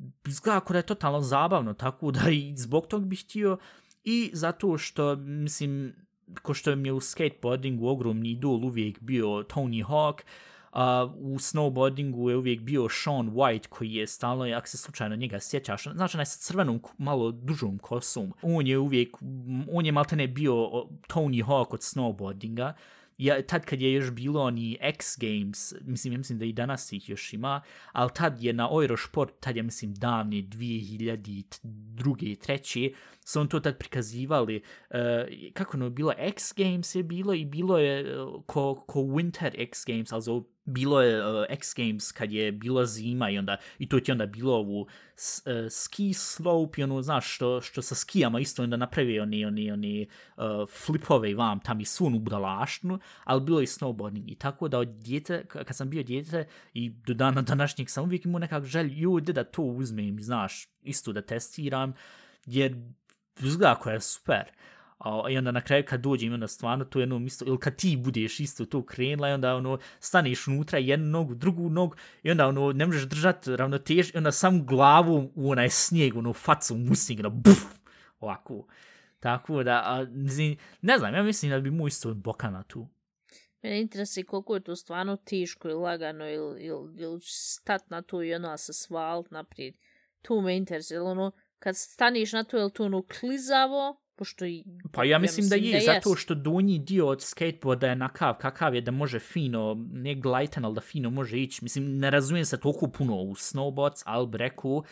kao 0.44 0.62
da 0.70 0.78
je 0.78 0.86
totalno 0.86 1.22
zabavno, 1.22 1.74
tako 1.74 2.12
da 2.12 2.30
i 2.30 2.54
zbog 2.58 2.88
tog 2.88 3.06
bih 3.06 3.24
htio 3.24 3.58
i 4.04 4.32
zato 4.34 4.78
što, 4.78 5.16
mislim, 5.16 5.96
ko 6.42 6.54
što 6.54 6.76
mi 6.76 6.88
je 6.88 6.94
u 6.94 7.00
skateboardingu 7.00 7.88
ogromni 7.88 8.32
idol 8.32 8.66
uvijek 8.66 9.00
bio 9.00 9.28
Tony 9.28 9.86
Hawk, 9.86 10.22
a 10.72 11.14
u 11.18 11.40
snowboardingu 11.40 12.30
je 12.30 12.38
uvijek 12.38 12.62
bio 12.62 12.88
Sean 12.90 13.32
White 13.32 13.68
koji 13.68 13.94
je 13.94 14.08
stalno, 14.08 14.46
ako 14.46 14.68
se 14.68 14.78
slučajno 14.78 15.16
njega 15.16 15.40
sjećaš, 15.40 15.84
znači 15.84 16.18
onaj 16.18 16.26
sa 16.26 16.40
crvenom, 16.40 16.82
malo 16.98 17.32
dužom 17.32 17.78
kosom, 17.78 18.34
on 18.42 18.68
je 18.68 18.78
uvijek, 18.78 19.18
on 19.72 19.86
je 19.86 19.92
maltene 19.92 20.28
bio 20.28 20.54
Tony 21.08 21.46
Hawk 21.46 21.68
od 21.70 21.80
snowboardinga, 21.80 22.74
ja, 23.22 23.42
tad 23.42 23.66
kad 23.66 23.82
je 23.82 23.94
još 23.94 24.12
bilo 24.12 24.42
oni 24.42 24.78
X 24.82 25.18
Games, 25.20 25.74
mislim, 25.82 26.14
ja 26.14 26.18
mislim 26.18 26.40
da 26.40 26.46
i 26.46 26.54
danas 26.54 26.92
ih 26.92 27.10
još 27.10 27.34
ima, 27.34 27.62
ali 27.92 28.10
tad 28.16 28.44
je 28.44 28.54
na 28.54 28.70
Eurosport, 28.72 29.40
tad 29.40 29.56
je 29.56 29.64
mislim 29.64 29.94
davne 29.94 30.36
2002. 30.36 32.24
i 32.24 32.36
3 32.36 32.94
su 33.26 33.40
on 33.40 33.48
to 33.48 33.60
tad 33.60 33.78
prikazivali, 33.78 34.62
uh, 34.90 34.98
kako 35.54 35.78
ono 35.78 35.90
bilo, 35.90 36.14
X 36.18 36.54
Games 36.58 36.96
je 36.96 37.04
bilo 37.04 37.34
i 37.34 37.46
bilo 37.46 37.78
je 37.78 38.24
uh, 38.24 38.44
ko, 38.46 38.84
ko 38.88 39.00
Winter 39.00 39.52
X 39.58 39.86
Games, 39.88 40.12
ali 40.12 40.22
zove 40.22 40.42
bilo 40.66 41.02
je 41.02 41.26
uh, 41.26 41.46
X 41.50 41.74
Games 41.76 42.12
kad 42.12 42.32
je 42.32 42.52
bila 42.52 42.86
zima 42.86 43.30
i 43.30 43.38
onda 43.38 43.58
i 43.80 43.90
to 43.90 44.00
ti 44.00 44.12
onda 44.12 44.26
bilo 44.26 44.54
ovu 44.54 44.82
uh, 44.82 44.88
ski 45.70 46.14
slope 46.14 46.82
i 46.82 46.84
ono, 46.84 47.02
znaš, 47.02 47.36
što, 47.36 47.62
što 47.62 47.82
sa 47.82 47.96
skijama 47.96 48.40
isto 48.40 48.64
onda 48.64 48.78
napravi 48.78 49.20
oni, 49.20 49.46
oni, 49.46 49.72
oni 49.72 50.08
uh, 50.38 50.44
flipove 50.86 51.32
i 51.32 51.34
vam 51.34 51.60
tam 51.60 51.82
i 51.82 51.86
sun 51.86 52.16
u 52.16 52.20
budalaštinu, 52.20 53.00
ali 53.24 53.42
bilo 53.42 53.62
i 53.62 53.66
snowboarding 53.66 54.24
i 54.28 54.36
tako 54.36 54.68
da 54.68 54.80
od 54.80 54.88
djete, 54.88 55.46
kad 55.48 55.76
sam 55.76 55.90
bio 55.90 56.04
djete 56.04 56.48
i 56.74 56.90
do 56.90 57.14
dana 57.14 57.42
današnjeg 57.42 57.90
sam 57.90 58.04
uvijek 58.04 58.26
imao 58.26 58.40
nekak 58.40 58.64
želj, 58.66 59.02
joj 59.02 59.22
da 59.22 59.44
to 59.44 59.62
uzmem, 59.62 60.20
znaš, 60.20 60.68
isto 60.82 61.14
da 61.14 61.22
testiram, 61.22 61.94
jer 62.46 62.76
izgleda 63.48 63.76
koja 63.76 63.94
je 63.94 64.02
super. 64.02 64.44
A, 65.00 65.26
I 65.30 65.38
onda 65.38 65.52
na 65.52 65.62
kraju 65.62 65.84
kad 65.88 66.02
dođem, 66.02 66.34
onda 66.34 66.48
stvarno 66.48 66.86
to 66.86 67.00
jedno 67.00 67.20
isto, 67.26 67.46
ili 67.46 67.60
kad 67.60 67.76
ti 67.76 67.98
budeš 67.98 68.40
isto 68.40 68.66
to 68.66 68.86
krenula 68.86 69.30
i 69.30 69.34
onda 69.34 69.56
ono, 69.56 69.78
staneš 70.00 70.48
unutra 70.48 70.80
jednu 70.80 71.06
nogu, 71.06 71.36
drugu 71.36 71.70
nogu 71.70 71.96
i 72.24 72.32
onda 72.32 72.48
ono, 72.48 72.72
ne 72.72 72.86
možeš 72.86 73.04
držati 73.04 73.56
ravnotež 73.56 74.10
i 74.10 74.18
onda 74.18 74.32
sam 74.32 74.66
glavu 74.66 75.32
u 75.36 75.52
onaj 75.52 75.70
snijeg, 75.70 76.18
ono, 76.18 76.34
facu 76.34 76.76
musnik, 76.76 77.20
ono, 77.20 77.30
buf, 77.30 77.64
ovako. 78.20 78.68
Tako 79.20 79.64
da, 79.64 79.84
a, 79.86 80.06
ne 80.82 80.98
znam, 80.98 81.16
ja 81.16 81.24
mislim 81.24 81.52
da 81.52 81.60
bi 81.60 81.72
mu 81.72 81.88
isto 81.88 82.14
bokana 82.14 82.64
tu. 82.64 82.88
Mene 83.64 83.82
interesuje 83.82 84.24
koliko 84.24 84.56
je 84.56 84.64
to 84.64 84.76
stvarno 84.76 85.16
teško 85.16 85.70
i 85.70 85.74
lagano 85.74 86.30
ili, 86.30 86.64
ili, 86.64 87.02
ili 87.02 87.20
stat 87.24 87.90
na 87.90 88.02
to 88.02 88.24
i 88.24 88.34
ono 88.34 88.58
se 88.58 88.74
svalt 88.74 89.32
naprijed. 89.32 89.76
Tu 90.22 90.42
me 90.42 90.58
interesuje. 90.58 91.02
Ono, 91.02 91.32
kad 91.62 91.78
staniš 91.78 92.34
na 92.34 92.44
to, 92.44 92.58
je 92.58 92.64
li 92.64 92.72
to 92.72 92.86
ono 92.86 93.04
klizavo? 93.20 93.98
Pošto 94.16 94.46
i... 94.46 94.64
Pa 94.92 95.04
ja 95.04 95.20
mislim, 95.20 95.50
da 95.50 95.56
je, 95.56 95.82
zato 95.82 96.10
jest. 96.10 96.22
što 96.22 96.36
donji 96.36 96.80
dio 96.80 97.08
od 97.08 97.22
skateboarda 97.22 97.88
je 97.88 97.96
nakav, 97.96 98.34
kakav 98.34 98.76
je 98.76 98.82
da 98.82 98.92
može 98.92 99.20
fino, 99.20 99.88
ne 99.92 100.16
glajtan, 100.16 100.66
ali 100.66 100.76
da 100.76 100.82
fino 100.82 101.10
može 101.10 101.40
ići. 101.40 101.64
Mislim, 101.64 101.98
ne 101.98 102.10
razumijem 102.10 102.46
se 102.46 102.60
toliko 102.60 102.88
puno 102.88 103.16
u 103.16 103.36
snowboards, 103.36 104.04
ali 104.06 104.28
bi 104.28 104.38
rekao 104.38 104.84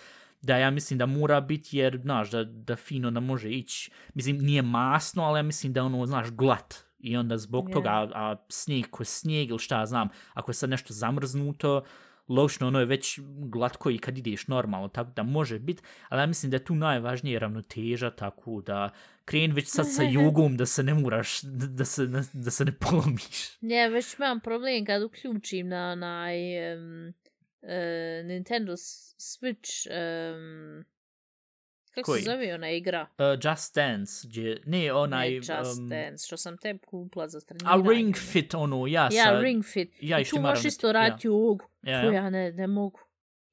da 0.41 0.57
ja 0.57 0.71
mislim 0.71 0.97
da 0.97 1.05
mora 1.05 1.41
biti, 1.41 1.77
jer, 1.77 1.99
znaš, 2.01 2.31
da, 2.31 2.43
da 2.43 2.75
fino 2.75 3.11
da 3.11 3.19
može 3.19 3.51
ići. 3.51 3.91
Mislim, 4.13 4.37
nije 4.37 4.61
masno, 4.61 5.23
ali 5.23 5.39
ja 5.39 5.43
mislim 5.43 5.73
da 5.73 5.83
ono, 5.83 6.05
znaš, 6.05 6.31
glat. 6.31 6.75
I 6.99 7.17
onda 7.17 7.37
zbog 7.37 7.69
Je. 7.69 7.73
toga, 7.73 7.89
a, 7.89 8.09
a 8.13 8.35
snijeg 8.49 8.85
ko 8.89 9.01
je 9.01 9.05
snijeg 9.05 9.49
ili 9.49 9.59
šta 9.59 9.79
ja 9.79 9.85
znam, 9.85 10.09
ako 10.33 10.51
je 10.51 10.55
sad 10.55 10.69
nešto 10.69 10.93
zamrznuto, 10.93 11.83
logično 12.29 12.67
ono 12.67 12.79
je 12.79 12.85
već 12.85 13.19
glatko 13.37 13.89
i 13.89 13.97
kad 13.97 14.17
ideš 14.17 14.47
normalno, 14.47 14.87
tako 14.87 15.11
da 15.15 15.23
može 15.23 15.59
biti, 15.59 15.83
ali 16.09 16.21
ja 16.21 16.25
mislim 16.25 16.49
da 16.49 16.55
je 16.55 16.65
tu 16.65 16.75
najvažnije 16.75 17.39
ravnoteža, 17.39 18.11
tako 18.11 18.61
da 18.61 18.89
kreni 19.25 19.53
već 19.53 19.67
sad 19.67 19.85
sa 19.95 20.03
jogom 20.21 20.57
da 20.57 20.65
se 20.65 20.83
ne 20.83 20.93
moraš, 20.93 21.41
da, 21.41 21.85
se, 21.85 22.05
da, 22.05 22.21
da 22.33 22.51
se 22.51 22.65
ne 22.65 22.71
polomiš. 22.71 23.57
Ne, 23.61 23.89
već 23.89 24.15
imam 24.15 24.39
problem 24.39 24.85
kad 24.85 25.03
uključim 25.03 25.67
na 25.67 25.91
onaj 25.91 26.37
um, 26.75 27.13
uh, 27.61 28.25
Nintendo 28.25 28.77
S- 28.77 29.15
Switch 29.17 29.87
um, 29.89 30.85
kako 31.99 32.11
Koji? 32.11 32.21
se 32.21 32.29
zove 32.31 32.53
ona 32.53 32.71
igra? 32.71 33.07
Uh, 33.17 33.25
Just 33.43 33.75
Dance, 33.75 34.27
gdje, 34.27 34.61
ne 34.65 34.93
onaj... 34.93 35.29
ne 35.29 35.35
Just 35.35 35.79
um, 35.79 35.89
Dance, 35.89 36.25
što 36.27 36.37
sam 36.37 36.57
te 36.57 36.77
kupila 36.77 37.27
za 37.27 37.37
A 37.37 37.41
treniranje. 37.41 37.89
Ring 37.89 38.15
Fit, 38.17 38.53
ono, 38.53 38.87
ja 38.87 39.09
Ja, 39.11 39.23
sa... 39.23 39.39
Ring 39.39 39.65
Fit. 39.65 39.93
Ja 40.01 40.19
I 40.19 40.25
tu 40.25 40.39
možeš 40.39 40.65
isto 40.65 40.91
raditi 40.91 41.27
ja. 41.27 41.29
jogu. 41.29 41.65
Ja, 41.81 42.03
ja. 42.03 42.11
ja 42.11 42.29
ne, 42.29 42.51
ne 42.51 42.67
mogu. 42.67 42.99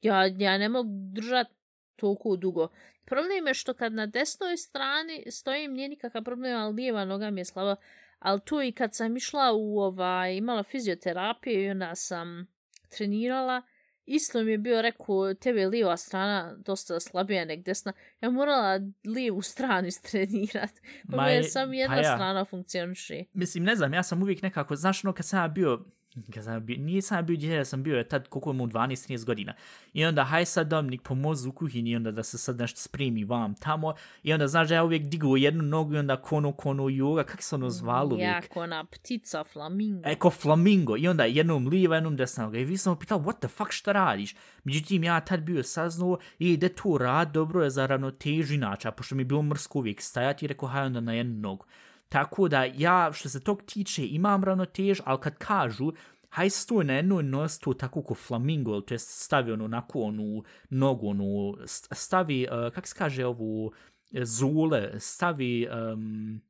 Ja, 0.02 0.24
ja 0.24 0.58
ne 0.58 0.68
mogu 0.68 0.88
držati 1.12 1.50
toliko 1.96 2.36
dugo. 2.36 2.68
Problem 3.04 3.46
je 3.46 3.54
što 3.54 3.74
kad 3.74 3.92
na 3.92 4.06
desnoj 4.06 4.56
strani 4.56 5.24
stojim, 5.30 5.72
nije 5.72 5.88
nikakav 5.88 6.22
problem, 6.22 6.60
ali 6.60 6.74
lijeva 6.74 7.04
noga 7.04 7.30
mi 7.30 7.40
je 7.40 7.44
slaba. 7.44 7.76
Ali 8.18 8.40
tu 8.40 8.62
i 8.62 8.72
kad 8.72 8.94
sam 8.94 9.16
išla 9.16 9.52
u 9.52 9.78
ovaj, 9.80 10.36
imala 10.36 10.62
fizioterapiju 10.62 11.64
i 11.64 11.70
onda 11.70 11.94
sam 11.94 12.46
trenirala 12.88 13.62
isto 14.06 14.42
mi 14.42 14.50
je 14.50 14.58
bio 14.58 14.82
rekao, 14.82 15.34
tebe 15.34 15.60
je 15.60 15.68
lijeva 15.68 15.96
strana 15.96 16.54
dosta 16.56 17.00
slabija 17.00 17.44
nek 17.44 17.64
desna. 17.64 17.92
Ja 18.20 18.30
morala 18.30 18.80
lijevu 19.04 19.42
stranu 19.42 19.88
istrenirati. 19.88 20.80
Pa 21.10 21.16
Ma 21.16 21.28
je 21.28 21.42
sam 21.42 21.74
jedna 21.74 21.96
pa 21.96 22.02
ja. 22.02 22.14
strana 22.14 22.44
funkcioniše. 22.44 23.24
Mislim, 23.32 23.64
ne 23.64 23.76
znam, 23.76 23.94
ja 23.94 24.02
sam 24.02 24.22
uvijek 24.22 24.42
nekako, 24.42 24.76
znaš 24.76 25.04
ono 25.04 25.12
kad 25.12 25.26
sam 25.26 25.42
ja 25.42 25.48
bio, 25.48 25.84
kad 26.34 26.44
sam 26.44 26.52
ja 26.52 26.60
bio, 26.60 26.76
nije 26.78 27.02
sam 27.02 27.18
ja 27.18 27.22
bio 27.22 27.36
djede, 27.36 27.56
ja 27.56 27.64
sam 27.64 27.82
bio 27.82 27.98
je 27.98 28.08
tad 28.08 28.28
koliko 28.28 28.52
mu 28.52 28.66
12-13 28.66 29.24
godina. 29.24 29.54
I 29.92 30.04
onda, 30.04 30.24
haj 30.24 30.44
sad 30.44 30.68
Dominik 30.68 31.02
pomozi 31.02 31.48
u 31.48 31.52
kuhinji 31.52 31.90
i 31.90 31.96
onda 31.96 32.10
da 32.10 32.22
se 32.22 32.38
sad 32.38 32.58
nešto 32.58 32.80
spremi 32.80 33.24
vam 33.24 33.54
tamo. 33.54 33.94
I 34.22 34.32
onda, 34.32 34.48
znaš 34.48 34.68
da 34.68 34.74
ja 34.74 34.84
uvijek 34.84 35.02
digu 35.02 35.36
jednu 35.36 35.62
nogu 35.62 35.94
i 35.94 35.98
onda 35.98 36.16
kono, 36.16 36.52
kono, 36.52 36.88
joga, 36.88 37.24
kak 37.24 37.42
se 37.42 37.54
ono 37.54 37.70
zvalo 37.70 38.14
uvijek? 38.14 38.44
Jako 38.44 38.60
ona 38.60 38.84
ptica, 38.84 39.44
flamingo. 39.44 40.08
Eko 40.08 40.30
flamingo. 40.30 40.96
I 40.96 41.08
onda 41.08 41.24
jednom 41.24 41.68
lijeva, 41.68 41.94
jednom 41.94 42.16
desna. 42.16 42.50
I 42.54 42.64
vi 42.64 42.76
sam 42.76 42.98
pitao, 42.98 43.18
what 43.18 43.38
the 43.38 43.48
fuck, 43.48 43.72
šta 43.72 43.92
radiš? 43.92 44.34
Međutim, 44.64 45.04
ja 45.04 45.20
tad 45.20 45.40
bio 45.40 45.62
saznao, 45.62 46.18
i 46.38 46.52
ide 46.52 46.68
tu 46.68 46.98
rad, 46.98 47.32
dobro 47.32 47.64
je 47.64 47.70
za 47.70 47.86
ravnotežu 47.86 48.54
inače, 48.54 48.90
pošto 48.90 49.14
mi 49.14 49.20
je 49.20 49.26
bilo 49.26 49.42
mrsko 49.42 49.78
uvijek 49.78 50.00
stajati, 50.00 50.44
i 50.44 50.48
rekao, 50.48 50.68
haj 50.68 50.86
onda 50.86 51.00
na 51.00 51.12
jednu 51.12 51.40
nogu. 51.40 51.66
Tako 52.08 52.48
da 52.48 52.64
ja, 52.64 53.10
što 53.12 53.28
se 53.28 53.40
tog 53.40 53.62
tiče, 53.62 54.06
imam 54.06 54.44
ravnotež, 54.44 55.00
ali 55.04 55.20
kad 55.20 55.38
kažu, 55.38 55.92
haj 56.28 56.50
stoj 56.50 56.84
na 56.84 56.92
jednoj 56.92 57.22
nos 57.22 57.58
to 57.58 57.74
tako 57.74 58.02
ko 58.02 58.14
flamingo, 58.14 58.80
to 58.80 58.94
je 58.94 58.98
stavi 58.98 59.52
ono 59.52 59.64
onako 59.64 60.00
onu 60.00 60.42
nogu, 60.70 61.08
onu, 61.08 61.56
stavi, 61.92 62.46
uh, 62.50 62.72
kak 62.74 62.86
se 62.86 62.94
kaže 62.98 63.26
ovu, 63.26 63.72
eh, 64.12 64.24
zule, 64.24 65.00
stavi, 65.00 65.68
um, 65.92 66.40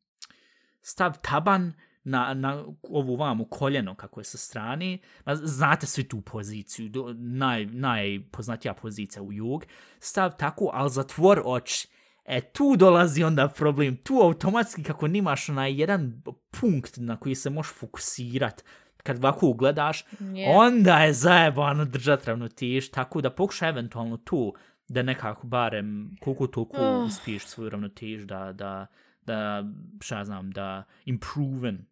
stav 0.82 1.18
taban 1.22 1.72
na, 2.04 2.34
na 2.34 2.64
ovu 2.82 3.16
vamu 3.16 3.44
koljeno 3.44 3.94
kako 3.94 4.20
je 4.20 4.24
sa 4.24 4.38
strane. 4.38 4.98
Ma, 5.24 5.36
znate 5.36 5.86
svi 5.86 6.08
tu 6.08 6.20
poziciju, 6.20 6.88
do, 6.88 7.14
naj, 7.18 7.66
najpoznatija 7.66 8.74
pozicija 8.74 9.22
u 9.22 9.32
jug. 9.32 9.64
Stav 9.98 10.36
tako, 10.38 10.70
ali 10.72 10.90
zatvor 10.90 11.42
oči. 11.44 11.88
E, 12.26 12.40
tu 12.42 12.76
dolazi 12.76 13.24
onda 13.24 13.48
problem. 13.48 13.96
Tu 13.96 14.14
automatski 14.14 14.82
kako 14.82 15.08
nimaš 15.08 15.48
na 15.48 15.66
jedan 15.66 16.22
punkt 16.50 16.94
na 16.96 17.16
koji 17.16 17.34
se 17.34 17.50
možeš 17.50 17.72
fokusirat 17.72 18.64
kad 18.96 19.16
ovako 19.16 19.52
gledaš, 19.52 20.04
Je. 20.20 20.48
onda 20.50 20.98
je 20.98 21.12
zajebano 21.12 21.84
držat 21.84 22.24
ravnotež, 22.24 22.88
tako 22.88 23.20
da 23.20 23.30
pokušaj 23.30 23.68
eventualno 23.68 24.16
tu 24.16 24.54
da 24.88 25.02
nekako 25.02 25.46
barem 25.46 26.16
koliko 26.20 26.46
toliko 26.46 26.76
Oh. 26.78 27.06
uspiješ 27.06 27.46
svoju 27.46 27.70
ravnotež 27.70 28.22
da, 28.22 28.52
da, 28.52 28.86
da, 29.22 29.64
šta 30.00 30.18
ja 30.18 30.24
znam, 30.24 30.50
da 30.50 30.84
improven, 31.04 31.86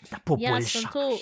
da 0.00 0.16
Ja 0.16 0.18
poboljšaš. 0.24 0.72
sam 0.72 0.92
to, 0.92 1.18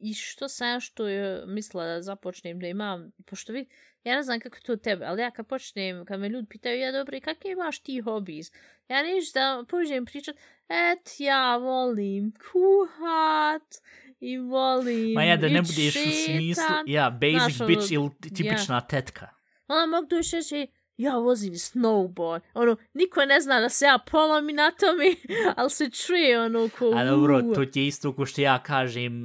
i, 0.00 0.14
što 0.14 0.48
sam 0.48 0.68
ja 0.68 0.80
što 0.80 1.08
je 1.08 1.46
mislila 1.46 1.86
da 1.86 2.02
započnem 2.02 2.60
da 2.60 2.66
imam, 2.66 3.12
pošto 3.26 3.52
vi, 3.52 3.66
ja 4.04 4.16
ne 4.16 4.22
znam 4.22 4.40
kako 4.40 4.56
je 4.56 4.62
to 4.62 4.76
tebe, 4.76 5.04
ali 5.04 5.22
ja 5.22 5.30
kad 5.30 5.46
počnem, 5.46 6.04
kad 6.04 6.20
me 6.20 6.28
ljudi 6.28 6.48
pitaju, 6.50 6.80
ja 6.80 6.92
dobro, 6.92 7.16
i 7.16 7.20
kakve 7.20 7.50
imaš 7.50 7.78
ti 7.78 8.00
hobijs? 8.00 8.52
Ja 8.88 9.02
ništa 9.02 9.40
da 9.40 9.64
pođem 9.68 10.04
pričat, 10.06 10.36
et, 10.68 11.10
ja 11.18 11.56
volim 11.56 12.32
kuhat, 12.32 13.74
i 14.20 14.38
volim 14.38 15.14
Ma 15.14 15.24
ja, 15.24 15.36
da 15.36 15.48
ne 15.48 15.62
budeš 15.62 15.96
u 15.96 16.10
smislu, 16.24 16.64
ja, 16.86 17.10
basic 17.10 17.56
Znaš, 17.56 17.60
ono, 17.60 17.68
bitch 17.68 17.92
ili 17.92 18.10
tipična 18.20 18.80
tetka. 18.80 19.28
Onda 19.68 19.96
mogu 19.96 20.06
doći 20.06 20.36
reći, 20.36 20.66
ja 20.96 21.18
vozim 21.18 21.54
snowboard. 21.54 22.40
Ono, 22.54 22.76
niko 22.94 23.24
ne 23.24 23.40
zna 23.40 23.60
da 23.60 23.68
se 23.68 23.84
ja 23.84 23.98
polom 24.10 24.46
na 24.46 24.70
tome, 24.70 25.34
ali 25.56 25.70
se 25.70 25.90
čuje 25.90 26.40
ono 26.40 26.68
ko... 26.78 26.92
A 26.94 27.04
dobro, 27.04 27.42
to 27.54 27.64
ti 27.64 27.80
je 27.80 27.86
isto 27.86 28.12
ko 28.12 28.26
što 28.26 28.40
ja 28.40 28.62
kažem, 28.62 29.24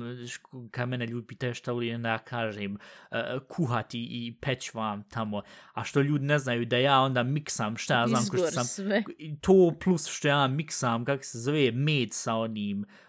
kad 0.71 0.89
mene 0.89 1.05
ljudi 1.05 1.27
pitaju 1.27 1.53
šta 1.53 1.71
volim, 1.71 1.95
onda 1.95 2.09
ja 2.09 2.17
kažem 2.17 2.73
uh, 2.73 3.17
kuhati 3.47 3.99
i 3.99 4.35
peć 4.41 4.73
vam 4.73 5.03
tamo. 5.03 5.41
A 5.73 5.83
što 5.83 6.01
ljudi 6.01 6.25
ne 6.25 6.39
znaju 6.39 6.65
da 6.65 6.77
ja 6.77 6.99
onda 6.99 7.23
miksam, 7.23 7.77
šta 7.77 7.99
ja 7.99 8.07
znam, 8.07 8.27
ko 8.29 8.37
što 8.37 8.51
sam... 8.51 8.63
sve. 8.63 9.03
i 9.17 9.37
to 9.37 9.73
plus 9.83 10.07
što 10.07 10.27
ja 10.27 10.47
miksam, 10.47 11.05
kako 11.05 11.23
se 11.23 11.39
zove, 11.39 11.71
med 11.71 12.13
sa 12.13 12.35
onim 12.35 12.81
uh, 12.81 13.08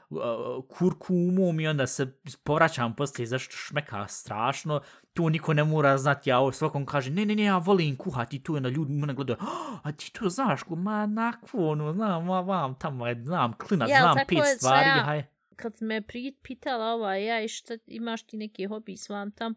kurkumom 0.69 1.61
i 1.61 1.69
onda 1.69 1.87
se 1.87 2.13
povraćam 2.45 2.95
poslije 2.95 3.27
zašto 3.27 3.53
šmeka 3.53 4.07
strašno, 4.09 4.81
to 5.13 5.29
niko 5.29 5.55
ne 5.55 5.65
mora 5.65 5.99
znati, 5.99 6.31
ja 6.31 6.39
ovo 6.39 6.53
svakom 6.53 6.87
kaže, 6.87 7.11
ne, 7.11 7.27
ne, 7.27 7.35
ne, 7.35 7.43
ja 7.43 7.59
volim 7.59 7.97
kuhati 7.97 8.43
tu, 8.43 8.55
i 8.55 8.57
onda 8.57 8.69
ljudi 8.69 8.93
mene 8.93 9.15
gledaju, 9.15 9.37
"Oh, 9.41 9.79
a 9.83 9.93
ti 9.93 10.13
to 10.13 10.29
znaš, 10.29 10.63
ko, 10.63 10.77
ma 10.77 11.07
nakvo, 11.07 11.71
ono, 11.71 11.93
znam, 11.93 12.25
ma, 12.25 12.41
vam, 12.41 12.75
tamo, 12.75 13.07
je, 13.07 13.23
znam, 13.25 13.53
klinac, 13.59 13.91
Ja, 13.91 13.99
znam 13.99 14.17
pet 14.29 14.39
stvari, 14.57 14.89
ja- 14.89 15.05
haj. 15.05 15.25
Kad 15.57 15.73
me 15.81 16.03
pitala 16.43 16.87
ova, 16.87 17.15
ja 17.15 17.41
i 17.43 17.49
šta 17.49 17.75
imaš 17.87 18.23
ti 18.23 18.37
neki 18.37 18.67
hobi 18.67 18.97
s 18.97 19.09
vam 19.09 19.31
tam, 19.31 19.55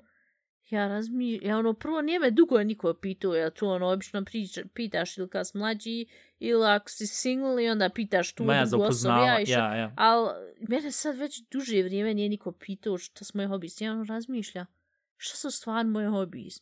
ja 0.70 0.88
razmišljam, 0.88 1.50
ja 1.50 1.58
ono, 1.58 1.74
prvo 1.74 2.02
nije 2.02 2.20
me 2.20 2.32
dugo 2.32 2.64
niko 2.64 2.94
pitao, 2.94 3.36
ja 3.36 3.50
to 3.50 3.70
ono, 3.70 3.88
obično 3.88 4.26
priča, 4.26 4.62
pitaš 4.74 5.18
ili 5.18 5.30
kad 5.30 5.48
si 5.48 5.58
mlađi, 5.58 6.06
ili 6.40 6.68
ako 6.68 6.90
si 6.90 7.08
single 7.08 7.64
i 7.64 7.70
onda 7.70 7.90
pitaš 7.90 8.34
tu 8.34 8.44
Ma 8.44 8.56
ja 8.56 8.66
drugu 8.66 8.84
osobu, 8.84 9.14
ja 9.14 9.40
ja, 9.48 9.76
ja. 9.76 9.94
Ali 9.98 10.30
mene 10.70 10.92
sad 10.92 11.18
već 11.18 11.44
duže 11.52 11.84
vrijeme 11.84 12.14
nije 12.14 12.30
niko 12.30 12.52
pitao 12.52 12.98
šta 12.98 13.26
su 13.26 13.32
moje 13.38 13.48
hobis. 13.48 13.82
Ja 13.82 13.92
ono 13.92 14.04
razmišlja, 14.04 14.66
šta 15.18 15.38
su 15.38 15.52
stvarno 15.52 15.92
moje 15.92 16.10
hobis? 16.10 16.62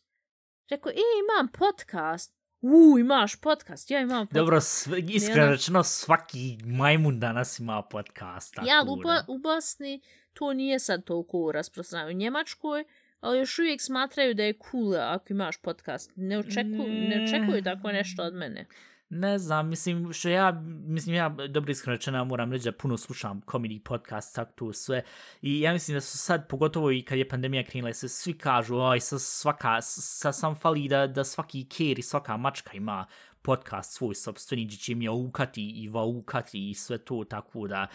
Rekao, 0.70 0.90
e, 0.90 0.94
imam 1.24 1.48
podcast. 1.48 2.42
U, 2.60 2.98
imaš 2.98 3.40
podcast, 3.40 3.90
ja 3.90 4.00
imam 4.00 4.26
podcast. 4.26 4.34
Dobro, 4.34 4.60
sve, 4.60 5.00
iskreno 5.08 5.50
rečeno, 5.50 5.84
svaki 5.84 6.58
majmun 6.64 7.20
danas 7.20 7.58
ima 7.58 7.82
podcast. 7.82 8.54
Ja, 8.66 8.84
u. 8.88 8.96
Bo- 8.96 9.34
u 9.34 9.38
Bosni 9.38 10.00
to 10.32 10.52
nije 10.52 10.78
sad 10.78 11.04
toliko 11.04 11.52
rasprostranjeno. 11.52 12.10
U 12.10 12.18
Njemačkoj, 12.20 12.84
ali 13.22 13.38
još 13.38 13.58
uvijek 13.58 13.80
smatraju 13.80 14.34
da 14.34 14.42
je 14.42 14.58
cool 14.70 14.96
ako 14.96 15.24
imaš 15.30 15.56
podcast. 15.62 16.12
Ne, 16.16 16.38
očekuju, 16.38 16.88
ne 16.88 17.24
očekuju 17.24 17.62
tako 17.62 17.92
nešto 17.92 18.22
od 18.22 18.34
mene. 18.34 18.66
Ne 19.14 19.38
znam, 19.38 19.68
mislim, 19.68 20.12
što 20.12 20.28
ja, 20.28 20.62
mislim, 20.86 21.16
ja, 21.16 21.28
dobro 21.28 21.70
iskreno 21.70 21.96
rečeno, 21.96 22.18
ja 22.18 22.24
moram 22.24 22.52
reći 22.52 22.64
da 22.64 22.72
puno 22.72 22.96
slušam 22.96 23.42
comedy 23.46 23.82
podcast, 23.82 24.34
tak 24.34 24.54
tu 24.54 24.72
sve. 24.72 25.02
I 25.42 25.60
ja 25.60 25.72
mislim 25.72 25.94
da 25.94 26.00
su 26.00 26.18
sad, 26.18 26.48
pogotovo 26.48 26.90
i 26.90 27.02
kad 27.02 27.18
je 27.18 27.28
pandemija 27.28 27.64
krenula, 27.64 27.92
se 27.92 28.08
svi 28.08 28.38
kažu, 28.38 28.76
oj, 28.76 29.00
sa 29.00 29.18
svaka, 29.18 29.80
sa 29.80 30.32
sam 30.32 30.54
fali 30.54 30.88
da, 30.88 31.06
da 31.06 31.24
svaki 31.24 31.68
ker 31.68 31.98
i 31.98 32.02
svaka 32.02 32.36
mačka 32.36 32.70
ima 32.72 33.06
podcast 33.42 33.92
svoj 33.92 34.14
sobstveni, 34.14 34.64
gdje 34.64 34.76
će 34.76 34.94
mi 34.94 35.08
aukati 35.08 35.62
i 35.62 35.88
vaukati 35.88 36.70
i 36.70 36.74
sve 36.74 36.98
to, 36.98 37.24
tako 37.24 37.68
da, 37.68 37.86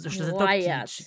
što 0.00 0.24
se 0.24 0.30
to 0.30 0.36
Lajat. 0.36 0.86
tiče... 0.88 1.04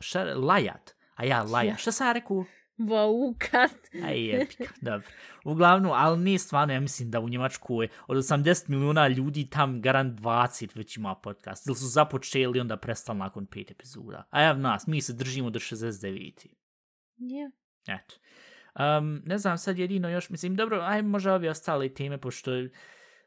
Šta, 0.00 0.24
lajat? 0.34 0.94
A 1.14 1.24
ja, 1.24 1.42
lajat. 1.42 1.72
Ja. 1.72 1.76
Šta 1.82 1.92
sam 1.92 2.06
ja 2.06 2.12
rekao? 2.12 2.44
Vaukat. 2.78 3.70
Aj, 4.04 4.26
jebika, 4.26 4.64
dobro. 4.80 5.08
Uglavnom, 5.44 5.92
ali 5.94 6.20
nije 6.20 6.38
stvarno, 6.38 6.74
ja 6.74 6.80
mislim 6.80 7.10
da 7.10 7.20
u 7.20 7.28
Njemačkoj 7.28 7.88
od 8.06 8.16
80 8.16 8.68
milijuna 8.68 9.08
ljudi 9.08 9.50
tam 9.50 9.80
garant 9.80 10.20
20 10.20 10.76
već 10.76 10.96
ima 10.96 11.14
podcast. 11.14 11.66
Ili 11.66 11.76
su 11.76 11.86
započeli 11.86 12.60
onda 12.60 12.76
prestali 12.76 13.18
nakon 13.18 13.46
pet 13.46 13.70
epizoda. 13.70 14.24
A 14.30 14.42
ja 14.42 14.54
nas, 14.54 14.86
mi 14.86 15.00
se 15.00 15.12
držimo 15.12 15.50
do 15.50 15.58
69. 15.58 16.46
Je. 17.16 17.50
Eto. 17.88 18.14
Um, 18.98 19.22
ne 19.26 19.38
znam, 19.38 19.58
sad 19.58 19.78
jedino 19.78 20.08
još, 20.08 20.30
mislim, 20.30 20.56
dobro, 20.56 20.80
aj 20.82 21.02
možda 21.02 21.34
ove 21.34 21.50
ostale 21.50 21.88
teme, 21.88 22.18
pošto, 22.18 22.50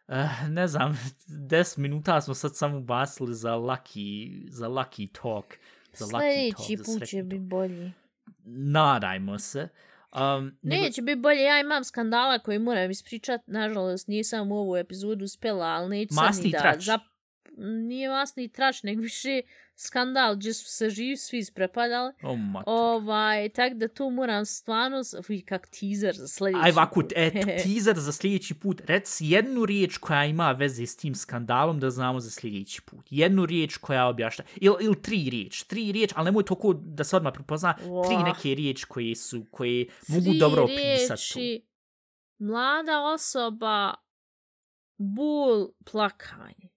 uh, 0.08 0.50
ne 0.50 0.68
znam, 0.68 1.00
10 1.50 1.78
minuta 1.78 2.22
smo 2.22 2.34
sad 2.34 2.56
samo 2.56 2.78
ubacili 2.78 3.34
za 3.34 3.54
lucky, 3.56 4.46
za 4.50 4.68
lucky 4.68 5.22
talk. 5.22 5.46
Za 5.94 6.06
lucky 6.06 6.20
Sljedeći 6.20 6.76
talk, 6.76 6.88
za 6.88 7.00
put 7.00 7.08
će 7.08 7.24
biti 7.24 7.40
talk. 7.40 7.50
bolji. 7.50 7.92
Nadajmo 8.46 9.40
se. 9.40 9.68
Um, 10.16 10.58
nego- 10.62 10.84
Neće 10.84 11.02
biti 11.02 11.22
bolje, 11.22 11.42
ja 11.42 11.60
imam 11.60 11.84
skandala 11.84 12.40
koji 12.40 12.60
moram 12.60 12.92
ispričat, 12.92 13.42
nažalost 13.48 14.08
nisam 14.08 14.52
u 14.52 14.56
ovu 14.56 14.78
epizodu 14.78 15.26
uspjela, 15.26 15.66
ali 15.66 15.90
neću 15.90 16.16
Masni 16.16 16.44
ni 16.44 16.52
da... 16.52 16.58
trač. 16.60 16.84
Zap... 16.84 17.02
Nije 17.58 18.10
masni 18.10 18.50
trač, 18.50 18.84
nego 18.84 19.02
više 19.02 19.42
skandal 19.76 20.36
gdje 20.36 20.54
su 20.54 20.66
se 20.66 20.90
živi 20.90 21.18
svi 21.18 21.38
isprepadali. 21.38 22.14
Oh, 22.24 22.40
mater. 22.40 22.64
Ovaj, 22.68 23.50
tak 23.50 23.74
da 23.74 23.88
tu 23.88 24.10
moram 24.10 24.46
stvarno, 24.46 25.02
uj, 25.30 25.42
kak 25.46 25.68
teaser 25.68 26.16
za 26.16 26.28
sljedeći 26.28 26.62
Aj, 26.64 26.72
ovako, 26.72 26.94
put. 26.94 27.14
e, 27.16 27.32
teaser 27.64 28.00
za 28.00 28.12
sljedeći 28.12 28.54
put. 28.54 28.82
Rec 28.86 29.18
jednu 29.20 29.66
riječ 29.66 29.98
koja 29.98 30.26
ima 30.26 30.52
veze 30.52 30.86
s 30.86 30.98
tim 30.98 31.16
skandalom 31.16 31.80
da 31.80 31.90
znamo 31.90 32.20
za 32.20 32.30
sljedeći 32.30 32.82
put. 32.82 33.06
Jednu 33.10 33.46
riječ 33.46 33.78
koja 33.78 34.08
objašta. 34.08 34.44
Ili 34.56 34.76
il 34.86 34.94
tri 35.02 35.30
riječ. 35.30 35.64
Tri 35.64 35.92
riječ, 35.92 36.12
ali 36.16 36.26
nemoj 36.26 36.46
toliko 36.46 36.74
da 36.74 37.04
se 37.04 37.16
odmah 37.16 37.34
prepozna. 37.34 37.74
Tri 37.74 37.86
Wah. 37.88 38.24
neke 38.26 38.56
riječi 38.56 38.86
koje 38.86 39.16
su, 39.16 39.46
koje 39.52 39.86
mogu 40.08 40.30
Tri 40.30 40.40
dobro 40.40 40.64
opisati 40.64 41.34
tu. 41.34 41.66
Mlada 42.38 43.02
osoba, 43.02 43.94
bul, 44.98 45.68
plakanje. 45.92 46.75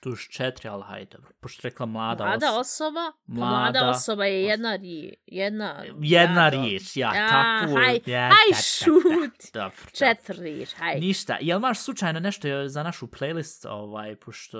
Tu 0.00 0.08
još 0.10 0.28
četiri, 0.28 0.68
ali 0.68 0.82
hajde. 0.86 1.16
Pošto 1.40 1.60
rekla 1.68 1.86
mlada, 1.86 2.24
Mlada 2.24 2.46
osoba. 2.46 2.60
osoba, 2.60 3.12
Mlada 3.26 3.56
mlada 3.60 3.90
osoba 3.90 4.24
je 4.24 4.42
jedna 4.42 4.76
riječ. 4.76 5.14
Jedna, 5.26 5.84
Jedna 6.00 6.42
ja, 6.44 6.48
riječ, 6.48 6.96
ja, 6.96 7.14
Ja, 7.14 7.28
tako. 7.28 7.74
haj, 7.74 8.00
ja, 8.06 8.28
haj, 8.28 8.62
šut. 8.62 9.52
Dobro. 9.54 9.90
Četiri 9.92 10.42
riječ, 10.42 10.74
haj. 10.74 11.00
Ništa. 11.00 11.38
Jel 11.40 11.58
imaš 11.58 11.78
slučajno 11.80 12.20
nešto 12.20 12.68
za 12.68 12.82
našu 12.82 13.06
playlist, 13.06 13.68
ovaj, 13.68 14.16
pošto 14.16 14.58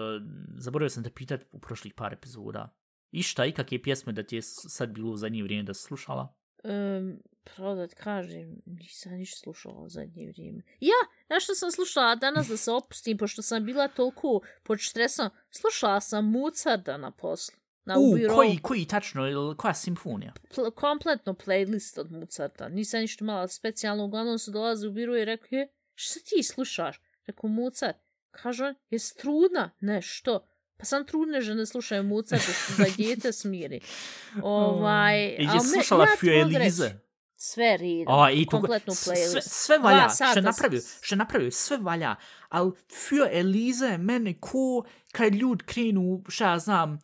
zaboravio 0.57 0.91
sam 0.91 1.05
te 1.05 1.11
pitat 1.11 1.41
u 1.53 1.61
prošlih 1.61 1.95
par 1.95 2.13
epizoda. 2.13 2.77
Išta, 3.11 3.45
i 3.47 3.53
kakve 3.53 3.83
pjesme 3.83 4.13
da 4.13 4.23
ti 4.23 4.37
je 4.37 4.43
sad 4.43 4.89
bilo 4.91 5.11
u 5.11 5.17
zadnje 5.17 5.43
vrijeme 5.43 5.63
da 5.63 5.75
slušala? 5.75 6.35
Um, 6.65 7.23
pravo 7.45 7.75
da 7.75 7.87
ti 7.87 7.95
kažem, 7.95 8.63
nisam 8.67 9.13
ništa 9.13 9.39
slušala 9.39 9.81
u 9.81 9.89
zadnje 9.89 10.27
vrijeme. 10.29 10.63
Ja, 10.81 10.95
znaš 11.27 11.45
što 11.45 11.55
sam 11.55 11.71
slušala 11.71 12.15
danas 12.15 12.49
da 12.49 12.57
se 12.57 12.71
opustim, 12.73 13.19
pošto 13.19 13.43
sam 13.43 13.65
bila 13.65 13.89
toliko 13.89 14.41
pod 14.63 14.79
stresom, 14.81 15.31
slušala 15.51 16.01
sam 16.01 16.31
Mozarta 16.31 16.97
na 16.97 17.11
poslu. 17.11 17.61
Na 17.85 17.99
U, 17.99 18.15
biro, 18.15 18.35
koji, 18.35 18.59
koji 18.63 18.85
tačno, 18.85 19.29
ili 19.29 19.57
koja 19.57 19.75
simfonija? 19.75 20.33
pl- 20.55 20.71
kompletno 20.71 21.35
playlist 21.35 22.01
od 22.01 22.13
Mozarta. 22.13 22.69
Nisam 22.69 23.01
ništa 23.01 23.25
mala 23.25 23.49
specijalno, 23.49 24.05
uglavnom 24.05 24.39
su 24.39 24.51
dolazi 24.51 24.87
u 24.87 24.93
biro 24.93 25.17
i 25.17 25.25
rekao, 25.25 25.49
je, 25.51 25.69
šta 25.95 26.21
ti 26.21 26.43
slušaš? 26.43 27.01
Rekao, 27.27 27.51
Mozart. 27.51 27.97
Kaže 28.31 28.65
on, 28.65 28.75
je 28.91 28.99
trudna? 29.19 29.71
Ne, 29.81 30.03
što? 30.03 30.47
Pa 30.81 30.85
sam 30.85 31.05
trudne 31.05 31.41
žene 31.41 31.67
slušaju 31.67 32.03
Mozart 32.05 32.47
da 32.47 32.53
se 32.53 32.73
za 32.75 32.87
djete 32.97 33.33
smiri. 33.33 33.81
Ovaj, 34.43 35.27
I 35.29 35.47
al 35.49 35.55
je 35.55 35.61
slušala 35.63 36.05
ja 36.05 36.17
Fio 36.17 36.33
Elize. 36.35 36.91
Sve 37.35 37.77
redom, 37.77 38.15
A, 38.15 38.31
i 38.31 38.47
kompletnu 38.47 38.95
sve, 38.95 39.15
playlist. 39.15 39.41
sve 39.43 39.79
Dva 39.79 39.91
valja, 39.91 40.09
što 40.09 40.25
s- 40.33 40.45
napravio, 40.45 40.81
što 41.01 41.17
napravio, 41.17 41.51
sve 41.51 41.77
valja, 41.77 42.17
ali 42.49 42.73
Fio 42.99 43.29
Elize 43.33 43.87
je 43.87 43.99
mene 43.99 44.41
ko, 44.41 44.85
kad 45.13 45.35
ljud 45.35 45.63
krenu, 45.63 46.23
šta 46.29 46.51
ja 46.51 46.59
znam, 46.59 46.93
uh, 46.93 46.99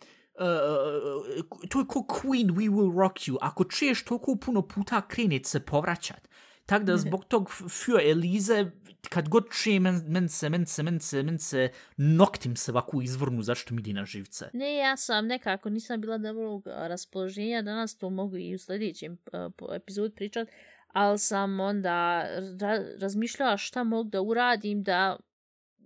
to 1.68 1.79
je 1.79 1.87
ko 1.87 1.99
Queen 2.01 2.47
We 2.49 2.70
Will 2.70 2.99
Rock 2.99 3.16
You, 3.18 3.37
ako 3.41 3.64
čuješ 3.64 4.05
toliko 4.05 4.37
puno 4.37 4.62
puta 4.62 5.01
krenit 5.01 5.47
se 5.47 5.61
povraćat. 5.61 6.29
Tako 6.67 6.85
da 6.85 6.97
zbog 6.97 7.25
tog 7.25 7.51
Fio 7.71 7.99
Elize, 8.11 8.71
kad 9.09 9.29
god 9.29 9.45
čujem, 9.51 9.83
men, 9.83 10.03
men 10.09 10.29
se, 10.29 10.49
men 10.49 10.67
se, 10.67 10.83
men 10.83 11.01
se, 11.01 11.23
men 11.23 11.39
se, 11.39 11.69
noktim 11.97 12.57
se 12.57 12.73
ovako 12.73 13.03
izvrnu, 13.03 13.43
zašto 13.43 13.75
mi 13.75 13.81
ide 13.81 13.93
na 13.93 14.05
živce. 14.05 14.51
Ne, 14.53 14.77
ja 14.77 14.97
sam 14.97 15.27
nekako 15.27 15.71
nisam 15.71 16.01
bila 16.01 16.19
dobrog 16.19 16.62
raspoloženja, 16.67 17.62
danas 17.62 17.97
to 17.99 18.11
mogu 18.11 18.37
i 18.37 18.55
u 18.55 18.59
sljedećem 18.59 19.19
po- 19.57 19.75
epizodu 19.75 20.14
pričat, 20.14 20.49
ali 20.93 21.19
sam 21.19 21.61
onda 21.61 22.27
ra 22.61 22.85
razmišljala 23.01 23.57
šta 23.57 23.85
mogu 23.85 24.11
da 24.11 24.21
uradim 24.23 24.83
da 24.83 25.17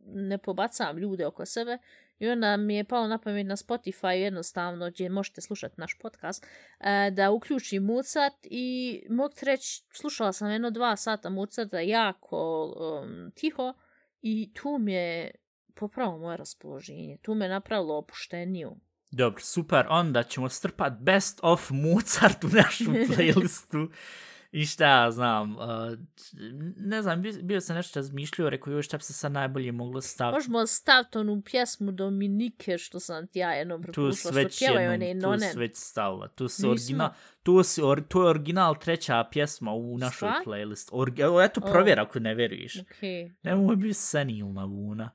ne 0.06 0.38
pobacam 0.38 0.98
ljude 0.98 1.26
oko 1.26 1.46
sebe 1.46 1.78
i 2.20 2.28
onda 2.28 2.56
mi 2.56 2.76
je 2.76 2.84
palo 2.84 3.08
na 3.08 3.18
pamet 3.18 3.46
na 3.46 3.56
Spotify 3.56 4.10
jednostavno 4.10 4.90
gdje 4.90 5.08
možete 5.08 5.40
slušati 5.40 5.80
naš 5.80 5.98
podcast 5.98 6.46
e, 6.80 7.10
da 7.10 7.30
uključim 7.30 7.84
Mozart 7.84 8.36
i 8.42 9.00
mogu 9.10 9.34
reći 9.42 9.82
slušala 9.92 10.32
sam 10.32 10.50
jedno 10.50 10.70
dva 10.70 10.96
sata 10.96 11.30
Mozarta 11.30 11.80
jako 11.80 12.64
um, 12.64 13.30
tiho 13.34 13.74
i 14.22 14.52
tu 14.54 14.78
mi 14.80 14.92
je 14.92 15.30
popravo 15.74 16.18
moje 16.18 16.36
raspoloženje. 16.36 17.18
Tu 17.22 17.34
me 17.34 17.48
napravilo 17.48 17.96
opušteniju. 17.96 18.76
Dobro, 19.10 19.40
super, 19.40 19.86
onda 19.88 20.22
ćemo 20.22 20.48
strpat 20.48 20.92
Best 20.92 21.40
of 21.42 21.70
Mozart 21.70 22.44
u 22.44 22.48
našu 22.48 22.84
playlistu. 23.08 23.90
I 24.52 24.66
šta 24.66 24.86
ja 24.86 25.10
znam, 25.10 25.56
uh, 25.56 25.62
ne 26.76 27.02
znam, 27.02 27.22
bio, 27.22 27.32
bio 27.42 27.60
sam 27.60 27.76
nešto 27.76 28.00
razmišljao, 28.00 28.50
rekao 28.50 28.72
joj 28.72 28.82
šta 28.82 28.96
bi 28.96 29.02
se 29.02 29.12
sad 29.12 29.32
najbolje 29.32 29.72
moglo 29.72 30.00
staviti. 30.00 30.36
Možemo 30.36 30.66
staviti 30.66 31.18
onu 31.18 31.42
pjesmu 31.42 31.92
Dominike 31.92 32.78
što 32.78 33.00
sam 33.00 33.26
ti 33.26 33.38
ja 33.38 33.50
jednom 33.50 33.82
Tu 33.82 33.92
prepušla, 33.92 34.32
sve 34.32 34.50
što 34.50 34.58
pjevaju 34.58 34.92
one 34.92 35.08
jednom, 35.08 35.32
tu 35.32 35.46
sve 35.52 35.68
stavila. 35.74 36.28
Tu 36.28 36.48
su 36.48 36.62
Nismo. 36.62 36.70
original, 36.70 37.10
tu 37.42 37.62
si, 37.62 37.82
or, 37.82 38.02
to 38.08 38.22
je 38.22 38.28
original 38.28 38.78
treća 38.78 39.24
pjesma 39.32 39.72
u 39.72 39.98
našoj 39.98 40.28
Šta? 40.28 40.42
playlist. 40.46 41.22
Evo, 41.24 41.42
eto, 41.42 41.60
O. 41.64 41.70
provjer 41.72 42.00
ako 42.00 42.20
ne 42.20 42.34
veruješ. 42.34 42.74
Okay. 42.74 43.32
Nemoj 43.42 43.76
biti 43.76 43.94
senilna 43.94 44.64
vuna. 44.64 45.10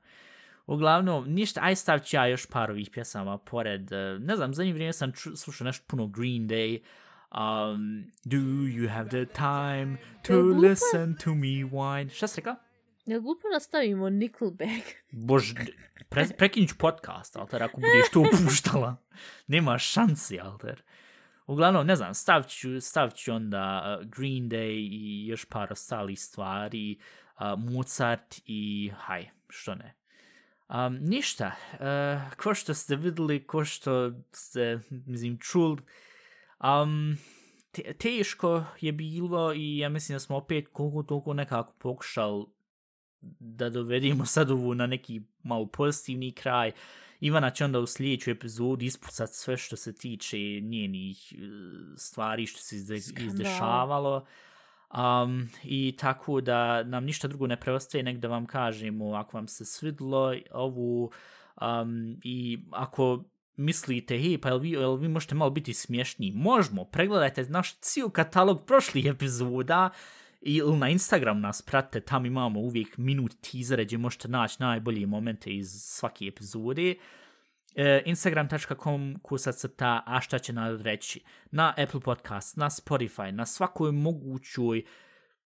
Uglavnom, 0.66 1.32
ništa, 1.32 1.60
aj 1.62 1.76
stavit 1.76 2.04
ću 2.04 2.16
ja 2.16 2.26
još 2.26 2.46
par 2.46 2.70
ovih 2.70 2.90
pjesama 2.90 3.38
pored, 3.38 3.92
uh, 3.92 4.22
ne 4.22 4.36
znam, 4.36 4.54
zadnje 4.54 4.72
vrijeme 4.72 4.92
sam 4.92 5.12
ču, 5.12 5.36
slušao 5.36 5.64
nešto 5.64 5.84
puno 5.86 6.06
Green 6.06 6.48
Day, 6.48 6.80
um, 7.32 8.12
Do 8.24 8.38
you 8.66 8.88
have 8.88 9.08
the 9.10 9.26
time 9.26 9.98
to 10.22 10.32
glupo? 10.32 10.60
listen 10.60 11.16
to 11.24 11.34
me 11.34 11.64
whine? 11.64 12.10
Šta 12.10 12.26
si 12.26 12.40
rekao? 12.40 12.56
Jel 13.06 13.20
glupo 13.20 13.48
da 13.52 13.60
stavimo 13.60 14.10
Nickelback? 14.10 14.86
Bož, 15.28 15.52
pre, 16.08 16.26
prekinut 16.38 16.68
ću 16.68 16.76
podcast, 16.78 17.36
alter, 17.36 17.62
ako 17.62 17.80
budeš 17.80 18.10
to 18.12 18.44
puštala. 18.44 18.96
Nema 19.46 19.78
šansi, 19.78 20.40
alter. 20.40 20.82
Uglavnom, 21.46 21.86
ne 21.86 21.96
znam, 21.96 22.14
stavit 22.14 22.48
ću, 22.48 22.80
stavit 22.80 23.14
ću 23.14 23.32
onda 23.32 23.96
uh, 24.00 24.08
Green 24.08 24.50
Day 24.50 24.88
i 24.90 25.26
još 25.26 25.44
par 25.44 25.72
ostalih 25.72 26.20
stvari, 26.20 26.98
uh, 27.40 27.58
Mozart 27.72 28.40
i 28.44 28.90
haj, 28.96 29.28
što 29.48 29.74
ne. 29.74 29.94
Um, 30.68 30.98
ništa, 31.00 31.52
uh, 31.72 32.36
ko 32.36 32.54
što 32.54 32.74
ste 32.74 32.96
videli, 32.96 33.46
ko 33.46 33.64
što 33.64 34.12
ste, 34.32 34.78
mislim, 34.90 35.38
čuli, 35.38 35.76
um, 36.64 37.16
te, 37.70 37.94
teško 37.94 38.64
je 38.80 38.92
bilo 38.92 39.52
i 39.54 39.78
ja 39.78 39.88
mislim 39.88 40.16
da 40.16 40.20
smo 40.20 40.36
opet 40.36 40.68
koliko 40.72 41.02
toliko 41.02 41.34
nekako 41.34 41.74
pokušali 41.78 42.44
da 43.40 43.70
dovedemo 43.70 44.26
sad 44.34 44.50
ovu 44.50 44.74
na 44.74 44.86
neki 44.86 45.20
malo 45.42 45.66
pozitivni 45.66 46.32
kraj. 46.32 46.72
Ivana 47.20 47.50
će 47.50 47.64
onda 47.64 47.80
u 47.80 47.86
sljedeću 47.86 48.30
epizodu 48.30 48.84
ispucat 48.84 49.30
sve 49.32 49.56
što 49.56 49.76
se 49.76 49.94
tiče 49.94 50.36
njenih 50.62 51.32
e, 51.32 51.36
stvari 51.96 52.46
što 52.46 52.60
se 52.60 52.76
izde, 52.76 52.96
izdešavalo. 52.96 54.26
Um, 54.94 55.48
I 55.64 55.96
tako 55.98 56.40
da 56.40 56.82
nam 56.82 57.04
ništa 57.04 57.28
drugo 57.28 57.46
ne 57.46 57.60
preostaje 57.60 58.04
nek 58.04 58.18
da 58.18 58.28
vam 58.28 58.46
kažemo 58.46 59.14
ako 59.14 59.36
vam 59.36 59.48
se 59.48 59.64
svidlo 59.64 60.34
ovu 60.50 61.10
um, 61.60 62.16
i 62.24 62.58
ako 62.70 63.24
mislite, 63.56 64.18
hej, 64.18 64.38
pa 64.38 64.48
jel 64.48 64.58
vi, 64.58 64.70
jel 64.70 64.96
vi 64.96 65.08
možete 65.08 65.34
malo 65.34 65.50
biti 65.50 65.74
smješni? 65.74 66.32
Možemo, 66.34 66.84
pregledajte 66.84 67.42
naš 67.42 67.78
cijel 67.80 68.10
katalog 68.10 68.66
prošlih 68.66 69.06
epizoda 69.06 69.90
i 70.40 70.54
ili 70.54 70.76
na 70.76 70.88
Instagram 70.88 71.40
nas 71.40 71.62
pratite, 71.62 72.00
tam 72.00 72.26
imamo 72.26 72.60
uvijek 72.60 72.98
minut 72.98 73.32
teasere 73.40 73.84
gdje 73.84 73.98
možete 73.98 74.28
naći 74.28 74.56
najbolje 74.58 75.06
momente 75.06 75.50
iz 75.50 75.70
svake 75.82 76.26
epizode. 76.26 76.94
E, 77.74 78.02
Instagram.com 78.06 79.18
kusacrta, 79.22 80.02
a 80.06 80.20
šta 80.20 80.38
će 80.38 80.52
nam 80.52 80.82
reći? 80.82 81.20
Na 81.50 81.74
Apple 81.76 82.00
Podcast, 82.00 82.56
na 82.56 82.70
Spotify, 82.70 83.30
na 83.30 83.46
svakoj 83.46 83.92
mogućoj 83.92 84.82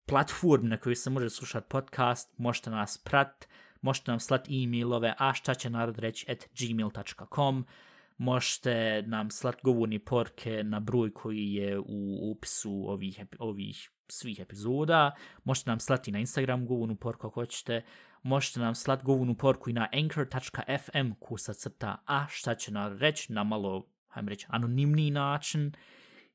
platformi 0.06 0.68
na 0.68 0.76
kojoj 0.76 0.96
se 0.96 1.10
može 1.10 1.30
slušati 1.30 1.66
podcast, 1.68 2.38
možete 2.38 2.70
nas 2.70 2.98
pratiti 2.98 3.46
možete 3.80 4.10
nam 4.10 4.20
slati 4.20 4.64
e-mailove, 4.64 5.14
a 5.18 5.34
šta 5.34 5.54
će 5.54 5.70
narod 5.70 5.98
reći 5.98 6.30
at 6.30 6.44
gmail.com, 6.58 7.66
možete 8.18 9.02
nam 9.06 9.30
slati 9.30 9.62
porke 10.04 10.64
na 10.64 10.80
broj 10.80 11.12
koji 11.12 11.52
je 11.52 11.78
u 11.78 12.32
opisu 12.32 12.84
ovih, 12.88 13.20
ovih 13.38 13.90
svih 14.08 14.40
epizoda, 14.40 15.14
možete 15.44 15.70
nam 15.70 15.80
slati 15.80 16.12
na 16.12 16.18
Instagram 16.18 16.66
govornu 16.66 16.96
porku 16.96 17.26
ako 17.26 17.34
hoćete, 17.34 17.84
možete 18.22 18.60
nam 18.60 18.74
slati 18.74 19.04
govornu 19.04 19.34
porku 19.34 19.70
i 19.70 19.72
na 19.72 19.88
anchor.fm 19.92 21.10
kusa 21.20 21.52
crta, 21.52 22.02
a 22.06 22.26
šta 22.28 22.54
će 22.54 22.72
nam 22.72 22.98
reći 22.98 23.32
na 23.32 23.44
malo, 23.44 23.86
hajdem 24.08 24.28
reći, 24.28 24.46
anonimni 24.48 25.10
način, 25.10 25.72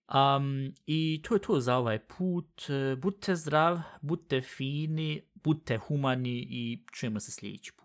Um, 0.09 0.73
I 0.85 1.21
to 1.23 1.33
je 1.33 1.41
to 1.41 1.59
za 1.59 1.77
ovaj 1.77 1.99
put. 1.99 2.63
Budite 2.97 3.35
zdrav, 3.35 3.79
budite 4.01 4.41
fini, 4.41 5.21
budite 5.43 5.77
humani 5.77 6.47
i 6.49 6.83
čujemo 6.91 7.19
se 7.19 7.31
sljedeći 7.31 7.71
put. 7.71 7.82